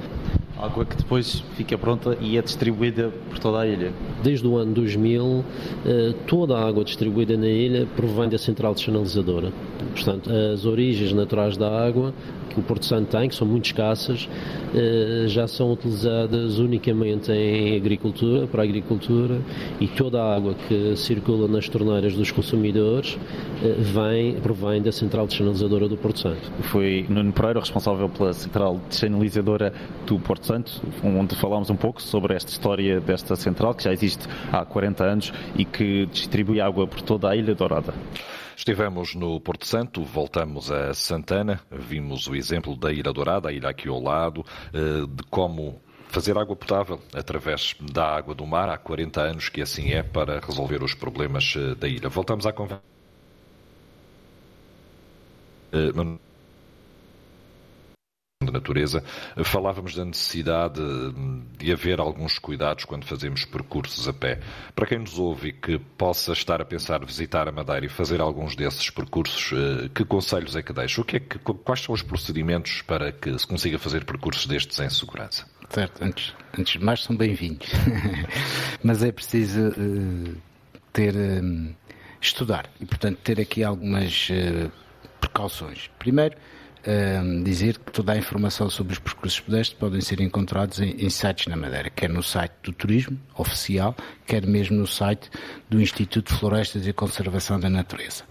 Água 0.61 0.85
que 0.85 0.95
depois 0.95 1.43
fica 1.55 1.77
pronta 1.77 2.15
e 2.21 2.37
é 2.37 2.41
distribuída 2.41 3.11
por 3.29 3.39
toda 3.39 3.61
a 3.61 3.67
ilha. 3.67 3.91
Desde 4.23 4.45
o 4.47 4.57
ano 4.57 4.73
2000, 4.73 5.43
eh, 5.85 6.13
toda 6.27 6.57
a 6.57 6.67
água 6.67 6.83
distribuída 6.83 7.35
na 7.35 7.47
ilha 7.47 7.87
provém 7.95 8.29
da 8.29 8.37
central 8.37 8.73
desanalizadora. 8.75 9.51
Portanto, 9.93 10.29
as 10.29 10.65
origens 10.65 11.11
naturais 11.13 11.57
da 11.57 11.67
água 11.67 12.13
que 12.53 12.59
o 12.59 12.63
Porto 12.63 12.85
Santo 12.85 13.17
tem, 13.17 13.29
que 13.29 13.35
são 13.35 13.47
muito 13.47 13.65
escassas, 13.65 14.27
eh, 14.75 15.25
já 15.27 15.47
são 15.47 15.71
utilizadas 15.71 16.59
unicamente 16.59 17.31
em 17.31 17.77
agricultura, 17.77 18.45
para 18.47 18.61
a 18.61 18.65
agricultura, 18.65 19.39
e 19.79 19.87
toda 19.87 20.21
a 20.21 20.35
água 20.35 20.55
que 20.67 20.95
circula 20.95 21.47
nas 21.47 21.69
torneiras 21.69 22.13
dos 22.13 22.31
consumidores 22.31 23.17
eh, 23.63 23.75
vem, 23.79 24.33
provém 24.41 24.81
da 24.81 24.91
central 24.91 25.27
desanalizadora 25.27 25.87
do 25.87 25.97
Porto 25.97 26.19
Santo. 26.19 26.51
Foi 26.63 27.05
Nuno 27.09 27.31
Pereira 27.31 27.59
responsável 27.59 28.09
pela 28.09 28.33
central 28.33 28.79
desanalizadora 28.89 29.73
do 30.05 30.19
Porto 30.19 30.45
Santo, 30.45 30.50
onde 31.03 31.35
falámos 31.35 31.69
um 31.69 31.75
pouco 31.75 32.01
sobre 32.01 32.35
esta 32.35 32.51
história 32.51 32.99
desta 32.99 33.35
central, 33.35 33.73
que 33.73 33.83
já 33.83 33.91
existe 33.91 34.27
há 34.51 34.65
40 34.65 35.03
anos 35.03 35.33
e 35.55 35.65
que 35.65 36.05
distribui 36.07 36.59
água 36.61 36.87
por 36.87 37.01
toda 37.01 37.29
a 37.29 37.35
Ilha 37.35 37.55
Dourada. 37.55 37.93
Estivemos 38.55 39.15
no 39.15 39.39
Porto 39.39 39.65
Santo, 39.65 40.03
voltamos 40.03 40.69
a 40.69 40.93
Santana, 40.93 41.61
vimos 41.71 42.27
o 42.27 42.35
exemplo 42.35 42.75
da 42.75 42.91
Ilha 42.91 43.11
Dourada, 43.11 43.49
a 43.49 43.51
ilha 43.51 43.69
aqui 43.69 43.89
ao 43.89 43.99
lado, 44.01 44.45
eh, 44.73 45.07
de 45.09 45.23
como 45.29 45.81
fazer 46.09 46.37
água 46.37 46.55
potável 46.55 46.99
através 47.13 47.75
da 47.79 48.05
água 48.05 48.35
do 48.35 48.45
mar. 48.45 48.69
Há 48.69 48.77
40 48.77 49.21
anos 49.21 49.49
que 49.49 49.61
assim 49.61 49.91
é 49.91 50.03
para 50.03 50.39
resolver 50.39 50.83
os 50.83 50.93
problemas 50.93 51.55
eh, 51.57 51.75
da 51.75 51.87
ilha. 51.87 52.09
Voltamos 52.09 52.45
à 52.45 52.51
conversa. 52.53 52.83
Eh, 58.51 58.61
de 58.61 58.61
natureza, 58.61 59.03
falávamos 59.43 59.95
da 59.95 60.03
necessidade 60.03 60.81
de 61.57 61.71
haver 61.71 61.99
alguns 61.99 62.37
cuidados 62.37 62.85
quando 62.85 63.05
fazemos 63.05 63.45
percursos 63.45 64.07
a 64.07 64.13
pé. 64.13 64.39
Para 64.75 64.85
quem 64.85 64.99
nos 64.99 65.17
ouve 65.17 65.49
e 65.49 65.53
que 65.53 65.79
possa 65.97 66.33
estar 66.33 66.61
a 66.61 66.65
pensar 66.65 67.03
visitar 67.05 67.47
a 67.47 67.51
Madeira 67.51 67.85
e 67.85 67.89
fazer 67.89 68.19
alguns 68.19 68.55
desses 68.55 68.89
percursos, 68.89 69.51
eh, 69.53 69.89
que 69.93 70.03
conselhos 70.03 70.55
é 70.55 70.61
que 70.61 70.73
deixa? 70.73 71.01
O 71.01 71.05
que 71.05 71.17
é 71.17 71.19
que, 71.19 71.39
quais 71.39 71.81
são 71.81 71.95
os 71.95 72.01
procedimentos 72.01 72.81
para 72.81 73.11
que 73.11 73.37
se 73.39 73.47
consiga 73.47 73.79
fazer 73.79 74.03
percursos 74.03 74.45
destes 74.45 74.79
em 74.79 74.89
segurança? 74.89 75.45
Certo, 75.69 76.03
antes, 76.03 76.35
antes 76.57 76.73
de 76.73 76.85
mais 76.85 77.01
são 77.01 77.15
bem-vindos. 77.15 77.69
Mas 78.83 79.01
é 79.01 79.11
preciso 79.11 79.69
uh, 79.69 80.37
ter 80.91 81.15
um, 81.15 81.73
estudar 82.19 82.69
e, 82.79 82.85
portanto, 82.85 83.19
ter 83.23 83.39
aqui 83.39 83.63
algumas 83.63 84.29
uh, 84.29 84.69
precauções. 85.21 85.89
Primeiro, 85.97 86.35
um, 86.87 87.43
dizer 87.43 87.77
que 87.77 87.91
toda 87.91 88.13
a 88.13 88.17
informação 88.17 88.69
sobre 88.69 88.93
os 88.93 88.99
percursos 88.99 89.39
pedestres 89.39 89.77
podem 89.77 90.01
ser 90.01 90.19
encontrados 90.19 90.79
em, 90.79 90.91
em, 90.91 91.09
sites 91.09 91.47
na 91.47 91.55
Madeira, 91.55 91.89
quer 91.89 92.09
no 92.09 92.23
site 92.23 92.53
do 92.63 92.71
turismo 92.71 93.19
oficial, 93.37 93.95
quer 94.25 94.45
mesmo 94.45 94.77
no 94.77 94.87
site 94.87 95.29
do 95.69 95.81
Instituto 95.81 96.33
de 96.33 96.39
Florestas 96.39 96.87
e 96.87 96.93
Conservação 96.93 97.59
da 97.59 97.69
Natureza. 97.69 98.23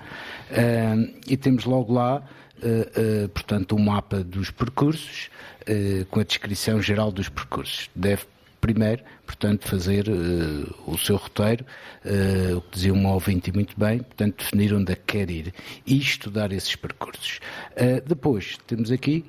Um, 0.51 1.15
e 1.29 1.37
temos 1.37 1.65
logo 1.65 1.93
lá, 1.93 2.23
uh, 2.63 3.25
uh, 3.25 3.29
portanto, 3.29 3.77
um 3.77 3.79
mapa 3.79 4.25
dos 4.25 4.51
percursos 4.51 5.31
uh, 5.63 6.05
com 6.07 6.21
a 6.21 6.25
descrição 6.25 6.83
geral 6.83 7.13
dos 7.13 7.29
percursos. 7.29 7.89
Deve 7.95 8.25
primeiro, 8.61 9.03
portanto, 9.27 9.67
fazer 9.67 10.09
uh, 10.09 10.75
o 10.87 10.99
seu 10.99 11.17
roteiro, 11.17 11.65
uh, 12.05 12.59
o 12.59 12.61
que 12.63 12.71
dizia 12.73 12.93
um 12.93 13.07
ouvinte 13.07 13.53
muito 13.53 13.79
bem, 13.79 13.99
portanto, 13.99 14.39
definir 14.39 14.75
onde 14.75 14.93
é 14.93 14.97
que 14.97 15.19
quer 15.19 15.31
ir 15.31 15.55
e 15.87 15.99
estudar 15.99 16.53
esses 16.53 16.77
percursos. 16.77 17.41
Uh, 17.73 18.07
depois, 18.07 18.59
temos 18.67 18.91
aqui 18.91 19.25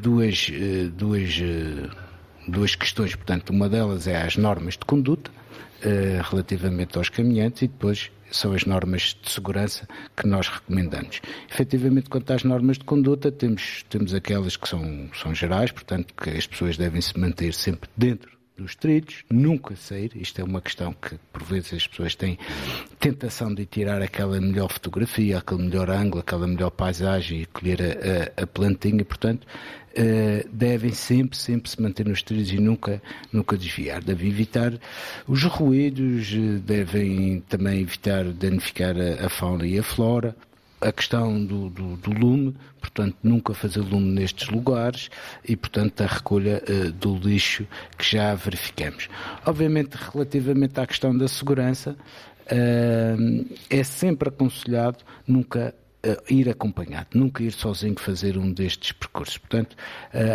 duas, 0.00 0.50
duas, 0.94 1.40
duas 2.46 2.74
questões, 2.74 3.14
portanto, 3.14 3.50
uma 3.50 3.68
delas 3.68 4.06
é 4.06 4.22
as 4.22 4.36
normas 4.36 4.74
de 4.74 4.84
conduta, 4.84 5.30
relativamente 6.30 6.96
aos 6.98 7.08
caminhantes 7.08 7.62
e 7.62 7.68
depois 7.68 8.10
são 8.30 8.52
as 8.52 8.64
normas 8.64 9.16
de 9.22 9.30
segurança 9.30 9.86
que 10.16 10.26
nós 10.26 10.48
recomendamos. 10.48 11.20
Efetivamente, 11.50 12.10
quanto 12.10 12.32
às 12.32 12.44
normas 12.44 12.78
de 12.78 12.84
conduta, 12.84 13.30
temos, 13.30 13.84
temos 13.88 14.12
aquelas 14.12 14.56
que 14.56 14.68
são, 14.68 15.08
são 15.14 15.34
gerais, 15.34 15.70
portanto, 15.70 16.14
que 16.14 16.30
as 16.30 16.46
pessoas 16.46 16.76
devem 16.76 17.00
se 17.00 17.18
manter 17.18 17.52
sempre 17.52 17.88
dentro 17.96 18.37
dos 18.58 18.74
trilhos, 18.74 19.24
nunca 19.30 19.76
sair. 19.76 20.10
Isto 20.16 20.40
é 20.40 20.44
uma 20.44 20.60
questão 20.60 20.92
que, 20.92 21.16
por 21.32 21.42
vezes, 21.44 21.72
as 21.74 21.86
pessoas 21.86 22.14
têm 22.14 22.36
tentação 22.98 23.54
de 23.54 23.64
tirar 23.64 24.02
aquela 24.02 24.40
melhor 24.40 24.70
fotografia, 24.70 25.38
aquele 25.38 25.62
melhor 25.62 25.88
ângulo, 25.88 26.20
aquela 26.20 26.46
melhor 26.46 26.70
paisagem 26.70 27.42
e 27.42 27.46
colher 27.46 27.80
a, 27.80 28.40
a, 28.40 28.44
a 28.44 28.46
plantinha. 28.46 29.04
Portanto, 29.04 29.44
uh, 29.44 30.48
devem 30.52 30.92
sempre, 30.92 31.38
sempre 31.38 31.70
se 31.70 31.80
manter 31.80 32.06
nos 32.06 32.22
trilhos 32.22 32.50
e 32.50 32.58
nunca, 32.58 33.00
nunca 33.32 33.56
desviar. 33.56 34.02
Devem 34.02 34.28
evitar 34.28 34.72
os 35.26 35.44
ruídos, 35.44 36.32
eh, 36.34 36.58
devem 36.58 37.40
também 37.48 37.80
evitar 37.80 38.24
danificar 38.24 38.94
a, 38.96 39.26
a 39.26 39.28
fauna 39.28 39.66
e 39.66 39.78
a 39.78 39.82
flora 39.82 40.34
a 40.80 40.92
questão 40.92 41.44
do, 41.44 41.68
do, 41.70 41.96
do, 41.96 42.10
lume, 42.12 42.54
portanto, 42.80 43.16
nunca 43.22 43.52
fazer 43.54 43.80
lume 43.80 44.12
nestes 44.12 44.48
lugares 44.48 45.10
e, 45.46 45.56
portanto, 45.56 46.00
a 46.02 46.06
recolha 46.06 46.62
uh, 46.68 46.92
do 46.92 47.16
lixo 47.16 47.66
que 47.96 48.16
já 48.16 48.34
verificamos. 48.34 49.08
Obviamente, 49.44 49.94
relativamente 49.94 50.78
à 50.78 50.86
questão 50.86 51.16
da 51.16 51.26
segurança, 51.26 51.96
uh, 52.46 53.56
é 53.68 53.82
sempre 53.82 54.28
aconselhado 54.28 54.98
nunca 55.26 55.74
uh, 56.06 56.32
ir 56.32 56.48
acompanhado, 56.48 57.08
nunca 57.12 57.42
ir 57.42 57.50
sozinho 57.50 57.98
fazer 57.98 58.38
um 58.38 58.52
destes 58.52 58.92
percursos. 58.92 59.36
Portanto, 59.36 59.76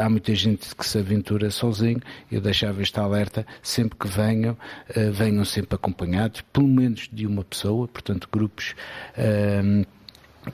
há 0.04 0.10
muita 0.10 0.36
gente 0.36 0.76
que 0.76 0.86
se 0.86 0.98
aventura 0.98 1.50
sozinho, 1.52 2.02
eu 2.30 2.42
deixava 2.42 2.82
este 2.82 3.00
alerta, 3.00 3.48
sempre 3.62 3.98
que 3.98 4.08
venham, 4.10 4.58
venham 5.14 5.46
sempre 5.46 5.76
acompanhados, 5.76 6.42
pelo 6.52 6.68
menos 6.68 7.10
de 7.12 7.26
uma 7.26 7.46
pessoa, 7.46 7.88
portanto, 7.88 8.28
grupos 8.30 8.76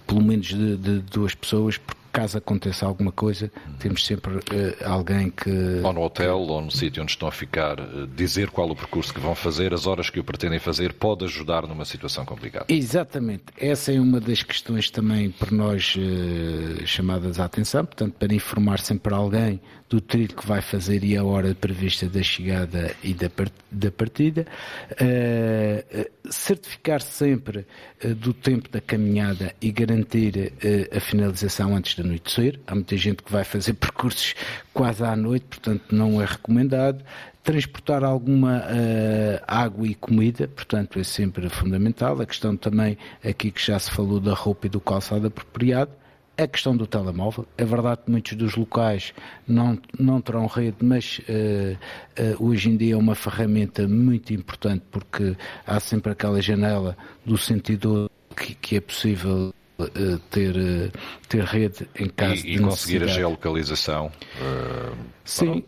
pelo 0.07 0.21
menos 0.21 0.47
de, 0.47 0.77
de 0.77 0.99
duas 0.99 1.33
pessoas, 1.35 1.77
porque 1.77 1.99
caso 2.11 2.37
aconteça 2.37 2.85
alguma 2.85 3.11
coisa, 3.11 3.51
temos 3.79 4.05
sempre 4.05 4.37
uh, 4.37 4.41
alguém 4.85 5.29
que. 5.29 5.81
Ou 5.83 5.93
no 5.93 6.01
hotel, 6.01 6.39
ou 6.39 6.61
no 6.61 6.71
sítio 6.71 7.01
onde 7.01 7.11
estão 7.11 7.27
a 7.27 7.31
ficar, 7.31 7.79
uh, 7.79 8.07
dizer 8.07 8.49
qual 8.49 8.69
o 8.69 8.75
percurso 8.75 9.13
que 9.13 9.19
vão 9.19 9.35
fazer, 9.35 9.73
as 9.73 9.87
horas 9.87 10.09
que 10.09 10.19
o 10.19 10.23
pretendem 10.23 10.59
fazer, 10.59 10.93
pode 10.93 11.25
ajudar 11.25 11.67
numa 11.67 11.85
situação 11.85 12.25
complicada. 12.25 12.65
Exatamente. 12.67 13.45
Essa 13.57 13.93
é 13.93 13.99
uma 13.99 14.19
das 14.19 14.43
questões 14.43 14.89
também 14.89 15.29
por 15.31 15.51
nós 15.51 15.95
uh, 15.95 16.85
chamadas 16.85 17.39
à 17.39 17.45
atenção, 17.45 17.85
portanto, 17.85 18.13
para 18.13 18.33
informar 18.33 18.79
sempre 18.79 19.13
alguém 19.13 19.61
do 19.89 19.99
trilho 19.99 20.35
que 20.35 20.45
vai 20.45 20.61
fazer 20.61 21.03
e 21.03 21.17
a 21.17 21.23
hora 21.23 21.55
prevista 21.55 22.07
da 22.07 22.21
chegada 22.21 22.95
e 23.03 23.13
da, 23.13 23.29
da 23.71 23.91
partida. 23.91 24.45
certificar 26.29 27.01
sempre 27.01 27.65
do 28.17 28.33
tempo 28.33 28.69
da 28.69 28.79
caminhada 28.79 29.53
e 29.59 29.71
garantir 29.71 30.53
a 30.95 30.99
finalização 30.99 31.75
antes 31.75 31.95
da 31.95 32.03
anoitecer. 32.03 32.59
Há 32.67 32.75
muita 32.75 32.97
gente 32.97 33.23
que 33.23 33.31
vai 33.31 33.43
fazer 33.43 33.73
percursos 33.79 34.35
quase 34.73 35.03
à 35.03 35.15
noite, 35.15 35.45
portanto 35.49 35.93
não 35.93 36.21
é 36.21 36.25
recomendado. 36.25 37.03
Transportar 37.43 38.03
alguma 38.03 38.59
uh, 38.59 39.43
água 39.47 39.87
e 39.87 39.95
comida, 39.95 40.47
portanto 40.47 40.99
é 40.99 41.03
sempre 41.03 41.49
fundamental. 41.49 42.19
A 42.21 42.25
questão 42.25 42.55
também 42.55 42.97
aqui 43.23 43.49
que 43.49 43.65
já 43.65 43.79
se 43.79 43.89
falou 43.89 44.19
da 44.19 44.33
roupa 44.33 44.67
e 44.67 44.69
do 44.69 44.79
calçado 44.79 45.27
apropriado. 45.27 45.91
A 46.41 46.47
questão 46.47 46.75
do 46.77 46.87
telemóvel. 46.87 47.45
É 47.57 47.65
verdade 47.65 48.01
que 48.05 48.11
muitos 48.11 48.33
dos 48.37 48.55
locais 48.55 49.13
não, 49.45 49.77
não 49.99 50.21
terão 50.21 50.45
rede, 50.47 50.77
mas 50.81 51.19
uh, 51.19 51.77
uh, 52.21 52.47
hoje 52.47 52.69
em 52.69 52.77
dia 52.77 52.93
é 52.93 52.97
uma 52.97 53.13
ferramenta 53.13 53.85
muito 53.85 54.33
importante 54.33 54.85
porque 54.89 55.35
há 55.67 55.79
sempre 55.81 56.13
aquela 56.13 56.41
janela 56.41 56.95
do 57.25 57.37
sentido 57.37 58.09
que, 58.37 58.55
que 58.55 58.77
é 58.77 58.81
possível 58.81 59.53
eh, 59.79 60.19
ter, 60.29 60.91
ter 61.27 61.43
rede 61.43 61.89
em 61.95 62.07
caso 62.09 62.45
e, 62.45 62.51
de 62.51 62.55
E 62.55 62.59
conseguir 62.59 63.03
a 63.03 63.07
geolocalização. 63.07 64.07
Uh, 64.07 64.95
Sim. 65.25 65.63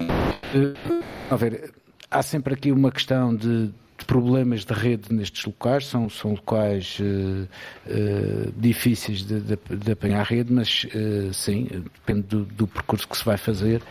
Uh, 0.00 1.04
a 1.30 1.36
ver, 1.36 1.72
há 2.10 2.22
sempre 2.22 2.54
aqui 2.54 2.72
uma 2.72 2.90
questão 2.90 3.34
de 3.34 3.70
problemas 4.04 4.64
de 4.64 4.72
rede 4.72 5.12
nestes 5.12 5.44
locais, 5.44 5.86
são, 5.86 6.08
são 6.08 6.32
locais 6.32 6.98
uh, 7.00 7.48
uh, 7.86 8.52
difíceis 8.56 9.24
de, 9.24 9.40
de, 9.40 9.56
de, 9.56 9.92
apanhar 9.92 10.24
rede, 10.24 10.52
mas 10.52 10.84
uh, 10.84 11.32
sim, 11.32 11.68
depende 11.94 12.22
do, 12.22 12.44
do, 12.44 12.66
percurso 12.66 13.08
que 13.08 13.16
se 13.16 13.24
vai 13.24 13.36
fazer, 13.36 13.82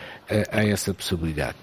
há 0.52 0.64
essa 0.64 0.94
possibilidade. 0.94 1.58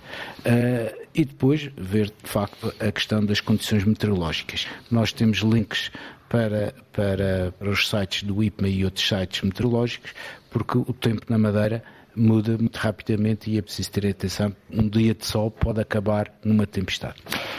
e 1.14 1.24
depois 1.24 1.70
ver 1.76 2.07
de 2.07 2.28
facto 2.28 2.74
a 2.80 2.92
questão 2.92 3.24
das 3.24 3.40
condições 3.40 3.84
meteorológicas. 3.84 4.66
Nós 4.90 5.12
temos 5.12 5.38
links 5.38 5.90
para, 6.28 6.74
para, 6.92 7.53
para 7.59 7.70
os 7.70 7.88
sites 7.88 8.22
do 8.22 8.42
IPMA 8.42 8.68
e 8.68 8.84
outros 8.84 9.07
sites 9.07 9.42
meteorológicos, 9.42 10.12
porque 10.51 10.78
o 10.78 10.92
tempo 10.92 11.24
na 11.28 11.38
Madeira 11.38 11.82
muda 12.17 12.57
muito 12.59 12.77
rapidamente 12.77 13.51
e 13.51 13.59
é 13.59 13.62
preciso 13.62 13.91
ter 13.91 14.07
atenção. 14.07 14.55
Um 14.71 14.89
dia 14.89 15.15
de 15.15 15.27
sol 15.27 15.51
pode 15.51 15.81
acabar 15.81 16.33
numa 16.45 16.67
tempestade. 16.67 17.17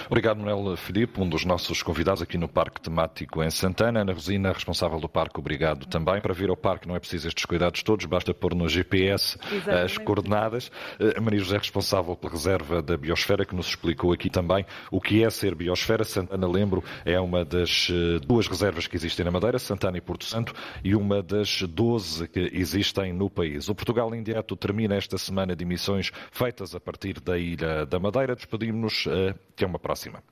Obrigado, 0.08 0.38
Manuel 0.38 0.78
Filipe, 0.78 1.20
um 1.20 1.28
dos 1.28 1.46
nossos 1.46 1.82
convidados 1.82 2.22
aqui 2.22 2.38
no 2.38 2.48
Parque 2.48 2.80
Temático 2.80 3.42
em 3.42 3.50
Santana. 3.50 4.02
Ana 4.02 4.14
Rosina, 4.14 4.52
responsável 4.52 5.00
do 5.00 5.10
parque, 5.10 5.40
obrigado 5.40 5.88
também. 5.88 6.22
Para 6.22 6.34
vir 6.34 6.50
ao 6.50 6.58
parque 6.58 6.88
não 6.88 6.96
é 6.96 7.00
preciso 7.00 7.28
estes 7.28 7.46
cuidados 7.46 7.82
todos, 7.82 8.06
basta 8.06 8.34
pôr 8.34 8.54
no 8.54 8.70
GPS 8.70 9.38
Exatamente. 9.52 9.86
as 9.86 9.98
coordenadas. 9.98 10.72
A 11.00 11.18
eh, 11.18 11.20
Maria 11.20 11.40
José, 11.40 11.58
responsável 11.58 12.16
pela 12.16 12.32
reserva 12.32 12.82
da 12.82 12.96
biosfera, 12.96 13.46
que 13.46 13.56
nos 13.56 13.68
explicou 13.68 14.12
aqui 14.12 14.30
também 14.30 14.66
o 14.92 15.02
que 15.02 15.24
é 15.24 15.30
ser 15.30 15.56
biosfera. 15.56 16.04
Santana, 16.04 16.48
lembro, 16.48 16.84
é 17.04 17.20
uma 17.20 17.44
das 17.44 17.88
eh, 17.92 18.20
duas 18.26 18.48
reservas 18.48 18.86
que 18.86 18.96
existem 18.96 19.26
na 19.26 19.32
Madeira, 19.32 19.58
Santana 19.58 19.98
e 19.98 20.02
Porto 20.02 20.26
Santo, 20.26 20.54
e 20.84 20.96
uma 20.96 21.24
das 21.24 21.64
12 21.64 22.28
que 22.28 22.52
existem 22.54 23.12
no 23.12 23.30
país. 23.30 23.70
O 23.70 23.76
Portugal 23.76 24.14
em 24.14 24.22
direto 24.46 24.56
termina 24.56 24.96
esta 24.96 25.18
semana 25.18 25.56
de 25.56 25.64
emissões 25.64 26.12
feitas 26.32 26.76
a 26.76 26.80
partir 26.80 27.20
da 27.20 27.38
Ilha 27.38 27.86
da 27.86 28.00
Madeira. 28.00 28.36
Despedimos-nos. 28.36 29.08
Até 29.54 29.66
uma 29.66 29.80
próxima 29.80 29.96
próxima. 29.96 30.24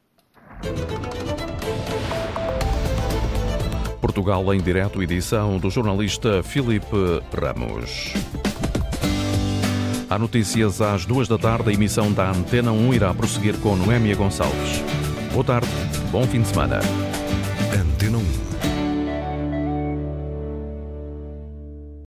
Portugal 4.00 4.54
em 4.54 4.62
direto, 4.62 5.02
edição 5.02 5.58
do 5.58 5.70
jornalista 5.70 6.44
Filipe 6.44 7.22
Ramos. 7.34 8.14
Há 10.10 10.20
notícias 10.20 10.82
às 10.82 11.06
duas 11.06 11.28
da 11.28 11.38
tarde, 11.38 11.70
a 11.72 11.74
emissão 11.74 12.12
da 12.12 12.30
Antena 12.30 12.72
1 12.72 12.94
irá 12.94 13.14
prosseguir 13.14 13.58
com 13.60 13.76
Noémia 13.76 14.16
Gonçalves. 14.16 14.84
Boa 15.32 15.44
tarde, 15.44 15.70
bom 16.12 16.24
fim 16.28 16.42
de 16.42 16.50
semana. 16.50 16.80
Antena 17.74 18.18
1. 18.20 18.43